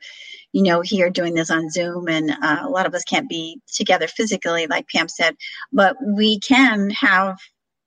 you 0.53 0.63
know 0.63 0.81
here 0.81 1.11
doing 1.11 1.35
this 1.35 1.51
on 1.51 1.71
zoom 1.71 2.09
and 2.09 2.31
uh, 2.31 2.59
a 2.63 2.69
lot 2.69 2.87
of 2.87 2.95
us 2.95 3.05
can't 3.05 3.29
be 3.29 3.61
together 3.73 4.09
physically 4.09 4.67
like 4.67 4.89
pam 4.89 5.09
said 5.09 5.37
but 5.73 5.97
we 6.03 6.41
can 6.41 6.91
have 6.91 7.37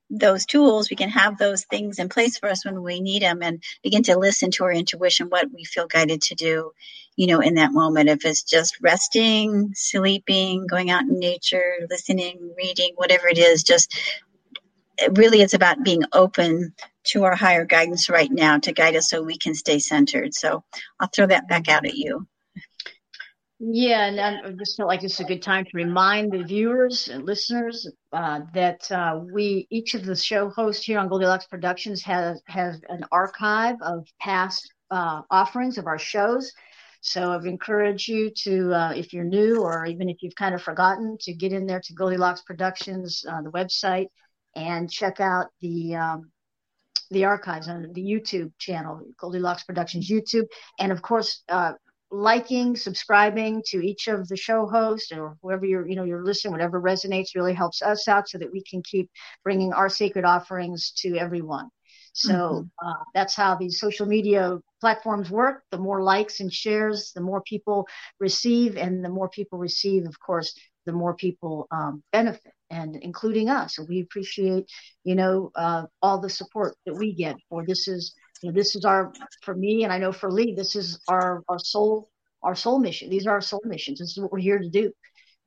those 0.10 0.46
tools, 0.46 0.90
we 0.90 0.96
can 0.96 1.10
have 1.10 1.38
those 1.38 1.66
things 1.66 2.00
in 2.00 2.10
place 2.10 2.38
for 2.38 2.50
us 2.50 2.66
when 2.66 2.82
we 2.82 3.00
need 3.00 3.22
them 3.22 3.42
and 3.42 3.64
begin 3.84 4.04
to 4.04 4.18
listen 4.18 4.52
to 4.52 4.64
our 4.64 4.72
intuition, 4.72 5.28
what 5.28 5.52
we 5.54 5.64
feel 5.64 5.88
guided 5.88 6.22
to 6.24 6.36
do, 6.36 6.72
you 7.16 7.28
know, 7.28 7.40
in 7.40 7.56
that 7.56 7.72
moment. 7.72 8.10
If 8.10 8.26
it's 8.26 8.44
just 8.44 8.80
resting, 8.82 9.72
sleeping, 9.76 10.68
going 10.68 10.90
out 10.90 11.04
in 11.04 11.20
nature, 11.20 11.76
listening, 11.90 12.54
reading, 12.58 12.94
whatever 12.96 13.28
it 13.28 13.38
is, 13.38 13.64
just 13.64 13.94
it 14.98 15.18
really 15.18 15.42
it's 15.42 15.54
about 15.54 15.84
being 15.84 16.04
open 16.14 16.74
to 17.06 17.24
our 17.24 17.36
higher 17.36 17.66
guidance 17.66 18.10
right 18.10 18.32
now 18.32 18.58
to 18.60 18.74
guide 18.74 18.96
us 18.96 19.10
so 19.10 19.22
we 19.22 19.38
can 19.38 19.56
stay 19.56 19.80
centered. 19.80 20.34
So 20.34 20.64
I'll 21.00 21.10
throw 21.14 21.28
that 21.28 21.48
back 21.48 21.70
out 21.70 21.86
at 21.86 21.96
you. 21.96 22.28
Yeah, 23.62 24.06
and 24.08 24.22
I 24.22 24.52
just 24.54 24.78
felt 24.78 24.88
like 24.88 25.02
this 25.02 25.16
is 25.16 25.20
a 25.20 25.26
good 25.26 25.42
time 25.42 25.66
to 25.66 25.72
remind 25.74 26.32
the 26.32 26.44
viewers 26.44 27.10
and 27.10 27.26
listeners 27.26 27.92
uh, 28.14 28.40
that 28.54 28.90
uh, 28.90 29.20
we 29.34 29.68
each 29.70 29.96
of 29.96 30.06
the 30.06 30.16
show 30.16 30.50
hosts 30.50 30.86
here 30.86 30.98
on 30.98 31.10
Goldilocks 31.10 31.46
Productions 31.46 32.02
has 32.04 32.42
has 32.48 32.80
an 32.88 33.04
archive 33.12 33.76
of 33.82 34.08
past 34.22 34.72
uh, 34.92 35.24
offerings 35.30 35.78
of 35.78 35.88
our 35.88 36.00
shows. 36.00 36.54
So 37.02 37.32
I've 37.34 37.46
encouraged 37.46 38.08
you 38.08 38.30
to, 38.44 38.74
uh, 38.74 38.94
if 38.94 39.14
you're 39.14 39.24
new 39.26 39.62
or 39.62 39.86
even 39.86 40.10
if 40.10 40.18
you've 40.22 40.36
kind 40.36 40.56
of 40.56 40.62
forgotten, 40.62 41.18
to 41.22 41.34
get 41.34 41.52
in 41.54 41.66
there 41.66 41.82
to 41.82 41.94
Goldilocks 41.94 42.42
Productions, 42.42 43.26
uh, 43.30 43.42
the 43.42 43.52
website, 43.52 44.08
and 44.56 44.90
check 44.90 45.20
out 45.20 45.48
the 45.60 45.96
um, 45.96 46.32
the 47.12 47.26
archives 47.26 47.68
on 47.68 47.92
the 47.94 48.02
YouTube 48.02 48.52
channel, 48.58 49.02
Goldilocks 49.20 49.64
Productions 49.64 50.10
YouTube, 50.10 50.46
and 50.80 50.94
of 50.94 51.02
course 51.02 51.44
uh, 51.50 51.74
liking, 52.12 52.76
subscribing 52.76 53.62
to 53.68 53.86
each 53.86 54.08
of 54.08 54.28
the 54.28 54.38
show 54.38 54.66
hosts 54.66 55.12
or 55.12 55.38
whoever 55.42 55.66
you're, 55.66 55.88
you 55.88 55.96
know, 55.96 56.04
you're 56.04 56.26
listening, 56.26 56.52
whatever 56.52 56.82
resonates 56.82 57.36
really 57.36 57.54
helps 57.54 57.82
us 57.82 58.08
out 58.08 58.28
so 58.28 58.38
that 58.38 58.52
we 58.52 58.64
can 58.64 58.82
keep 58.84 59.10
bringing 59.44 59.74
our 59.74 59.90
sacred 59.90 60.26
offerings 60.26 60.92
to 60.98 61.18
everyone. 61.18 61.70
So 62.14 62.34
mm-hmm. 62.34 62.88
uh, 62.88 63.04
that's 63.14 63.36
how 63.36 63.56
these 63.56 63.80
social 63.80 64.06
media 64.06 64.58
platforms 64.82 65.30
work. 65.30 65.64
The 65.72 65.78
more 65.78 66.02
likes 66.02 66.40
and 66.40 66.52
shares, 66.52 67.12
the 67.14 67.22
more 67.22 67.42
people 67.42 67.88
receive, 68.20 68.78
and 68.78 69.06
the 69.06 69.10
more 69.10 69.30
people 69.30 69.60
receive, 69.60 70.06
of 70.06 70.20
course, 70.20 70.54
the 70.86 70.92
more 70.92 71.14
people 71.14 71.68
um, 71.72 72.02
benefit, 72.12 72.54
and 72.72 72.96
including 72.96 73.50
us. 73.50 73.76
So 73.76 73.86
we 73.88 74.02
appreciate, 74.02 74.66
you 75.04 75.16
know, 75.16 75.52
uh, 75.56 75.86
all 76.02 76.20
the 76.20 76.30
support 76.30 76.76
that 76.86 76.96
we 76.96 77.14
get 77.14 77.36
for 77.48 77.66
this 77.66 77.88
is 77.88 78.16
you 78.42 78.50
know, 78.50 78.54
this 78.54 78.76
is 78.76 78.86
our 78.86 79.14
for 79.42 79.56
me 79.56 79.84
and 79.84 79.92
I 79.92 79.98
know 79.98 80.12
for 80.12 80.32
Lee, 80.32 80.54
this 80.56 80.76
is 80.76 81.00
our 81.08 81.44
our 81.48 81.60
soul 81.60 82.10
our 82.42 82.56
soul 82.56 82.80
mission. 82.80 83.10
These 83.10 83.28
are 83.28 83.32
our 83.32 83.42
soul 83.42 83.62
missions. 83.66 84.00
This 84.00 84.12
is 84.12 84.20
what 84.20 84.32
we're 84.32 84.40
here 84.40 84.60
to 84.60 84.70
do, 84.70 84.92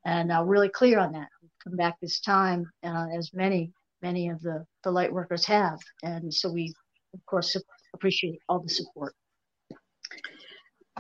and 0.05 0.30
uh, 0.30 0.45
really 0.45 0.68
clear 0.68 0.99
on 0.99 1.12
that. 1.12 1.28
We 1.43 1.49
come 1.64 1.76
back 1.76 1.97
this 2.01 2.20
time, 2.20 2.70
uh, 2.84 3.07
as 3.16 3.30
many 3.32 3.72
many 4.03 4.28
of 4.28 4.40
the 4.43 4.64
the 4.84 4.90
light 4.90 5.12
workers 5.12 5.45
have, 5.47 5.78
and 6.03 6.32
so 6.32 6.51
we 6.51 6.74
of 7.14 7.24
course 7.26 7.57
appreciate 7.95 8.40
all 8.49 8.61
the 8.61 8.68
support. 8.68 9.14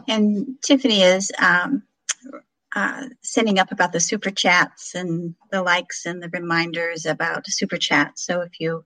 And 0.08 0.56
Tiffany 0.62 1.02
is 1.02 1.30
um, 1.38 1.82
uh, 2.74 3.08
sending 3.20 3.58
up 3.58 3.70
about 3.70 3.92
the 3.92 4.00
super 4.00 4.30
chats 4.30 4.94
and 4.94 5.34
the 5.50 5.62
likes 5.62 6.06
and 6.06 6.22
the 6.22 6.30
reminders 6.30 7.04
about 7.04 7.46
super 7.46 7.76
chats. 7.76 8.24
So 8.24 8.40
if 8.40 8.58
you 8.58 8.84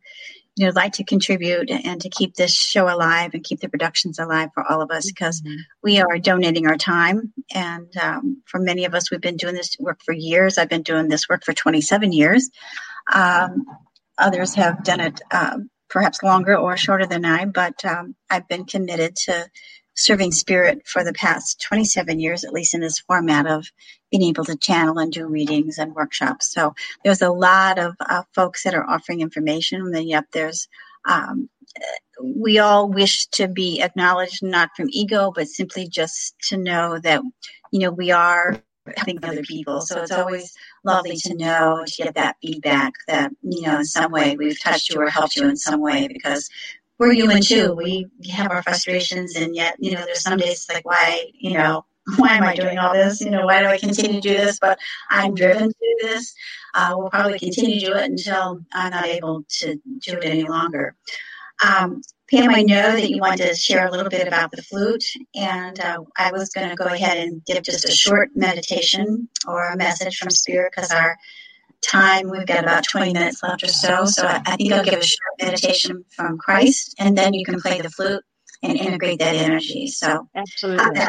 you 0.57 0.67
know 0.67 0.73
like 0.75 0.93
to 0.95 1.05
contribute 1.05 1.71
and 1.71 2.01
to 2.01 2.09
keep 2.09 2.35
this 2.35 2.53
show 2.53 2.85
alive 2.93 3.31
and 3.35 3.45
keep 3.45 3.61
the 3.61 3.69
productions 3.69 4.19
alive 4.19 4.49
for 4.55 4.65
all 4.71 4.81
of 4.81 4.91
us 4.91 5.07
because 5.07 5.43
mm-hmm. 5.43 5.57
we 5.83 6.01
are 6.01 6.19
donating 6.19 6.67
our 6.67 6.77
time. 6.77 7.33
And 7.55 7.95
um, 7.99 8.43
for 8.47 8.59
many 8.59 8.85
of 8.85 8.95
us 8.95 9.11
we've 9.11 9.21
been 9.21 9.37
doing 9.37 9.55
this 9.55 9.77
work 9.79 10.01
for 10.05 10.13
years. 10.13 10.59
I've 10.59 10.71
been 10.71 10.83
doing 10.83 11.09
this 11.09 11.29
work 11.29 11.45
for 11.45 11.53
27 11.53 12.13
years. 12.13 12.51
Um, 13.13 13.67
others 14.19 14.55
have 14.55 14.83
done 14.83 15.01
it 15.01 15.21
uh, 15.31 15.59
perhaps 15.89 16.23
longer 16.23 16.57
or 16.57 16.77
shorter 16.77 17.07
than 17.07 17.25
i 17.25 17.45
but 17.45 17.85
um, 17.85 18.15
i've 18.29 18.49
been 18.49 18.65
committed 18.65 19.15
to 19.15 19.47
serving 19.97 20.33
spirit 20.33 20.87
for 20.87 21.03
the 21.03 21.13
past 21.13 21.61
27 21.63 22.21
years, 22.21 22.45
at 22.45 22.53
least 22.53 22.75
in 22.75 22.81
this 22.81 23.01
format 23.01 23.47
of 23.47 23.67
being 24.11 24.25
able 24.25 24.45
to 24.45 24.57
channel 24.57 24.99
and 24.99 25.13
do 25.13 25.27
readings 25.27 25.79
and 25.79 25.95
workshops. 25.95 26.53
So 26.53 26.75
there's 27.03 27.23
a 27.23 27.31
lot 27.31 27.79
of 27.79 27.95
uh, 28.01 28.23
folks 28.35 28.63
that 28.65 28.75
are 28.75 28.89
offering 28.89 29.21
information. 29.21 29.81
And 29.81 29.95
then, 29.95 30.07
yep, 30.07 30.27
there's 30.33 30.69
um, 31.07 31.49
we 32.23 32.59
all 32.59 32.89
wish 32.89 33.27
to 33.27 33.49
be 33.49 33.83
acknowledged 33.83 34.43
not 34.43 34.71
from 34.77 34.89
ego, 34.91 35.33
but 35.35 35.49
simply 35.49 35.89
just 35.89 36.35
to 36.49 36.57
know 36.57 36.99
that 37.01 37.23
you 37.71 37.81
know 37.81 37.91
we 37.91 38.11
are 38.11 38.63
helping 38.97 39.23
other 39.25 39.43
people. 39.43 39.81
So 39.81 40.03
it's 40.03 40.13
always 40.13 40.55
lovely 40.85 41.17
to 41.17 41.35
know 41.35 41.85
to 41.87 42.03
get 42.03 42.15
that 42.15 42.37
feedback 42.41 42.95
that 43.09 43.33
you 43.43 43.63
know 43.63 43.79
in 43.79 43.85
some 43.85 44.13
way 44.13 44.37
we've 44.37 44.61
touched 44.61 44.91
you 44.91 45.01
or 45.01 45.09
helped 45.09 45.37
you 45.37 45.49
in 45.49 45.57
some 45.57 45.81
way 45.81 46.09
because 46.09 46.49
we're 46.99 47.13
human 47.13 47.43
too. 47.43 47.75
We 47.75 48.07
have 48.31 48.51
our 48.51 48.63
frustrations, 48.63 49.37
and 49.37 49.55
yet, 49.55 49.77
you 49.79 49.93
know, 49.93 50.05
there's 50.05 50.23
some 50.23 50.39
days 50.39 50.67
like, 50.73 50.85
why, 50.85 51.27
you 51.35 51.53
know, 51.53 51.85
why 52.17 52.37
am 52.37 52.45
I 52.45 52.55
doing 52.55 52.79
all 52.79 52.95
this? 52.95 53.21
You 53.21 53.31
know, 53.31 53.47
why 53.47 53.61
do 53.61 53.67
I 53.67 53.79
continue 53.79 54.21
to 54.21 54.29
do 54.29 54.35
this? 54.35 54.59
But 54.59 54.79
I'm 55.11 55.35
driven 55.35 55.69
to 55.69 55.97
this. 56.03 56.35
Uh, 56.75 56.95
we'll 56.97 57.11
probably 57.11 57.39
continue 57.39 57.81
to 57.81 57.87
do 57.87 57.95
it 57.95 58.05
until 58.05 58.61
I'm 58.73 58.91
not 58.91 59.07
able 59.07 59.45
to 59.61 59.77
do 59.77 60.19
it 60.19 60.25
any 60.25 60.45
longer. 60.45 60.95
Um, 61.65 62.03
Pam, 62.31 62.51
I 62.51 62.63
know 62.63 62.93
that 62.93 63.09
you 63.09 63.21
wanted 63.21 63.47
to 63.47 63.55
share 63.55 63.87
a 63.87 63.91
little 63.91 64.11
bit 64.11 64.27
about 64.27 64.51
the 64.51 64.63
flute, 64.63 65.05
and 65.35 65.79
uh, 65.79 65.99
I 66.19 66.33
was 66.33 66.51
going 66.51 66.69
to 66.69 66.75
go 66.75 66.87
ahead 66.87 67.19
and 67.19 67.45
give 67.45 67.63
just 67.63 67.89
a 67.89 67.93
short 67.93 68.31
meditation 68.35 69.29
or 69.47 69.67
a 69.67 69.77
message 69.77 70.17
from 70.17 70.31
Spirit 70.31 70.73
because 70.75 70.91
our 70.91 71.17
time. 71.87 72.31
We've 72.31 72.47
got 72.47 72.65
about 72.65 72.85
20 72.85 73.13
minutes 73.13 73.43
left 73.43 73.63
or 73.63 73.69
so. 73.69 74.05
So 74.05 74.27
I, 74.27 74.43
I 74.47 74.57
think 74.57 74.73
I'll 74.73 74.85
give 74.85 75.01
a 75.01 75.05
short 75.05 75.35
meditation 75.41 76.05
from 76.15 76.39
Christ, 76.39 76.95
and 76.99 77.17
then 77.17 77.35
you 77.35 77.45
can 77.45 77.61
play 77.61 77.81
the 77.81 77.91
flute 77.91 78.23
and 78.63 78.79
integrate 78.79 79.19
that 79.21 79.35
energy. 79.35 79.87
So 79.87 80.29
absolutely, 80.35 81.01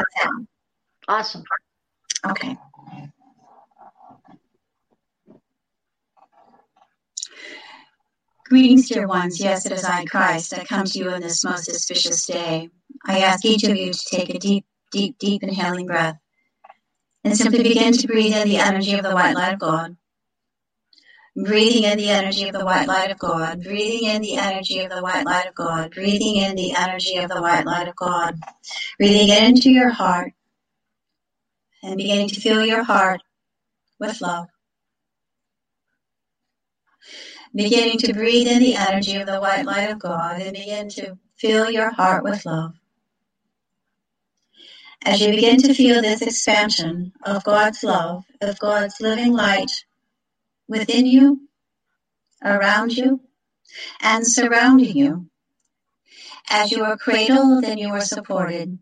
awesome. 1.08 1.42
Okay. 2.26 2.56
Greetings, 8.48 8.88
dear 8.88 9.06
ones. 9.06 9.38
Yes, 9.38 9.66
it 9.66 9.72
is 9.72 9.84
I, 9.84 10.06
Christ. 10.06 10.54
I 10.56 10.64
come 10.64 10.86
to 10.86 10.98
you 10.98 11.10
on 11.10 11.20
this 11.20 11.44
most 11.44 11.68
auspicious 11.68 12.24
day. 12.24 12.70
I 13.04 13.20
ask 13.20 13.44
each 13.44 13.64
of 13.64 13.76
you 13.76 13.92
to 13.92 14.04
take 14.10 14.30
a 14.30 14.38
deep, 14.38 14.64
deep, 14.90 15.18
deep 15.18 15.42
inhaling 15.42 15.86
breath 15.86 16.16
and 17.24 17.36
simply 17.36 17.62
begin 17.62 17.92
to 17.92 18.06
breathe 18.06 18.34
in 18.34 18.48
the 18.48 18.56
energy 18.56 18.94
of 18.94 19.02
the 19.02 19.12
white 19.12 19.34
light 19.34 19.52
of 19.52 19.60
God. 19.60 19.97
Breathing 21.44 21.84
in 21.84 21.98
the 21.98 22.10
energy 22.10 22.48
of 22.48 22.54
the 22.54 22.64
white 22.64 22.88
light 22.88 23.12
of 23.12 23.18
God. 23.18 23.62
Breathing 23.62 24.08
in 24.08 24.22
the 24.22 24.36
energy 24.36 24.80
of 24.80 24.90
the 24.90 25.02
white 25.02 25.24
light 25.24 25.46
of 25.46 25.54
God. 25.54 25.92
Breathing 25.92 26.36
in 26.36 26.56
the 26.56 26.74
energy 26.76 27.16
of 27.18 27.30
the 27.30 27.40
white 27.40 27.66
light 27.66 27.88
of 27.88 27.96
God. 27.96 28.36
Breathing 28.98 29.28
it 29.28 29.44
into 29.44 29.70
your 29.70 29.90
heart 29.90 30.32
and 31.82 31.96
beginning 31.96 32.28
to 32.28 32.40
fill 32.40 32.66
your 32.66 32.82
heart 32.82 33.22
with 34.00 34.20
love. 34.20 34.48
Beginning 37.54 37.98
to 37.98 38.12
breathe 38.14 38.48
in 38.48 38.60
the 38.60 38.76
energy 38.76 39.16
of 39.16 39.26
the 39.26 39.40
white 39.40 39.64
light 39.64 39.90
of 39.90 39.98
God 40.00 40.42
and 40.42 40.54
begin 40.54 40.88
to 40.90 41.18
fill 41.36 41.70
your 41.70 41.90
heart 41.90 42.24
with 42.24 42.44
love. 42.46 42.74
As 45.04 45.20
you 45.20 45.30
begin 45.30 45.62
to 45.62 45.74
feel 45.74 46.02
this 46.02 46.22
expansion 46.22 47.12
of 47.24 47.44
God's 47.44 47.84
love, 47.84 48.24
of 48.40 48.58
God's 48.58 49.00
living 49.00 49.32
light 49.32 49.70
within 50.68 51.06
you, 51.06 51.48
around 52.44 52.96
you, 52.96 53.20
and 54.00 54.26
surrounding 54.26 54.96
you, 54.96 55.28
as 56.50 56.70
you 56.70 56.84
are 56.84 56.96
cradled 56.96 57.64
and 57.64 57.78
you 57.78 57.88
are 57.88 58.00
supported 58.00 58.78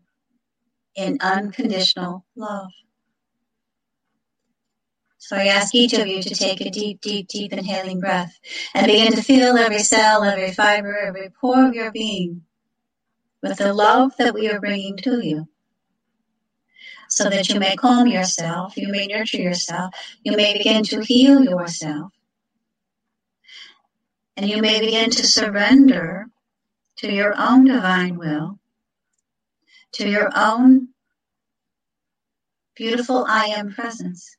in 0.95 1.17
unconditional 1.21 2.25
love. 2.35 2.71
So 5.17 5.35
I 5.35 5.47
ask 5.47 5.75
each 5.75 5.93
of 5.93 6.07
you 6.07 6.21
to 6.21 6.35
take 6.35 6.61
a 6.61 6.69
deep, 6.69 7.01
deep, 7.01 7.27
deep 7.27 7.51
inhaling 7.51 7.99
breath 7.99 8.39
and 8.73 8.87
begin 8.87 9.13
to 9.13 9.21
feel 9.21 9.57
every 9.57 9.79
cell, 9.79 10.23
every 10.23 10.53
fiber, 10.53 10.97
every 10.97 11.29
pore 11.29 11.67
of 11.67 11.73
your 11.73 11.91
being 11.91 12.43
with 13.41 13.57
the 13.57 13.73
love 13.73 14.13
that 14.17 14.33
we 14.33 14.49
are 14.49 14.59
bringing 14.59 14.97
to 14.97 15.25
you. 15.25 15.47
So 17.09 17.29
that 17.29 17.49
you 17.49 17.59
may 17.59 17.75
calm 17.75 18.07
yourself, 18.07 18.77
you 18.77 18.89
may 18.89 19.07
nurture 19.07 19.41
yourself, 19.41 19.93
you 20.23 20.35
may 20.35 20.57
begin 20.57 20.83
to 20.85 21.01
heal 21.01 21.43
yourself, 21.43 22.11
and 24.37 24.49
you 24.49 24.61
may 24.61 24.79
begin 24.79 25.09
to 25.11 25.27
surrender 25.27 26.27
to 26.97 27.11
your 27.11 27.33
own 27.37 27.65
divine 27.65 28.17
will, 28.17 28.59
to 29.93 30.09
your 30.09 30.29
own 30.35 30.89
beautiful 32.75 33.25
I 33.27 33.45
am 33.47 33.73
presence. 33.73 34.37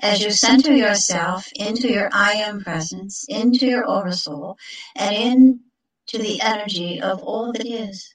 as 0.00 0.22
you 0.22 0.30
center 0.30 0.74
yourself 0.74 1.50
into 1.54 1.88
your 1.88 2.08
I 2.12 2.32
am 2.34 2.62
presence, 2.62 3.24
into 3.28 3.66
your 3.66 3.88
oversoul, 3.88 4.58
and 4.94 5.14
into 5.14 6.22
the 6.24 6.40
energy 6.40 7.00
of 7.00 7.22
all 7.22 7.52
that 7.52 7.66
is. 7.66 8.14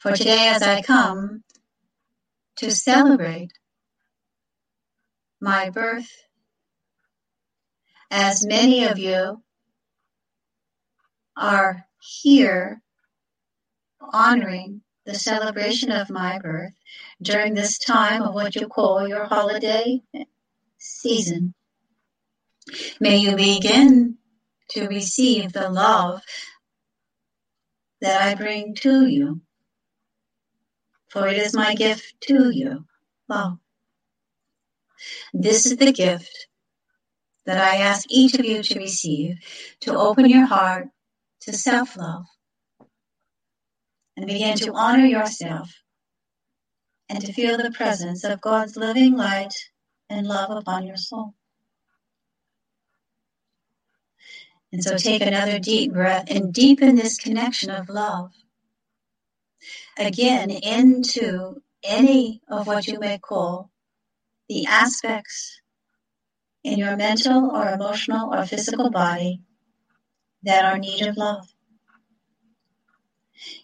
For 0.00 0.12
today, 0.12 0.48
as 0.48 0.62
I 0.62 0.80
come 0.80 1.44
to 2.56 2.70
celebrate 2.70 3.52
my 5.42 5.68
birth, 5.68 6.10
as 8.10 8.46
many 8.46 8.84
of 8.84 8.98
you 8.98 9.42
are 11.36 11.84
here 12.00 12.80
honoring 14.00 14.80
the 15.04 15.14
celebration 15.14 15.92
of 15.92 16.08
my 16.08 16.38
birth 16.38 16.72
during 17.20 17.52
this 17.52 17.78
time 17.78 18.22
of 18.22 18.32
what 18.32 18.56
you 18.56 18.68
call 18.68 19.06
your 19.06 19.26
holiday 19.26 20.00
season. 20.78 21.52
May 23.00 23.18
you 23.18 23.36
begin 23.36 24.16
to 24.70 24.88
receive 24.88 25.52
the 25.52 25.68
love 25.68 26.22
that 28.00 28.22
I 28.22 28.34
bring 28.34 28.74
to 28.76 29.06
you, 29.06 29.42
for 31.10 31.28
it 31.28 31.36
is 31.36 31.54
my 31.54 31.74
gift 31.74 32.14
to 32.22 32.50
you, 32.50 32.86
love. 33.28 33.58
This 35.32 35.66
is 35.66 35.76
the 35.76 35.92
gift 35.92 36.48
that 37.46 37.58
I 37.58 37.76
ask 37.76 38.06
each 38.10 38.34
of 38.34 38.44
you 38.44 38.62
to 38.62 38.78
receive, 38.78 39.36
to 39.80 39.96
open 39.98 40.28
your 40.28 40.46
heart 40.46 40.88
to 41.42 41.52
self 41.52 41.96
love 41.96 42.26
and 44.16 44.26
begin 44.26 44.56
to 44.58 44.72
honor 44.72 45.06
yourself 45.06 45.72
and 47.08 47.20
to 47.24 47.32
feel 47.32 47.56
the 47.56 47.72
presence 47.72 48.24
of 48.24 48.40
God's 48.40 48.76
living 48.76 49.16
light 49.16 49.54
and 50.08 50.26
love 50.26 50.50
upon 50.50 50.86
your 50.86 50.96
soul. 50.96 51.34
And 54.72 54.84
so 54.84 54.96
take 54.96 55.22
another 55.22 55.58
deep 55.58 55.92
breath 55.92 56.26
and 56.30 56.52
deepen 56.52 56.94
this 56.94 57.18
connection 57.18 57.70
of 57.70 57.88
love 57.88 58.32
again 60.06 60.50
into 60.50 61.62
any 61.82 62.42
of 62.48 62.66
what 62.66 62.86
you 62.86 62.98
may 62.98 63.18
call 63.18 63.70
the 64.48 64.66
aspects 64.66 65.60
in 66.64 66.78
your 66.78 66.96
mental 66.96 67.50
or 67.50 67.68
emotional 67.70 68.34
or 68.34 68.44
physical 68.46 68.90
body 68.90 69.40
that 70.42 70.64
are 70.64 70.78
need 70.78 71.06
of 71.06 71.16
love. 71.16 71.46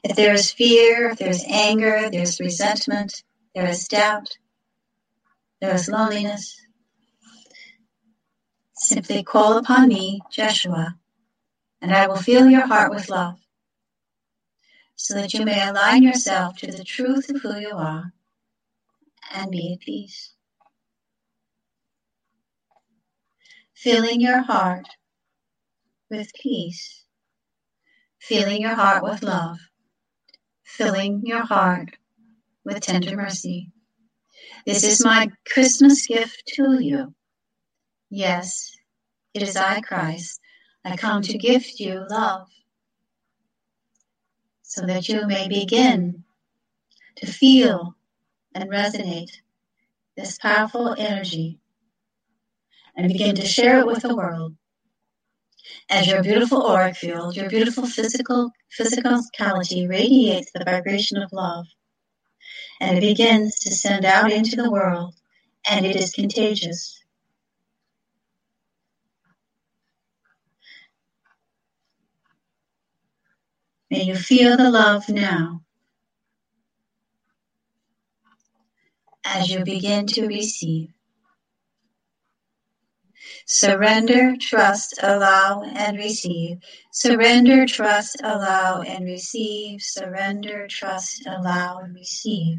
If 0.03 0.17
there 0.17 0.33
is 0.35 0.53
fear, 0.53 1.11
if 1.11 1.19
there's 1.19 1.45
anger, 1.49 2.09
there's 2.11 2.41
resentment, 2.41 3.23
there 3.55 3.69
is 3.69 3.89
doubt, 3.89 4.39
there 5.61 5.75
is 5.75 5.89
loneliness, 5.89 6.57
simply 8.75 9.23
call 9.23 9.59
upon 9.59 9.89
me, 9.89 10.21
Jeshua, 10.31 10.97
and 11.83 11.93
I 11.95 12.07
will 12.07 12.17
fill 12.17 12.49
your 12.49 12.67
heart 12.67 12.91
with 12.91 13.11
love, 13.11 13.39
so 14.97 15.15
that 15.15 15.33
you 15.35 15.45
may 15.45 15.69
align 15.69 16.03
yourself 16.03 16.57
to 16.59 16.73
the 16.73 16.85
truth 16.85 17.31
of 17.31 17.41
who 17.41 17.59
you 17.59 17.73
are 17.73 18.13
and 19.33 19.51
be 19.51 19.75
at 19.75 19.81
peace. 19.81 20.35
Filling 23.75 24.21
your 24.21 24.43
heart 24.43 24.89
with 26.11 26.33
peace 26.35 27.05
filling 28.27 28.61
your 28.61 28.75
heart 28.75 29.05
with 29.05 29.23
love, 29.23 29.59
filling 30.65 31.23
your 31.25 31.45
heart 31.45 31.91
with 32.65 32.81
tender 32.81 33.15
mercy. 33.15 33.71
This 34.65 34.83
is 34.83 35.05
my 35.05 35.29
Christmas 35.49 36.07
gift 36.07 36.43
to 36.55 36.83
you. 36.83 37.15
Yes, 38.11 38.77
it 39.33 39.43
is 39.43 39.57
I, 39.57 39.81
Christ. 39.81 40.41
I 40.85 40.97
come 40.97 41.23
to 41.23 41.39
gift 41.39 41.79
you 41.79 42.05
love 42.11 42.49
so 44.77 44.85
that 44.85 45.09
you 45.09 45.27
may 45.27 45.49
begin 45.49 46.23
to 47.17 47.27
feel 47.27 47.97
and 48.55 48.69
resonate 48.71 49.31
this 50.19 50.37
powerful 50.37 50.95
energy 50.99 51.59
and 52.95 53.09
begin 53.09 53.35
to 53.35 53.47
share 53.47 53.81
it 53.81 53.87
with 53.87 54.03
the 54.03 54.15
world 54.15 54.55
as 55.89 56.07
your 56.07 56.23
beautiful 56.23 56.67
auric 56.67 56.95
field, 56.95 57.37
your 57.37 57.49
beautiful 57.49 57.87
physical 57.87 58.51
physicality 58.79 59.89
radiates 59.89 60.53
the 60.53 60.63
vibration 60.63 61.23
of 61.23 61.33
love, 61.33 61.65
and 62.83 62.99
it 62.99 63.01
begins 63.01 63.59
to 63.61 63.75
send 63.75 64.05
out 64.05 64.31
into 64.31 64.57
the 64.57 64.71
world, 64.71 65.15
and 65.71 65.87
it 65.87 65.97
is 65.97 66.13
contagious. 66.13 67.03
May 73.91 74.03
you 74.03 74.17
feel 74.17 74.57
the 74.57 74.71
love 74.71 75.09
now 75.09 75.63
as 79.25 79.51
you 79.51 79.65
begin 79.65 80.07
to 80.09 80.27
receive. 80.27 80.91
Surrender, 83.47 84.35
trust, 84.41 84.99
allow, 85.03 85.63
and 85.63 85.99
receive. 85.99 86.59
Surrender, 86.93 87.67
trust, 87.67 88.17
allow, 88.25 88.83
and 88.83 89.05
receive. 89.05 89.81
Surrender, 89.83 90.67
trust, 90.69 91.25
allow, 91.27 91.79
and 91.79 91.95
receive. 91.95 92.59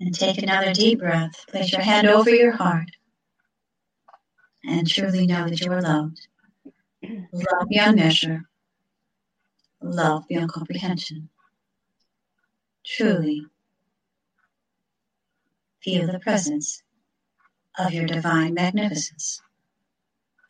And 0.00 0.14
take 0.14 0.42
another 0.42 0.72
deep 0.72 0.98
breath. 0.98 1.46
Place 1.48 1.72
your 1.72 1.82
hand 1.82 2.08
over 2.08 2.30
your 2.30 2.52
heart 2.52 2.90
and 4.64 4.88
truly 4.88 5.26
know 5.26 5.48
that 5.48 5.60
you 5.60 5.72
are 5.72 5.82
loved. 5.82 6.26
Love 7.32 7.68
beyond 7.68 7.96
measure. 7.96 8.42
Love 9.82 10.28
beyond 10.28 10.52
comprehension. 10.52 11.28
Truly 12.84 13.46
feel 15.82 16.06
the 16.06 16.18
presence 16.20 16.82
of 17.78 17.92
your 17.92 18.06
divine 18.06 18.54
magnificence 18.54 19.42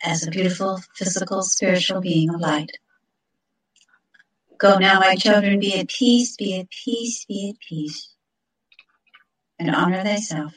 as 0.02 0.26
a 0.26 0.30
beautiful 0.30 0.80
physical 0.94 1.42
spiritual 1.42 2.00
being 2.00 2.30
of 2.30 2.40
light. 2.40 2.72
Go 4.58 4.78
now, 4.78 5.00
my 5.00 5.14
children, 5.16 5.60
be 5.60 5.78
at 5.78 5.88
peace, 5.88 6.36
be 6.36 6.60
at 6.60 6.68
peace, 6.70 7.24
be 7.26 7.50
at 7.50 7.60
peace. 7.66 8.14
and 9.60 9.74
honor 9.74 10.02
thyself. 10.02 10.54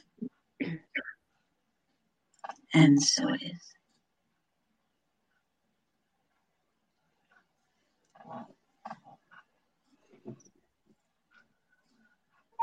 And 2.74 3.02
so 3.02 3.28
it 3.34 3.42
is. 3.44 3.73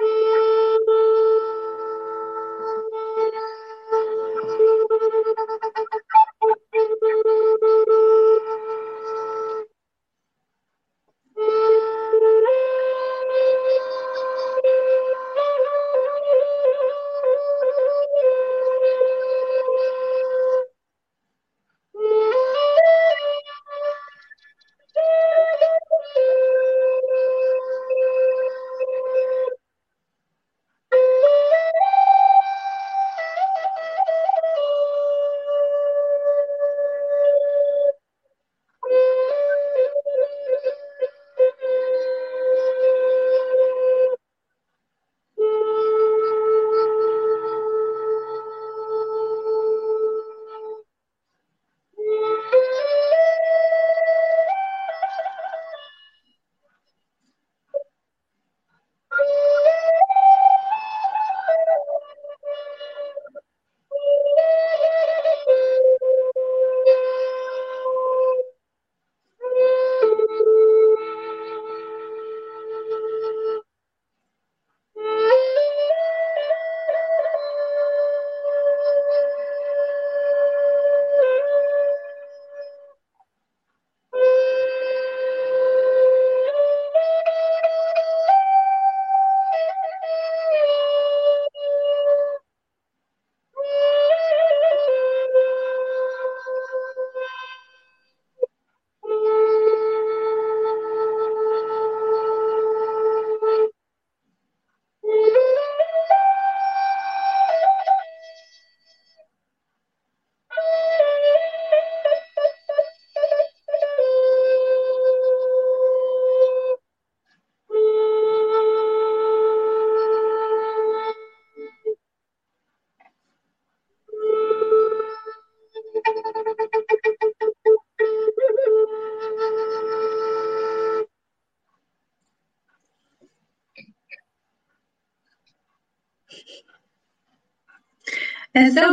And 0.01 0.85
so 0.87 1.30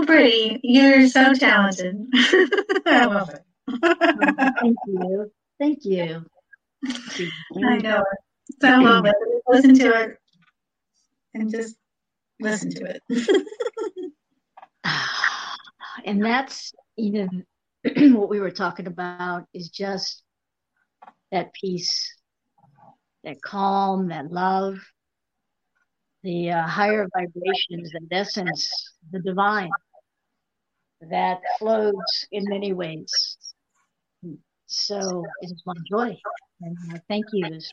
pretty. 0.08 0.60
You're 0.64 1.08
so 1.08 1.34
talented. 1.34 2.08
I 2.86 3.06
love 3.06 3.30
it. 3.30 3.44
Thank 4.60 4.78
you. 4.88 5.32
Thank 5.60 5.86
you. 5.86 6.26
I 7.64 7.78
know. 7.78 8.04
So 8.62 8.68
I 8.68 8.78
love 8.78 9.06
it. 9.06 9.16
Listen 9.48 9.78
to 9.78 10.02
it 10.02 10.18
and 11.34 11.52
just 11.52 11.76
listen 12.40 12.72
to 12.72 12.96
it. 12.96 13.02
and 16.06 16.24
that's 16.24 16.74
you 16.96 17.30
know 17.96 18.20
what 18.20 18.30
we 18.30 18.40
were 18.40 18.52
talking 18.52 18.88
about 18.88 19.46
is 19.54 19.70
just 19.70 20.24
that 21.32 21.54
peace, 21.54 22.16
that 23.24 23.42
calm, 23.42 24.10
that 24.10 24.32
love, 24.32 24.78
the 26.24 26.52
uh, 26.52 26.66
higher 26.66 27.08
vibrations 27.16 27.92
and 27.94 28.08
essence, 28.12 28.94
the 29.12 29.20
divine 29.20 29.70
that 31.02 31.40
flows 31.60 31.94
in 32.32 32.44
many 32.50 32.74
ways. 32.74 33.38
So 34.66 35.26
it 35.42 35.46
is 35.52 35.64
my 35.66 35.74
joy. 35.90 36.18
And 36.62 36.78
uh, 36.94 37.00
thank 37.08 37.26
you. 37.34 37.54
It's 37.54 37.72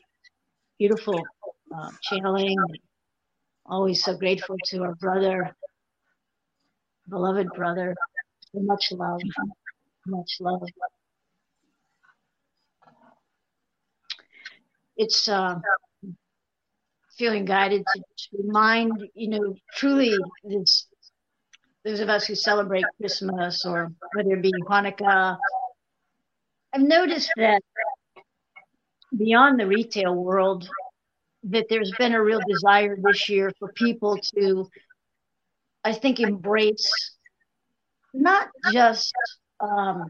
beautiful 0.79 1.23
uh, 1.75 1.91
channeling. 2.01 2.57
Always 3.65 4.03
so 4.03 4.15
grateful 4.15 4.57
to 4.65 4.83
our 4.83 4.95
brother, 4.95 5.55
beloved 7.09 7.51
brother. 7.53 7.95
So 8.53 8.61
much 8.61 8.91
love, 8.91 9.21
much 10.05 10.37
love. 10.39 10.61
It's 14.97 15.27
uh, 15.27 15.59
feeling 17.17 17.45
guided 17.45 17.83
to 17.95 18.01
remind, 18.37 18.91
you 19.13 19.29
know, 19.29 19.55
truly 19.73 20.15
this, 20.43 20.87
those 21.85 21.99
of 21.99 22.09
us 22.09 22.25
who 22.25 22.33
celebrate 22.33 22.83
Christmas 22.97 23.63
or 23.63 23.91
whether 24.15 24.31
it 24.31 24.41
be 24.41 24.51
Hanukkah, 24.67 25.37
I've 26.73 26.81
noticed 26.81 27.31
that 27.37 27.61
beyond 29.15 29.59
the 29.59 29.67
retail 29.67 30.15
world, 30.15 30.67
that 31.43 31.67
there's 31.69 31.91
been 31.97 32.13
a 32.13 32.23
real 32.23 32.41
desire 32.49 32.97
this 32.99 33.29
year 33.29 33.51
for 33.59 33.71
people 33.73 34.17
to, 34.35 34.67
I 35.83 35.93
think, 35.93 36.19
embrace 36.19 37.15
not 38.15 38.49
just, 38.73 39.13
um, 39.59 40.05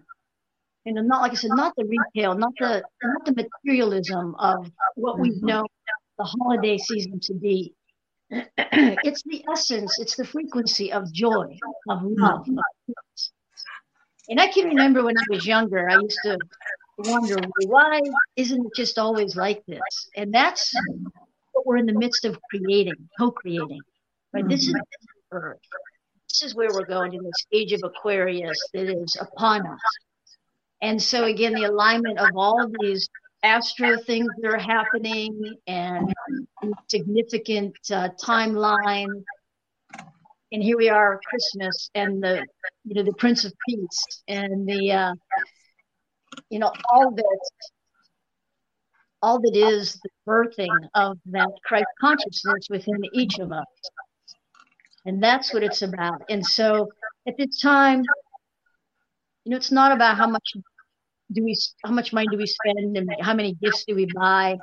you 0.85 0.93
know, 0.93 1.01
not 1.01 1.21
like 1.23 1.33
I 1.33 1.35
said, 1.35 1.51
not 1.53 1.73
the 1.75 1.85
retail, 1.85 2.35
not 2.35 2.53
the 2.57 2.83
not 3.03 3.25
the 3.25 3.33
materialism 3.33 4.35
of 4.39 4.71
what 4.95 5.19
we've 5.19 5.33
mm-hmm. 5.33 5.47
known 5.47 5.67
the 6.17 6.23
holiday 6.23 6.77
season 6.77 7.19
to 7.23 7.33
be. 7.33 7.73
it's 8.57 9.23
the 9.23 9.43
essence, 9.51 9.99
it's 9.99 10.15
the 10.15 10.25
frequency 10.25 10.91
of 10.91 11.11
joy, 11.13 11.57
of 11.89 11.99
love. 12.03 12.41
Of 12.41 12.57
and 14.29 14.39
I 14.39 14.47
can 14.47 14.67
remember 14.67 15.03
when 15.03 15.17
I 15.17 15.23
was 15.29 15.45
younger, 15.45 15.89
I 15.89 15.99
used 15.99 16.19
to 16.23 16.37
wonder 16.97 17.35
why 17.67 18.01
isn't 18.35 18.65
it 18.65 18.71
just 18.75 18.97
always 18.97 19.35
like 19.35 19.63
this? 19.67 19.81
And 20.15 20.33
that's 20.33 20.73
what 21.51 21.65
we're 21.65 21.77
in 21.77 21.85
the 21.85 21.93
midst 21.93 22.25
of 22.25 22.37
creating, 22.49 23.09
co-creating. 23.19 23.81
Right? 24.33 24.47
This 24.47 24.67
is 24.67 24.75
Earth. 25.31 25.59
This 26.29 26.43
is 26.43 26.55
where 26.55 26.69
we're 26.73 26.85
going 26.85 27.13
in 27.13 27.23
this 27.23 27.45
age 27.53 27.71
of 27.73 27.81
Aquarius 27.83 28.59
that 28.73 28.89
is 28.89 29.15
upon 29.19 29.67
us. 29.67 29.79
And 30.81 31.01
so 31.01 31.25
again, 31.25 31.53
the 31.53 31.63
alignment 31.65 32.19
of 32.19 32.29
all 32.35 32.61
of 32.61 32.73
these 32.79 33.07
astro 33.45 33.97
things 33.97 34.27
that 34.41 34.49
are 34.49 34.57
happening 34.57 35.55
and 35.67 36.13
significant 36.87 37.75
uh, 37.91 38.09
timeline. 38.21 39.23
And 40.51 40.63
here 40.63 40.77
we 40.77 40.89
are, 40.89 41.19
Christmas, 41.29 41.89
and 41.95 42.23
the 42.23 42.45
you 42.83 42.95
know 42.95 43.03
the 43.03 43.13
Prince 43.13 43.45
of 43.45 43.53
Peace, 43.67 44.23
and 44.27 44.67
the 44.67 44.91
uh, 44.91 45.13
you 46.49 46.59
know 46.59 46.71
all 46.91 47.11
that 47.11 47.39
all 49.21 49.39
that 49.39 49.55
is 49.55 49.99
the 50.03 50.09
birthing 50.27 50.89
of 50.93 51.17
that 51.27 51.49
Christ 51.65 51.87
consciousness 51.99 52.67
within 52.69 53.01
each 53.13 53.39
of 53.39 53.51
us, 53.51 53.65
and 55.05 55.21
that's 55.21 55.53
what 55.53 55.63
it's 55.63 55.81
about. 55.81 56.21
And 56.29 56.45
so 56.45 56.89
at 57.27 57.35
this 57.37 57.59
time, 57.59 58.03
you 59.43 59.51
know, 59.51 59.57
it's 59.57 59.71
not 59.71 59.91
about 59.91 60.17
how 60.17 60.27
much 60.27 60.53
do 61.31 61.43
we 61.43 61.55
how 61.83 61.91
much 61.91 62.13
money 62.13 62.27
do 62.27 62.37
we 62.37 62.45
spend 62.47 62.97
and 62.97 63.09
how 63.21 63.33
many 63.33 63.53
gifts 63.55 63.83
do 63.87 63.95
we 63.95 64.07
buy 64.15 64.57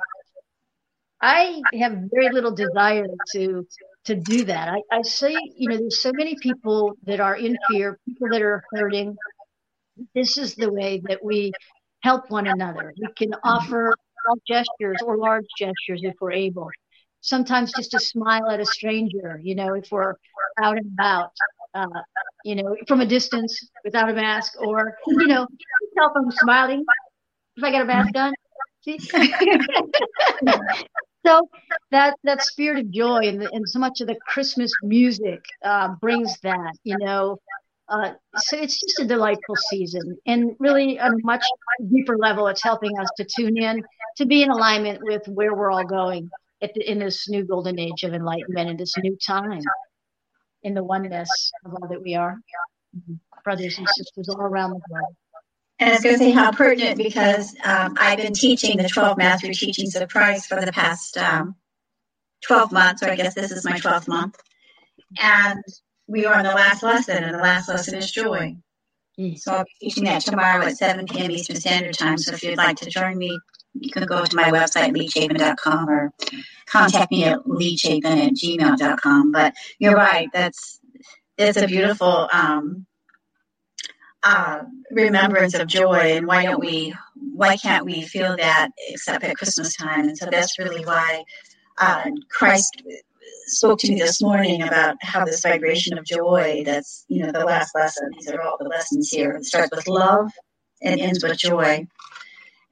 i 1.21 1.61
have 1.79 1.93
very 2.13 2.29
little 2.29 2.53
desire 2.55 3.05
to 3.31 3.65
to 4.05 4.15
do 4.15 4.45
that. 4.45 4.67
I, 4.67 4.97
I 4.97 5.01
say, 5.01 5.33
you 5.57 5.69
know, 5.69 5.77
there's 5.77 5.99
so 5.99 6.11
many 6.13 6.35
people 6.35 6.93
that 7.05 7.19
are 7.19 7.35
in 7.35 7.57
fear, 7.69 7.97
people 8.05 8.29
that 8.29 8.41
are 8.41 8.63
hurting. 8.71 9.15
This 10.13 10.37
is 10.37 10.55
the 10.55 10.71
way 10.71 11.01
that 11.07 11.23
we 11.23 11.51
help 12.01 12.29
one 12.29 12.47
another. 12.47 12.93
We 12.97 13.07
can 13.17 13.33
offer 13.43 13.93
small 14.23 14.37
gestures 14.47 15.01
or 15.01 15.17
large 15.17 15.45
gestures 15.57 16.01
if 16.03 16.15
we're 16.19 16.33
able. 16.33 16.69
Sometimes 17.21 17.73
just 17.73 17.93
a 17.93 17.99
smile 17.99 18.49
at 18.49 18.59
a 18.59 18.65
stranger, 18.65 19.39
you 19.41 19.55
know, 19.55 19.73
if 19.73 19.91
we're 19.91 20.15
out 20.61 20.77
and 20.77 20.87
about, 20.93 21.31
uh, 21.73 21.85
you 22.43 22.55
know, 22.55 22.75
from 22.87 23.01
a 23.01 23.05
distance 23.05 23.67
without 23.83 24.09
a 24.09 24.13
mask, 24.13 24.53
or, 24.59 24.97
you 25.07 25.27
know, 25.27 25.47
help 25.97 26.13
them 26.13 26.29
smiling 26.31 26.85
if 27.55 27.63
I 27.63 27.71
got 27.71 27.81
a 27.81 27.85
mask 27.85 28.15
on. 28.15 28.33
See? 28.81 28.99
so 31.25 31.47
that 31.91 32.15
that 32.23 32.43
spirit 32.43 32.79
of 32.79 32.91
joy 32.91 33.21
and, 33.23 33.41
the, 33.41 33.49
and 33.53 33.67
so 33.67 33.79
much 33.79 34.01
of 34.01 34.07
the 34.07 34.17
Christmas 34.27 34.71
music 34.83 35.39
uh, 35.63 35.89
brings 36.01 36.37
that, 36.41 36.73
you 36.83 36.97
know. 36.97 37.39
Uh, 37.89 38.13
so 38.37 38.57
it's 38.57 38.79
just 38.79 38.99
a 38.99 39.05
delightful 39.05 39.55
season, 39.69 40.17
and 40.25 40.55
really 40.59 40.99
on 40.99 41.13
a 41.13 41.17
much 41.23 41.43
deeper 41.91 42.17
level, 42.17 42.47
it's 42.47 42.63
helping 42.63 42.97
us 42.97 43.09
to 43.17 43.25
tune 43.25 43.57
in, 43.57 43.83
to 44.17 44.25
be 44.25 44.41
in 44.41 44.49
alignment 44.49 44.99
with 45.03 45.21
where 45.27 45.53
we're 45.53 45.69
all 45.69 45.83
going 45.83 46.29
the, 46.73 46.89
in 46.89 46.99
this 46.99 47.27
new 47.29 47.43
golden 47.43 47.79
age 47.79 48.03
of 48.03 48.13
enlightenment 48.13 48.69
and 48.69 48.79
this 48.79 48.95
new 48.97 49.17
time, 49.25 49.61
in 50.63 50.73
the 50.73 50.83
oneness 50.83 51.51
of 51.65 51.73
all 51.73 51.87
that 51.89 52.01
we 52.01 52.15
are, 52.15 52.37
brothers 53.43 53.77
and 53.77 53.87
sisters 53.89 54.29
all 54.29 54.41
around 54.41 54.71
the 54.71 54.81
world. 54.89 55.15
And 55.79 55.89
I 55.89 55.93
was 55.93 56.03
going 56.03 56.15
to 56.15 56.19
say 56.19 56.31
how 56.31 56.51
pertinent 56.51 56.97
because 56.97 57.53
um, 57.65 57.97
I've 57.99 58.19
been 58.19 58.33
teaching 58.33 58.77
the 58.77 58.87
12 58.87 59.17
Master 59.17 59.51
Teachings 59.51 59.95
of 59.95 60.07
Christ 60.09 60.47
for 60.47 60.63
the 60.63 60.71
past 60.71 61.17
um, 61.17 61.55
12 62.45 62.71
months, 62.71 63.03
or 63.03 63.09
I 63.09 63.15
guess 63.15 63.33
this 63.33 63.51
is 63.51 63.65
my 63.65 63.77
12th 63.77 64.07
month. 64.07 64.37
And 65.19 65.63
we 66.07 66.25
are 66.25 66.35
on 66.35 66.43
the 66.43 66.53
last 66.53 66.83
lesson, 66.83 67.23
and 67.23 67.33
the 67.33 67.39
last 67.39 67.67
lesson 67.67 67.95
is 67.95 68.11
joy. 68.11 68.55
So 69.35 69.53
I'll 69.53 69.63
be 69.63 69.71
teaching 69.81 70.05
that 70.05 70.21
tomorrow 70.21 70.65
at 70.65 70.77
7 70.77 71.05
p.m. 71.05 71.31
Eastern 71.31 71.55
Standard 71.57 71.97
Time. 71.97 72.17
So 72.17 72.33
if 72.33 72.43
you'd 72.43 72.57
like 72.57 72.77
to 72.77 72.89
join 72.89 73.17
me, 73.17 73.37
you 73.73 73.91
can 73.91 74.05
go 74.05 74.23
to 74.23 74.35
my 74.35 74.51
website, 74.51 74.95
leechapin.com, 74.95 75.89
or 75.89 76.13
contact 76.65 77.11
me 77.11 77.25
at 77.25 77.39
leechapin 77.39 78.05
at 78.05 78.33
gmail.com. 78.33 79.31
But 79.31 79.53
you're 79.79 79.95
right, 79.95 80.29
that's 80.33 80.79
it's 81.37 81.57
a 81.57 81.67
beautiful 81.67 82.29
um, 82.31 82.85
uh, 84.23 84.59
remembrance 84.91 85.53
of 85.53 85.67
joy, 85.67 86.15
and 86.15 86.27
why 86.27 86.43
don't 86.43 86.59
we? 86.59 86.93
Why 87.15 87.57
can't 87.57 87.85
we 87.85 88.03
feel 88.03 88.37
that 88.37 88.69
except 88.89 89.23
at 89.23 89.35
Christmas 89.35 89.75
time? 89.75 90.07
And 90.07 90.17
so 90.17 90.27
that's 90.29 90.59
really 90.59 90.85
why 90.85 91.23
uh, 91.79 92.05
Christ 92.29 92.83
spoke 93.47 93.79
to 93.79 93.91
me 93.91 93.99
this 93.99 94.21
morning 94.21 94.61
about 94.61 94.95
how 95.01 95.25
this 95.25 95.41
vibration 95.41 95.97
of 95.97 96.05
joy. 96.05 96.63
That's 96.65 97.05
you 97.07 97.25
know 97.25 97.31
the 97.31 97.45
last 97.45 97.75
lesson. 97.75 98.11
These 98.13 98.29
are 98.29 98.41
all 98.41 98.57
the 98.59 98.69
lessons 98.69 99.09
here. 99.09 99.31
It 99.31 99.45
starts 99.45 99.75
with 99.75 99.87
love 99.87 100.31
and 100.81 100.99
ends 100.99 101.23
with 101.23 101.37
joy. 101.37 101.87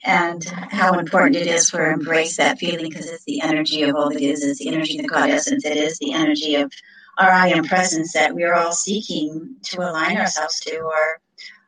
And 0.04 0.44
how 0.44 0.98
important 0.98 1.36
it 1.36 1.48
is 1.48 1.70
for 1.70 1.92
embrace 1.92 2.38
that 2.38 2.58
feeling 2.58 2.90
because 2.90 3.08
it's 3.08 3.24
the 3.26 3.42
energy 3.42 3.84
of 3.84 3.96
all 3.96 4.10
that 4.10 4.22
is. 4.22 4.44
It's 4.44 4.60
the 4.60 4.70
energy 4.70 4.98
of 4.98 5.04
the 5.04 5.10
God 5.10 5.30
essence. 5.30 5.64
It 5.64 5.78
is 5.78 6.00
the 6.00 6.14
energy 6.14 6.56
of 6.56 6.72
our 7.20 7.30
I 7.30 7.50
am 7.50 7.64
presence 7.66 8.14
that 8.14 8.34
we're 8.34 8.54
all 8.54 8.72
seeking 8.72 9.58
to 9.66 9.82
align 9.82 10.18
ourselves 10.18 10.60
to, 10.62 10.78
or 10.80 11.22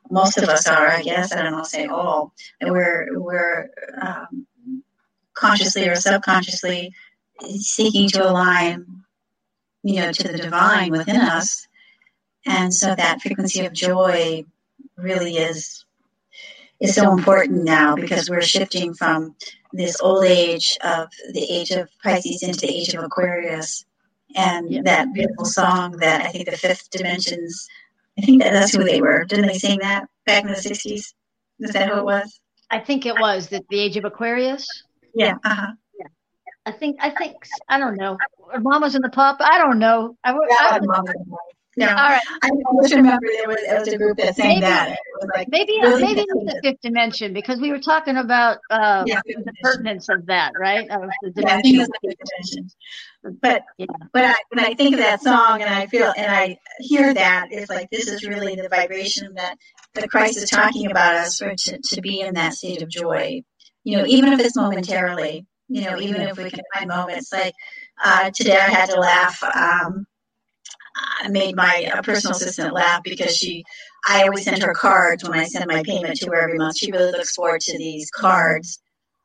most 0.10 0.38
of 0.38 0.50
us 0.50 0.68
are, 0.68 0.88
I 0.88 1.04
guess. 1.04 1.32
I 1.32 1.44
don't 1.44 1.52
know, 1.52 1.64
say 1.64 1.86
all. 1.86 2.34
And 2.60 2.72
we're 2.72 3.20
we're 3.20 3.70
um, 4.02 4.48
consciously 5.36 5.88
or 5.88 5.96
subconsciously 5.96 6.92
seeking 7.58 8.10
to 8.10 8.28
align, 8.28 9.04
you 9.84 10.02
know, 10.02 10.12
to 10.12 10.28
the 10.28 10.38
divine 10.38 10.92
within 10.92 11.18
us. 11.18 11.68
And 12.46 12.74
so 12.74 12.94
that 12.96 13.22
frequency 13.22 13.66
of 13.66 13.74
joy 13.74 14.46
really 14.98 15.38
is 15.38 15.83
is 16.84 16.96
so 16.96 17.12
important 17.12 17.64
now 17.64 17.96
because 17.96 18.30
we're 18.30 18.42
shifting 18.42 18.94
from 18.94 19.36
this 19.72 20.00
old 20.02 20.26
age 20.26 20.78
of 20.84 21.10
the 21.32 21.44
age 21.44 21.72
of 21.72 21.90
Pisces 22.04 22.44
into 22.44 22.68
the 22.68 22.76
age 22.76 22.94
of 22.94 23.04
Aquarius. 23.04 23.86
And 24.36 24.86
that 24.86 25.14
beautiful 25.14 25.46
song 25.46 25.98
that 25.98 26.26
I 26.26 26.30
think 26.30 26.50
the 26.50 26.58
fifth 26.58 26.90
dimensions 26.90 27.68
I 28.18 28.22
think 28.22 28.44
that 28.44 28.54
that's 28.54 28.74
who 28.74 28.84
they 28.84 29.02
were. 29.02 29.26
Didn't 29.26 29.48
they 29.48 29.58
sing 29.58 29.80
that 29.80 30.08
back 30.26 30.44
in 30.44 30.50
the 30.50 30.56
60s? 30.56 31.14
Is 31.60 31.72
that 31.74 31.90
who 31.90 31.98
it 31.98 32.06
was? 32.06 32.40
I 32.70 32.80
think 32.80 33.06
it 33.06 33.20
was 33.20 33.48
the, 33.48 33.64
the 33.70 33.80
age 33.80 33.98
of 33.98 34.06
Aquarius. 34.06 34.68
Yeah. 35.16 35.36
Uh-huh. 35.44 35.72
Yeah. 36.00 36.08
I 36.66 36.72
think, 36.72 36.98
I 37.02 37.10
think, 37.10 37.36
I 37.70 37.80
don't 37.80 37.96
know. 37.96 38.18
Or 38.38 38.60
Mamas 38.60 38.96
and 38.96 39.04
the 39.04 39.10
Papas. 39.10 39.48
I 39.50 39.58
don't 39.58 39.80
know. 39.80 40.16
I, 40.24 40.32
yeah, 40.32 40.38
I, 40.60 40.80
no, 41.76 41.88
all 41.88 41.96
right. 41.96 42.22
I 42.42 42.50
just 42.82 42.94
remember 42.94 43.28
there 43.32 43.48
was, 43.48 43.58
there 43.66 43.80
was 43.80 43.88
a 43.88 43.98
group 43.98 44.18
that 44.18 44.36
sang 44.36 44.48
maybe, 44.48 44.62
that. 44.62 44.90
It 44.92 44.98
was 45.16 45.30
like 45.36 45.48
maybe 45.50 45.74
really 45.82 46.04
maybe 46.04 46.22
it's 46.22 46.54
the 46.54 46.60
fifth 46.64 46.82
dimension 46.82 47.34
because 47.34 47.60
we 47.60 47.72
were 47.72 47.80
talking 47.80 48.18
about 48.18 48.60
uh, 48.70 49.04
yeah, 49.08 49.22
the 49.26 49.54
pertinence 49.62 50.10
of 50.10 50.28
that, 50.28 50.52
right? 50.60 50.90
Of 50.90 51.10
the 51.24 51.32
dimension. 51.32 51.76
Yeah, 51.76 51.86
the 52.02 52.16
dimension. 52.16 52.70
But 53.42 53.64
yeah. 53.78 53.86
when 54.12 54.26
I 54.26 54.36
when 54.50 54.66
I 54.66 54.74
think 54.76 54.94
of 54.94 55.00
that 55.00 55.22
song 55.22 55.62
and 55.62 55.74
I 55.74 55.88
feel 55.88 56.14
and 56.16 56.32
I 56.32 56.58
hear 56.80 57.14
that, 57.14 57.48
it's 57.52 57.70
like 57.70 57.90
this 57.92 58.08
is 58.08 58.24
really 58.24 58.56
the 58.56 58.70
vibration 58.70 59.34
that 59.36 59.58
the 59.94 60.08
Christ 60.08 60.38
is 60.38 60.50
talking 60.50 60.92
about 60.92 61.16
us 61.16 61.40
for 61.40 61.56
to, 61.56 61.80
to 61.80 62.02
be 62.02 62.22
in 62.22 62.36
that 62.36 62.54
state 62.54 62.82
of 62.82 62.90
joy. 62.90 63.42
You 63.84 63.98
know, 63.98 64.06
even 64.06 64.34
if 64.34 64.40
it's 64.40 64.56
momentarily. 64.56 65.48
You 65.70 65.90
know, 65.90 65.98
even 65.98 66.22
if 66.22 66.38
we 66.38 66.52
can 66.52 66.64
find 66.74 66.90
moments 66.90 67.32
like 67.32 67.54
uh, 68.04 68.30
today, 68.32 68.58
I 68.58 68.70
had 68.70 68.90
to 68.90 69.00
laugh. 69.00 69.42
Um, 69.42 70.06
I 70.96 71.28
made 71.30 71.56
my 71.56 71.90
uh, 71.94 72.02
personal 72.02 72.36
assistant 72.36 72.74
laugh 72.74 73.02
because 73.04 73.36
she, 73.36 73.64
I 74.08 74.24
always 74.24 74.44
send 74.46 74.62
her 74.62 74.74
cards 74.74 75.28
when 75.28 75.38
I 75.38 75.46
send 75.46 75.66
my 75.68 75.84
payment 75.84 76.18
to 76.18 76.28
her 76.28 76.42
every 76.42 76.58
month. 76.58 76.78
She 76.78 76.92
really 76.92 77.12
looks 77.12 77.36
forward 77.36 77.62
to 77.62 77.78
these 77.78 78.10
cards 78.12 78.80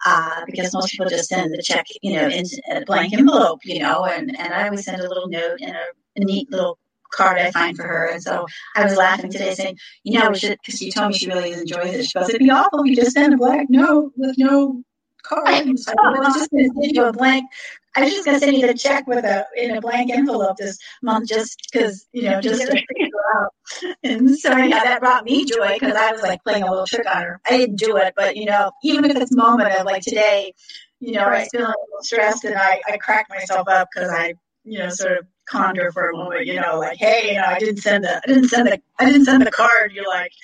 uh, 0.06 0.42
because 0.46 0.72
most 0.72 0.90
people 0.90 1.08
just 1.08 1.28
send 1.28 1.52
the 1.52 1.62
check, 1.62 1.86
you 2.02 2.14
know, 2.14 2.28
in 2.28 2.44
a 2.70 2.84
blank 2.84 3.12
envelope, 3.12 3.60
you 3.64 3.80
know, 3.80 4.04
and, 4.04 4.38
and 4.38 4.54
I 4.54 4.64
always 4.64 4.84
send 4.84 5.00
a 5.00 5.08
little 5.08 5.28
note 5.28 5.58
and 5.60 5.72
a, 5.72 5.84
a 6.16 6.24
neat 6.24 6.50
little 6.50 6.78
card 7.12 7.38
I 7.38 7.50
find 7.50 7.76
for 7.76 7.84
her. 7.84 8.06
And 8.12 8.22
so 8.22 8.46
I 8.76 8.84
was 8.84 8.96
laughing 8.96 9.30
today 9.30 9.54
saying, 9.54 9.76
you 10.04 10.18
know, 10.18 10.30
because 10.30 10.78
she 10.78 10.90
told 10.90 11.08
me 11.08 11.14
she 11.14 11.26
really 11.26 11.52
enjoys 11.52 11.94
it. 11.94 12.04
She 12.06 12.18
goes, 12.18 12.28
it'd 12.28 12.38
be 12.38 12.50
awful 12.50 12.80
if 12.80 12.86
you 12.86 12.96
just 12.96 13.12
send 13.12 13.34
a 13.34 13.36
blank 13.36 13.70
note 13.70 14.12
with 14.16 14.36
no 14.38 14.82
I 15.30 15.62
was 15.62 16.34
just 16.34 16.50
going 16.50 16.68
to 16.68 16.74
send 16.80 16.96
you 16.96 17.04
a 17.04 17.12
blank 17.12 17.44
I 17.98 18.02
was 18.02 18.12
just 18.12 18.24
going 18.24 18.38
to 18.38 18.44
send 18.44 18.56
you 18.56 18.66
the 18.66 18.74
check 18.74 19.06
with 19.06 19.24
a 19.24 19.46
in 19.56 19.76
a 19.76 19.80
blank 19.80 20.10
envelope 20.10 20.56
this 20.56 20.78
month, 21.02 21.28
just 21.28 21.60
because 21.70 22.06
you 22.12 22.22
know, 22.22 22.40
just 22.40 22.62
to 22.62 22.68
figure 22.68 23.08
out. 23.36 23.52
And 24.04 24.38
so 24.38 24.52
anyhow, 24.52 24.84
that 24.84 25.00
brought 25.00 25.24
me 25.24 25.44
joy 25.44 25.74
because 25.74 25.96
I 25.96 26.12
was 26.12 26.22
like 26.22 26.42
playing 26.44 26.62
a 26.62 26.70
little 26.70 26.86
trick 26.86 27.06
on 27.12 27.22
her. 27.22 27.40
I 27.48 27.56
didn't 27.56 27.76
do 27.76 27.96
it, 27.96 28.14
but 28.16 28.36
you 28.36 28.44
know, 28.44 28.70
even 28.84 29.04
if 29.10 29.16
it's 29.16 29.34
moment 29.34 29.72
of 29.72 29.84
like 29.84 30.02
today, 30.02 30.54
you 31.00 31.12
know, 31.12 31.22
I 31.22 31.40
was 31.40 31.48
feeling 31.50 31.66
a 31.66 31.68
little 31.68 32.02
stressed 32.02 32.44
and 32.44 32.54
I 32.54 32.80
I 32.86 32.98
cracked 32.98 33.30
myself 33.30 33.68
up 33.68 33.88
because 33.92 34.10
I 34.10 34.34
you 34.64 34.78
know 34.78 34.90
sort 34.90 35.18
of 35.18 35.26
conned 35.48 35.78
her 35.78 35.90
for 35.90 36.10
a 36.10 36.16
moment, 36.16 36.46
you 36.46 36.60
know, 36.60 36.78
like 36.78 36.98
hey, 36.98 37.30
you 37.32 37.34
know, 37.40 37.46
I 37.46 37.58
didn't 37.58 37.78
send 37.78 38.04
the 38.04 38.18
I 38.22 38.26
didn't 38.28 38.48
send 38.48 38.68
the 38.68 38.80
I 38.98 39.06
didn't 39.06 39.24
send 39.24 39.44
the 39.44 39.50
card. 39.50 39.92
You're 39.92 40.08
like. 40.08 40.32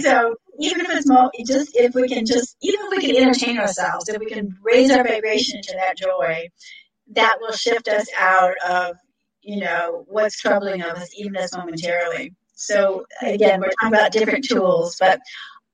So 0.00 0.36
even 0.58 0.80
if 0.80 0.88
it's 0.90 1.48
just 1.48 1.70
if 1.74 1.94
we 1.94 2.08
can 2.08 2.24
just 2.26 2.56
even 2.62 2.80
if 2.86 2.90
we 2.90 3.00
can 3.00 3.16
entertain 3.16 3.58
ourselves, 3.58 4.08
if 4.08 4.18
we 4.18 4.26
can 4.26 4.56
raise 4.62 4.90
our 4.90 5.04
vibration 5.04 5.60
to 5.62 5.74
that 5.74 5.96
joy, 5.96 6.48
that 7.12 7.36
will 7.40 7.52
shift 7.52 7.88
us 7.88 8.06
out 8.18 8.54
of 8.66 8.96
you 9.42 9.60
know 9.60 10.04
what's 10.08 10.40
troubling 10.40 10.82
us, 10.82 11.10
even 11.16 11.36
as 11.36 11.56
momentarily. 11.56 12.32
So 12.54 13.04
again, 13.22 13.60
we're 13.60 13.70
talking 13.80 13.96
about 13.96 14.12
different 14.12 14.44
tools, 14.44 14.96
but 14.98 15.20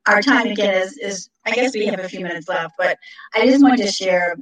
our 0.06 0.22
time 0.22 0.46
again 0.46 0.74
is, 0.74 0.96
is 0.96 1.30
I 1.44 1.52
guess 1.52 1.74
we 1.74 1.86
have 1.86 2.00
a 2.00 2.08
few 2.08 2.20
minutes 2.20 2.48
left, 2.48 2.74
but 2.78 2.98
I 3.34 3.46
just 3.46 3.62
wanted 3.62 3.84
to 3.84 3.92
share 3.92 4.36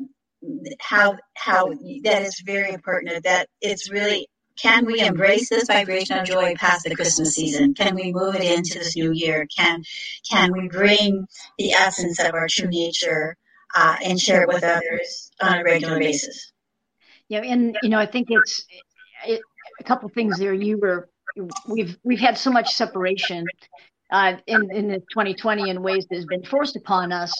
how 0.80 1.16
how 1.34 1.68
that 2.04 2.22
is 2.22 2.40
very 2.44 2.72
important. 2.72 3.24
That 3.24 3.48
it's 3.60 3.90
really 3.90 4.28
can 4.60 4.86
we 4.86 5.00
embrace 5.00 5.48
this 5.48 5.66
vibration 5.66 6.18
of 6.18 6.26
joy 6.26 6.54
past 6.56 6.84
the 6.84 6.94
Christmas 6.94 7.34
season? 7.34 7.74
Can 7.74 7.94
we 7.94 8.12
move 8.12 8.34
it 8.34 8.42
into 8.42 8.78
this 8.78 8.96
new 8.96 9.12
year? 9.12 9.46
Can 9.46 9.82
can 10.28 10.52
we 10.52 10.68
bring 10.68 11.26
the 11.58 11.72
essence 11.72 12.18
of 12.18 12.34
our 12.34 12.48
true 12.48 12.68
nature 12.68 13.36
uh, 13.74 13.96
and 14.04 14.20
share 14.20 14.42
it 14.42 14.48
with 14.48 14.64
others 14.64 15.30
on 15.40 15.58
a 15.58 15.64
regular 15.64 15.98
basis? 15.98 16.52
Yeah, 17.28 17.42
and 17.42 17.76
you 17.82 17.88
know, 17.88 17.98
I 17.98 18.06
think 18.06 18.28
it's 18.30 18.66
it, 19.26 19.40
a 19.80 19.84
couple 19.84 20.08
things 20.08 20.38
there. 20.38 20.52
You 20.52 20.78
were 20.78 21.08
we've 21.66 21.96
we've 22.02 22.20
had 22.20 22.36
so 22.36 22.50
much 22.50 22.74
separation 22.74 23.44
uh, 24.10 24.34
in 24.46 24.70
in 24.72 24.90
2020 25.12 25.70
in 25.70 25.82
ways 25.82 26.06
that 26.08 26.16
has 26.16 26.26
been 26.26 26.44
forced 26.44 26.76
upon 26.76 27.12
us. 27.12 27.32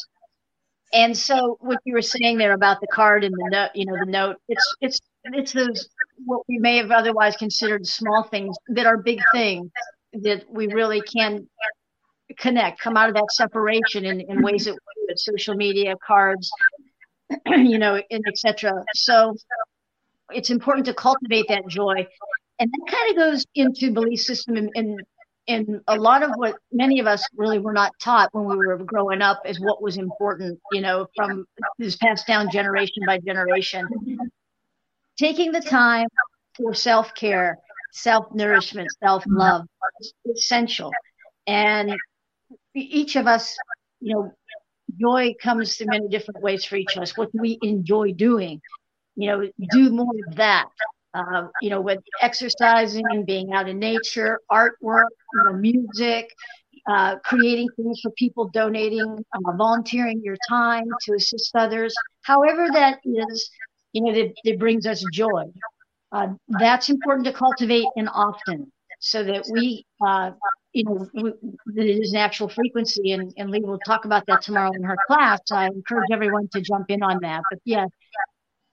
And 0.93 1.17
so, 1.17 1.59
what 1.61 1.79
you 1.85 1.95
were 1.95 2.03
saying 2.03 2.39
there 2.39 2.53
about 2.53 2.81
the 2.81 2.87
card 2.87 3.25
and 3.25 3.35
the 3.35 3.49
note, 3.51 3.71
you 3.75 3.87
know, 3.87 3.97
the 3.99 4.11
note, 4.11 4.37
it's 4.49 4.77
it's 4.81 5.01
it's 5.25 5.53
those 5.53 5.89
what 6.25 6.43
we 6.49 6.59
may 6.59 6.77
have 6.79 6.91
otherwise 6.91 7.37
considered 7.37 7.87
small 7.87 8.25
things 8.31 8.57
that 8.69 8.87
are 8.87 8.97
big 8.97 9.21
things 9.33 9.71
that 10.13 10.45
we 10.51 10.67
really 10.69 11.01
can 11.03 11.47
connect, 12.39 12.81
come 12.81 12.97
out 12.97 13.09
of 13.09 13.15
that 13.15 13.31
separation 13.33 14.05
in, 14.05 14.21
in 14.21 14.43
ways 14.43 14.65
that 14.65 14.79
social 15.19 15.55
media, 15.55 15.95
cards, 16.07 16.51
you 17.47 17.79
know, 17.79 18.01
and 18.11 18.25
etc. 18.29 18.85
So 18.95 19.35
it's 20.31 20.51
important 20.51 20.87
to 20.87 20.95
cultivate 20.95 21.47
that 21.49 21.67
joy. 21.69 22.07
And 22.59 22.71
that 22.71 22.93
kind 22.93 23.11
of 23.11 23.17
goes 23.17 23.47
into 23.55 23.93
belief 23.93 24.21
system 24.21 24.57
and, 24.57 24.71
and 24.75 25.01
and 25.49 25.81
a 25.89 25.97
lot 25.97 26.23
of 26.23 26.33
what 26.37 26.57
many 26.71 27.01
of 27.01 27.07
us 27.07 27.27
really 27.35 27.59
were 27.59 27.73
not 27.73 27.91
taught 28.01 28.29
when 28.33 28.47
we 28.47 28.57
were 28.57 28.77
growing 28.77 29.23
up 29.23 29.41
is 29.47 29.59
what 29.59 29.83
was 29.83 29.97
important, 29.97 30.61
you 30.73 30.83
know, 30.83 31.07
from 31.17 31.47
this 31.79 31.97
passed 31.97 32.27
down 32.27 32.51
generation 32.51 33.03
by 33.07 33.19
generation. 33.19 33.89
Taking 35.19 35.53
the 35.53 35.61
time 35.61 36.09
for 36.57 36.75
self 36.75 37.15
care, 37.15 37.59
self 37.91 38.27
nourishment, 38.35 38.93
self 39.03 39.25
love 39.29 39.67
is 40.01 40.15
essential. 40.37 40.99
And 41.47 42.01
each 42.75 43.17
of 43.17 43.27
us, 43.27 43.61
you 44.01 44.15
know, 44.15 44.33
joy 45.01 45.35
comes 45.43 45.77
through 45.77 45.89
many 45.89 46.09
different 46.09 46.41
ways 46.41 46.65
for 46.65 46.77
each 46.77 46.97
of 46.97 47.03
us. 47.03 47.17
What 47.17 47.33
do 47.33 47.39
we 47.39 47.59
enjoy 47.63 48.13
doing? 48.13 48.61
You 49.17 49.29
know, 49.29 49.49
do 49.69 49.91
more 49.91 50.15
of 50.27 50.37
that. 50.37 50.69
Uh, 51.15 51.49
you 51.61 51.71
know, 51.71 51.81
with 51.81 52.01
exercising, 52.21 53.25
being 53.27 53.53
out 53.53 53.69
in 53.69 53.79
nature, 53.79 54.41
artwork, 54.51 55.09
you 55.33 55.43
know, 55.43 55.53
music, 55.53 56.31
uh, 56.89 57.17
creating 57.25 57.71
things 57.77 58.01
for 58.03 58.11
people, 58.13 58.49
donating, 58.49 59.25
uh, 59.35 59.53
volunteering 59.57 60.21
your 60.23 60.37
time 60.49 60.97
to 61.01 61.15
assist 61.15 61.55
others, 61.55 62.03
however 62.23 62.71
that 62.71 63.01
is, 63.05 63.51
you 63.93 64.03
know, 64.03 64.13
that, 64.13 64.35
that 64.45 64.59
brings 64.59 64.87
us 64.87 65.05
joy. 65.13 65.45
Uh, 66.11 66.29
that's 66.49 66.89
important 66.89 67.27
to 67.27 67.33
cultivate 67.33 67.87
and 67.97 68.09
often 68.13 68.71
so 69.01 69.23
that 69.23 69.49
we, 69.53 69.85
uh, 70.05 70.31
you 70.73 70.85
know, 70.85 71.07
we, 71.15 71.33
it 71.77 72.01
is 72.01 72.13
an 72.13 72.19
actual 72.19 72.49
frequency. 72.49 73.13
And, 73.13 73.33
and 73.37 73.51
Lee 73.51 73.61
will 73.61 73.79
talk 73.87 74.05
about 74.05 74.25
that 74.27 74.43
tomorrow 74.43 74.73
in 74.75 74.83
her 74.83 74.97
class. 75.07 75.41
I 75.51 75.67
encourage 75.67 76.09
everyone 76.13 76.49
to 76.53 76.61
jump 76.61 76.87
in 76.91 77.03
on 77.03 77.19
that. 77.23 77.43
But 77.51 77.61
yeah, 77.65 77.87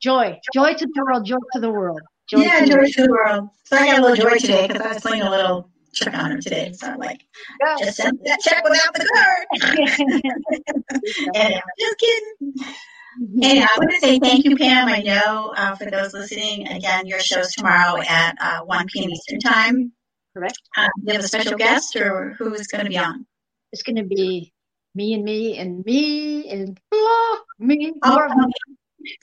joy, 0.01 0.39
joy 0.53 0.74
to 0.74 0.88
the 0.93 1.03
world, 1.03 1.26
joy 1.26 1.38
to 1.53 1.59
the 1.59 1.72
world. 1.72 2.01
Joy 2.28 2.39
yeah, 2.39 2.61
to 2.61 2.66
joy 2.66 2.86
to 2.91 3.03
the 3.03 3.11
world. 3.11 3.49
So 3.66 3.78
I 3.78 3.86
got 3.86 3.99
a 3.99 4.01
little 4.01 4.30
joy 4.30 4.38
today 4.38 4.68
because 4.68 4.82
I 4.82 4.93
was 4.93 5.01
playing 5.01 5.22
a 5.22 5.30
little 5.30 5.70
check 5.93 6.13
on 6.13 6.32
her 6.32 6.38
today. 6.38 6.72
So 6.74 6.88
I'm 6.88 6.99
like, 6.99 7.22
yeah. 7.61 7.76
just 7.80 7.97
send 7.97 8.20
that 8.26 8.39
check 8.41 8.63
without 8.63 8.93
the 8.93 9.05
card. 9.13 9.47
and 11.36 11.53
just 11.80 11.99
kidding. 11.99 12.76
And 13.18 13.59
I 13.59 13.68
want 13.78 13.91
to 13.91 13.99
say 13.99 14.20
thank 14.20 14.43
you, 14.43 14.57
Pam. 14.57 14.88
I 14.89 14.99
know 14.99 15.53
uh, 15.55 15.76
for 15.76 15.89
those 15.89 16.13
listening, 16.13 16.68
again, 16.68 17.05
your 17.05 17.20
show's 17.20 17.53
tomorrow 17.53 18.01
at 18.01 18.36
uh, 18.41 18.59
1 18.66 18.88
p.m. 18.88 19.09
Eastern 19.09 19.39
Time. 19.39 19.93
Correct. 20.34 20.59
Um, 20.78 20.89
you 21.03 21.13
have 21.13 21.24
a 21.24 21.28
special 21.28 21.57
guest, 21.57 21.95
or 21.95 22.36
who 22.38 22.53
is 22.53 22.68
going 22.68 22.84
to 22.84 22.89
be 22.89 22.97
on? 22.97 23.26
It's 23.72 23.84
going 23.84 23.95
to 23.95 24.03
be 24.03 24.51
me 24.95 25.13
and 25.13 25.24
me 25.24 25.57
and 25.57 25.86
me 25.86 26.49
and 26.49 26.80
oh, 26.91 27.41
me. 27.57 27.93
Oh, 28.03 28.18
oh, 28.30 28.51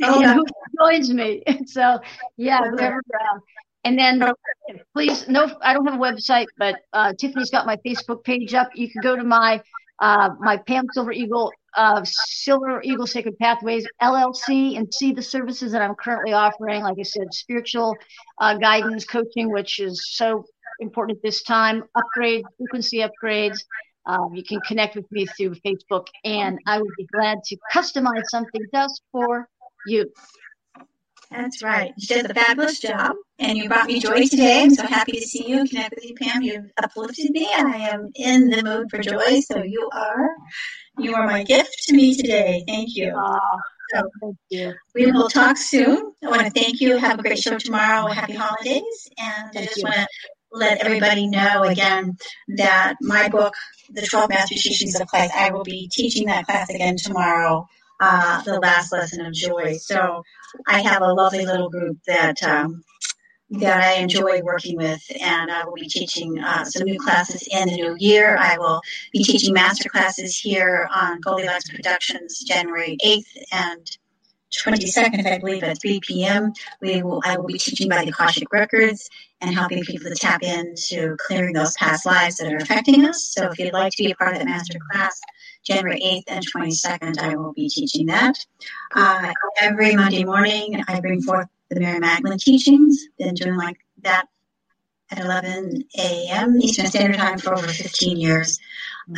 oh, 0.04 0.20
yeah. 0.20 0.34
who 0.36 0.44
joins 0.78 1.12
me. 1.12 1.42
So 1.66 2.00
yeah, 2.36 2.60
whoever 2.60 3.02
around. 3.12 3.42
And 3.84 3.98
then 3.98 4.24
please, 4.94 5.28
no, 5.28 5.50
I 5.60 5.74
don't 5.74 5.84
have 5.86 5.96
a 5.96 6.02
website, 6.02 6.46
but 6.56 6.76
uh, 6.92 7.12
Tiffany's 7.18 7.50
got 7.50 7.66
my 7.66 7.76
Facebook 7.84 8.24
page 8.24 8.54
up. 8.54 8.70
You 8.74 8.88
can 8.88 9.02
go 9.02 9.16
to 9.16 9.24
my 9.24 9.60
uh, 9.98 10.30
my 10.38 10.56
Pam 10.56 10.86
Silver 10.92 11.12
Eagle 11.12 11.52
uh, 11.74 12.02
Silver 12.04 12.80
Eagle 12.82 13.06
Sacred 13.06 13.38
Pathways 13.38 13.86
LLC 14.00 14.76
and 14.76 14.92
see 14.92 15.12
the 15.12 15.22
services 15.22 15.72
that 15.72 15.82
I'm 15.82 15.94
currently 15.94 16.32
offering. 16.32 16.82
Like 16.82 16.98
I 16.98 17.02
said, 17.02 17.32
spiritual 17.32 17.96
uh, 18.38 18.56
guidance, 18.56 19.04
coaching, 19.04 19.50
which 19.50 19.80
is 19.80 20.14
so 20.14 20.44
important 20.80 21.18
at 21.18 21.22
this 21.22 21.42
time, 21.42 21.84
upgrades, 21.96 22.44
frequency 22.58 22.98
upgrades. 22.98 23.60
Um, 24.04 24.34
you 24.34 24.42
can 24.42 24.60
connect 24.60 24.96
with 24.96 25.10
me 25.12 25.26
through 25.26 25.54
Facebook, 25.64 26.06
and 26.24 26.58
I 26.66 26.78
would 26.78 26.90
be 26.98 27.06
glad 27.12 27.38
to 27.44 27.56
customize 27.72 28.24
something 28.30 28.62
just 28.74 29.02
for 29.12 29.48
you. 29.86 30.10
That's 31.30 31.62
right. 31.62 31.94
You 31.96 32.06
did 32.08 32.30
a 32.30 32.34
fabulous 32.34 32.78
job, 32.78 33.16
and 33.38 33.56
you 33.56 33.68
brought 33.68 33.86
me 33.86 34.00
joy 34.00 34.26
today. 34.26 34.62
I'm 34.62 34.74
so 34.74 34.86
happy 34.86 35.12
to 35.12 35.20
see 35.20 35.48
you 35.48 35.66
connect 35.66 35.94
with 35.94 36.04
you, 36.04 36.14
Pam. 36.14 36.42
You've 36.42 36.70
uplifted 36.82 37.30
me, 37.30 37.48
and 37.56 37.68
I 37.68 37.76
am 37.88 38.10
in 38.16 38.50
the 38.50 38.62
mood 38.62 38.90
for 38.90 38.98
joy. 38.98 39.40
So 39.40 39.62
you 39.62 39.88
are, 39.94 40.28
you 40.98 41.14
are 41.14 41.26
my 41.26 41.44
gift 41.44 41.74
to 41.86 41.94
me 41.94 42.16
today. 42.16 42.64
Thank 42.66 42.96
you. 42.96 43.12
so, 43.94 44.10
thank 44.20 44.36
you. 44.50 44.74
We 44.94 45.10
will 45.10 45.28
talk 45.28 45.56
soon. 45.56 46.12
I 46.24 46.28
want 46.28 46.42
to 46.42 46.50
thank 46.50 46.80
you. 46.80 46.96
Have 46.96 47.18
a 47.18 47.22
great 47.22 47.38
show 47.38 47.58
tomorrow. 47.58 48.08
Happy 48.12 48.34
holidays, 48.34 49.08
and 49.18 49.50
I 49.56 49.64
just 49.64 49.82
want 49.82 49.94
to 49.96 50.06
let 50.52 50.84
everybody 50.84 51.26
know 51.26 51.62
again 51.64 52.16
that 52.56 52.94
my 53.00 53.28
book, 53.28 53.54
The 53.90 54.02
12 54.02 54.28
Master 54.28 54.54
Teachings 54.54 55.00
of 55.00 55.06
Class, 55.08 55.30
I 55.34 55.50
will 55.50 55.64
be 55.64 55.88
teaching 55.92 56.26
that 56.26 56.46
class 56.46 56.68
again 56.68 56.96
tomorrow 56.96 57.66
uh, 58.00 58.42
the 58.42 58.58
last 58.60 58.92
lesson 58.92 59.24
of 59.24 59.32
joy. 59.32 59.76
So 59.78 60.22
I 60.66 60.82
have 60.82 61.02
a 61.02 61.12
lovely 61.12 61.46
little 61.46 61.70
group 61.70 61.98
that 62.06 62.42
um, 62.42 62.82
that 63.60 63.82
I 63.82 64.00
enjoy 64.00 64.40
working 64.42 64.76
with, 64.76 65.02
and 65.20 65.50
I 65.50 65.64
will 65.64 65.74
be 65.74 65.88
teaching 65.88 66.38
uh, 66.38 66.64
some 66.64 66.84
new 66.84 66.98
classes 66.98 67.46
in 67.50 67.68
the 67.68 67.74
new 67.74 67.96
year. 67.98 68.36
I 68.38 68.56
will 68.58 68.80
be 69.12 69.22
teaching 69.22 69.52
master 69.52 69.88
classes 69.88 70.38
here 70.38 70.88
on 70.94 71.20
Goldilocks 71.20 71.68
Productions 71.68 72.40
January 72.40 72.96
8th 73.04 73.26
and 73.52 73.98
22nd, 74.52 75.26
I 75.26 75.38
believe, 75.38 75.62
at 75.62 75.80
3 75.80 76.00
p.m. 76.00 76.52
We 76.80 77.02
will, 77.02 77.22
I 77.24 77.36
will 77.36 77.46
be 77.46 77.58
teaching 77.58 77.88
by 77.88 78.04
the 78.04 78.10
Akashic 78.10 78.52
Records 78.52 79.08
and 79.40 79.54
helping 79.54 79.82
people 79.82 80.10
to 80.10 80.14
tap 80.14 80.42
into 80.42 81.16
clearing 81.26 81.54
those 81.54 81.74
past 81.74 82.06
lives 82.06 82.36
that 82.36 82.52
are 82.52 82.58
affecting 82.58 83.04
us. 83.06 83.32
So 83.34 83.50
if 83.50 83.58
you'd 83.58 83.72
like 83.72 83.92
to 83.92 84.02
be 84.02 84.12
a 84.12 84.14
part 84.14 84.32
of 84.32 84.38
that 84.38 84.46
master 84.46 84.78
class, 84.90 85.20
January 85.64 86.00
8th 86.00 86.24
and 86.28 86.44
22nd, 86.54 87.18
I 87.18 87.36
will 87.36 87.52
be 87.52 87.68
teaching 87.68 88.06
that. 88.06 88.44
Uh, 88.94 89.32
every 89.60 89.94
Monday 89.94 90.24
morning, 90.24 90.82
I 90.88 91.00
bring 91.00 91.22
forth 91.22 91.48
the 91.74 91.80
Mary 91.80 91.98
Magdalene 91.98 92.38
teachings. 92.38 93.06
Been 93.18 93.34
doing 93.34 93.56
like 93.56 93.78
that 94.02 94.26
at 95.10 95.18
11 95.18 95.84
a.m. 95.98 96.60
Eastern 96.60 96.86
Standard 96.86 97.16
Time 97.16 97.38
for 97.38 97.52
over 97.52 97.66
15 97.66 98.16
years. 98.16 98.58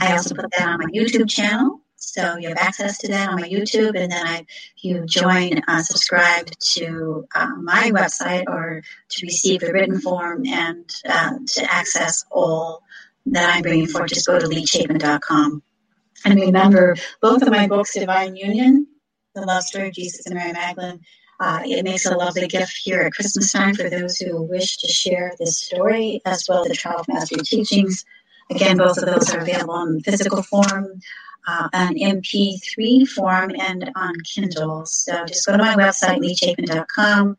I 0.01 0.13
also 0.13 0.35
put 0.35 0.51
that 0.57 0.69
on 0.69 0.79
my 0.79 0.87
YouTube 0.87 1.29
channel. 1.29 1.81
So 1.97 2.37
you 2.37 2.49
have 2.49 2.59
access 2.59 2.99
to 2.99 3.09
that 3.09 3.31
on 3.31 3.41
my 3.41 3.49
YouTube, 3.49 3.99
and 3.99 4.13
then 4.13 4.27
I, 4.27 4.45
you 4.83 5.07
join, 5.07 5.63
uh, 5.67 5.83
subscribe 5.83 6.51
to 6.75 7.27
uh, 7.35 7.55
my 7.63 7.91
website 7.95 8.45
or 8.47 8.83
to 9.09 9.27
receive 9.27 9.61
the 9.61 9.73
written 9.73 10.01
form 10.01 10.45
and 10.47 10.89
uh, 11.09 11.33
to 11.47 11.73
access 11.73 12.25
all 12.31 12.83
that 13.27 13.57
I'm 13.57 13.63
bringing 13.63 13.87
forth, 13.87 14.11
just 14.11 14.27
go 14.27 14.39
to 14.39 14.47
leechapin.com. 14.47 15.63
And 16.25 16.41
remember, 16.41 16.97
both 17.21 17.43
of 17.43 17.51
my 17.51 17.67
books, 17.67 17.95
Divine 17.95 18.37
Union, 18.37 18.87
The 19.35 19.43
Love 19.43 19.63
Story 19.63 19.89
of 19.89 19.95
Jesus 19.95 20.27
and 20.27 20.35
Mary 20.35 20.53
Magdalene, 20.53 21.01
uh, 21.41 21.61
it 21.65 21.85
makes 21.85 22.07
a 22.07 22.17
lovely 22.17 22.47
gift 22.47 22.77
here 22.83 23.03
at 23.03 23.13
Christmas 23.13 23.53
time 23.53 23.75
for 23.75 23.91
those 23.91 24.19
who 24.19 24.43
wish 24.43 24.77
to 24.79 24.89
share 24.89 25.33
this 25.39 25.59
story, 25.59 26.21
as 26.25 26.47
well 26.49 26.63
as 26.63 26.69
the 26.69 26.77
12 26.77 27.09
Mastery 27.09 27.43
Teachings. 27.43 28.05
Again, 28.51 28.77
both 28.77 28.99
of 28.99 29.07
those 29.07 29.35
are 29.35 29.41
available 29.41 29.83
in 29.83 30.01
physical 30.01 30.43
form, 30.43 31.01
uh, 31.47 31.69
on 31.73 31.95
MP3 31.95 33.09
form, 33.09 33.53
and 33.59 33.91
on 33.97 34.15
Kindle. 34.21 34.87
So 34.87 35.25
just 35.25 35.47
go 35.47 35.53
to 35.53 35.59
my 35.59 35.75
website, 35.75 36.19
leechapin.com 36.19 37.37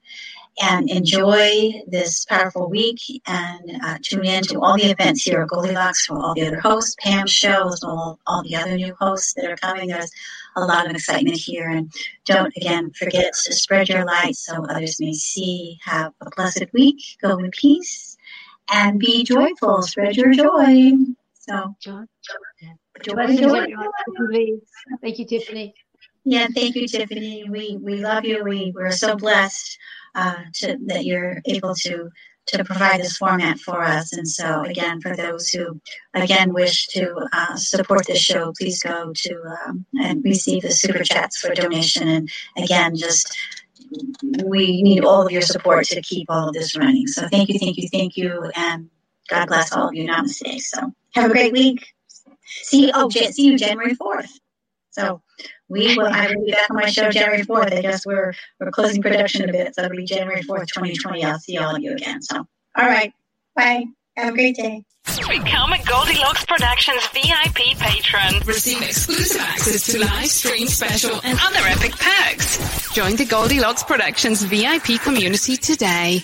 and 0.62 0.89
enjoy 0.89 1.82
this 1.88 2.26
powerful 2.26 2.70
week 2.70 3.00
and 3.28 3.80
uh, 3.84 3.98
tune 4.02 4.26
in 4.26 4.43
to 4.43 4.60
all 4.62 4.78
the 4.78 4.89
events 4.89 5.24
here 5.24 5.41
at 5.41 5.50
Goldilocks 5.50 6.06
for 6.06 6.18
all 6.18 6.34
the 6.34 6.48
other 6.48 6.60
hosts, 6.60 6.96
Pam's 7.00 7.32
shows, 7.32 7.84
all, 7.84 8.20
all 8.26 8.41
the 8.43 8.56
other 8.56 8.76
new 8.76 8.96
hosts 9.00 9.34
that 9.34 9.50
are 9.52 9.58
coming. 9.58 9.89
There's 9.89 10.12
a 10.56 10.62
lot 10.62 10.86
of 10.86 10.91
excitement 10.93 11.38
here. 11.38 11.70
And 11.70 11.91
don't, 12.26 12.56
again, 12.56 12.91
forget 12.91 13.34
to 13.45 13.53
spread 13.53 13.89
your 13.89 14.06
light 14.06 14.36
so 14.36 14.66
others 14.66 14.99
may 14.99 15.14
see. 15.14 15.80
Have 15.84 16.14
a 16.22 16.30
blessed 16.36 16.66
week. 16.74 17.01
Go 17.22 17.38
in 17.38 17.51
peace 17.51 18.18
and 18.72 18.99
be 18.99 19.24
joyful. 19.24 19.82
Spread 19.82 20.16
your 20.16 20.34
joy. 20.34 20.91
So, 21.34 21.76
joy. 21.80 22.03
Joy, 23.03 23.36
joy. 23.36 23.68
Thank 25.01 25.20
you, 25.20 25.26
Tiffany. 25.26 25.74
Yeah, 26.24 26.47
thank 26.56 26.76
you, 26.76 26.88
Tiffany. 26.88 27.47
We 27.49 27.78
we 27.80 27.97
love 27.97 28.26
you. 28.26 28.43
We 28.43 28.72
we're 28.74 28.91
so 28.91 29.16
blessed 29.16 29.78
uh, 30.16 30.38
to, 30.56 30.78
that 30.88 31.06
you're 31.06 31.41
able 31.45 31.76
to 31.76 32.10
to 32.48 32.64
provide 32.64 33.02
this 33.02 33.18
format 33.18 33.60
for 33.60 33.84
us. 33.84 34.14
And 34.14 34.28
so, 34.28 34.62
again, 34.62 35.02
for 35.02 35.16
those 35.16 35.50
who 35.50 35.80
again 36.14 36.54
wish 36.54 36.88
to 36.88 37.28
uh, 37.34 37.56
support 37.56 38.06
this 38.08 38.20
show, 38.20 38.54
please 38.58 38.82
go 38.82 39.12
to 39.14 39.43
um, 39.66 39.86
and 40.00 40.24
receive 40.24 40.64
the 40.64 40.72
super 40.72 41.04
chats 41.04 41.39
for 41.39 41.54
donation. 41.54 42.08
And 42.08 42.30
again, 42.58 42.96
just 42.96 43.36
we 44.43 44.82
need 44.82 45.04
all 45.04 45.26
of 45.26 45.32
your 45.32 45.41
support 45.41 45.86
to 45.88 46.02
keep 46.02 46.28
all 46.30 46.50
of 46.50 46.54
this 46.54 46.78
running. 46.78 47.08
So, 47.08 47.28
thank 47.28 47.50
you, 47.50 47.60
thank 47.60 47.78
you, 47.78 47.89
thank 47.89 48.18
you, 48.18 48.52
and 48.56 48.89
God 49.30 49.48
bless 49.48 49.72
all 49.72 49.89
of 49.89 49.96
you. 49.96 50.08
Namaste. 50.08 50.60
So, 50.62 50.93
have 51.14 51.30
a 51.30 51.34
great 51.34 51.54
week. 51.54 51.93
See, 52.46 52.91
oh, 52.93 53.10
see 53.10 53.48
you 53.48 53.58
January 53.58 53.96
fourth. 53.96 54.39
So 54.91 55.22
we 55.70 55.97
will. 55.97 56.07
I 56.07 56.28
will 56.28 56.45
be 56.45 56.51
back 56.51 56.70
on 56.70 56.78
my 56.78 56.86
show 56.86 57.09
January 57.09 57.43
fourth. 57.43 57.74
I 57.74 57.82
guess 57.82 58.05
we're 58.05 58.34
we're 58.59 58.72
closing 58.72 59.01
production 59.01 59.49
a 59.49 59.51
bit, 59.51 59.76
so 59.76 59.84
it'll 59.84 59.97
be 59.97 60.05
January 60.05 60.41
fourth, 60.43 60.68
twenty 60.68 60.95
twenty. 60.95 61.24
I'll 61.24 61.39
see 61.39 61.57
all 61.57 61.76
of 61.76 61.82
you 61.82 61.93
again. 61.93 62.22
So, 62.22 62.38
all 62.38 62.86
right, 62.86 63.13
bye. 63.55 63.86
Have 64.18 64.34
a 64.34 64.36
great 64.36 64.55
day. 64.55 64.84
Become 65.28 65.74
a 65.74 65.84
Goldilocks 65.84 66.45
Productions 66.45 67.05
VIP 67.13 67.78
patron. 67.78 68.41
Receive 68.45 68.82
exclusive 68.82 69.41
access 69.41 69.86
to 69.88 69.99
live 69.99 70.28
stream 70.28 70.68
special 70.68 71.20
and 71.24 71.38
other 71.41 71.59
epic 71.68 71.91
perks. 71.97 72.93
Join 72.93 73.16
the 73.16 73.26
Goldilocks 73.26 73.84
Productions 73.84 74.43
VIP 74.43 75.01
community 75.01 75.57
today. 75.57 76.22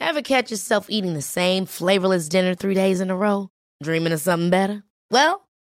Ever 0.00 0.22
catch 0.22 0.50
yourself 0.50 0.86
eating 0.88 1.14
the 1.14 1.22
same 1.22 1.66
flavorless 1.66 2.28
dinner 2.28 2.54
three 2.54 2.74
days 2.74 3.00
in 3.00 3.10
a 3.10 3.16
row? 3.16 3.48
Dreaming 3.82 4.12
of 4.12 4.20
something 4.20 4.50
better? 4.50 4.82
Well, 5.10 5.45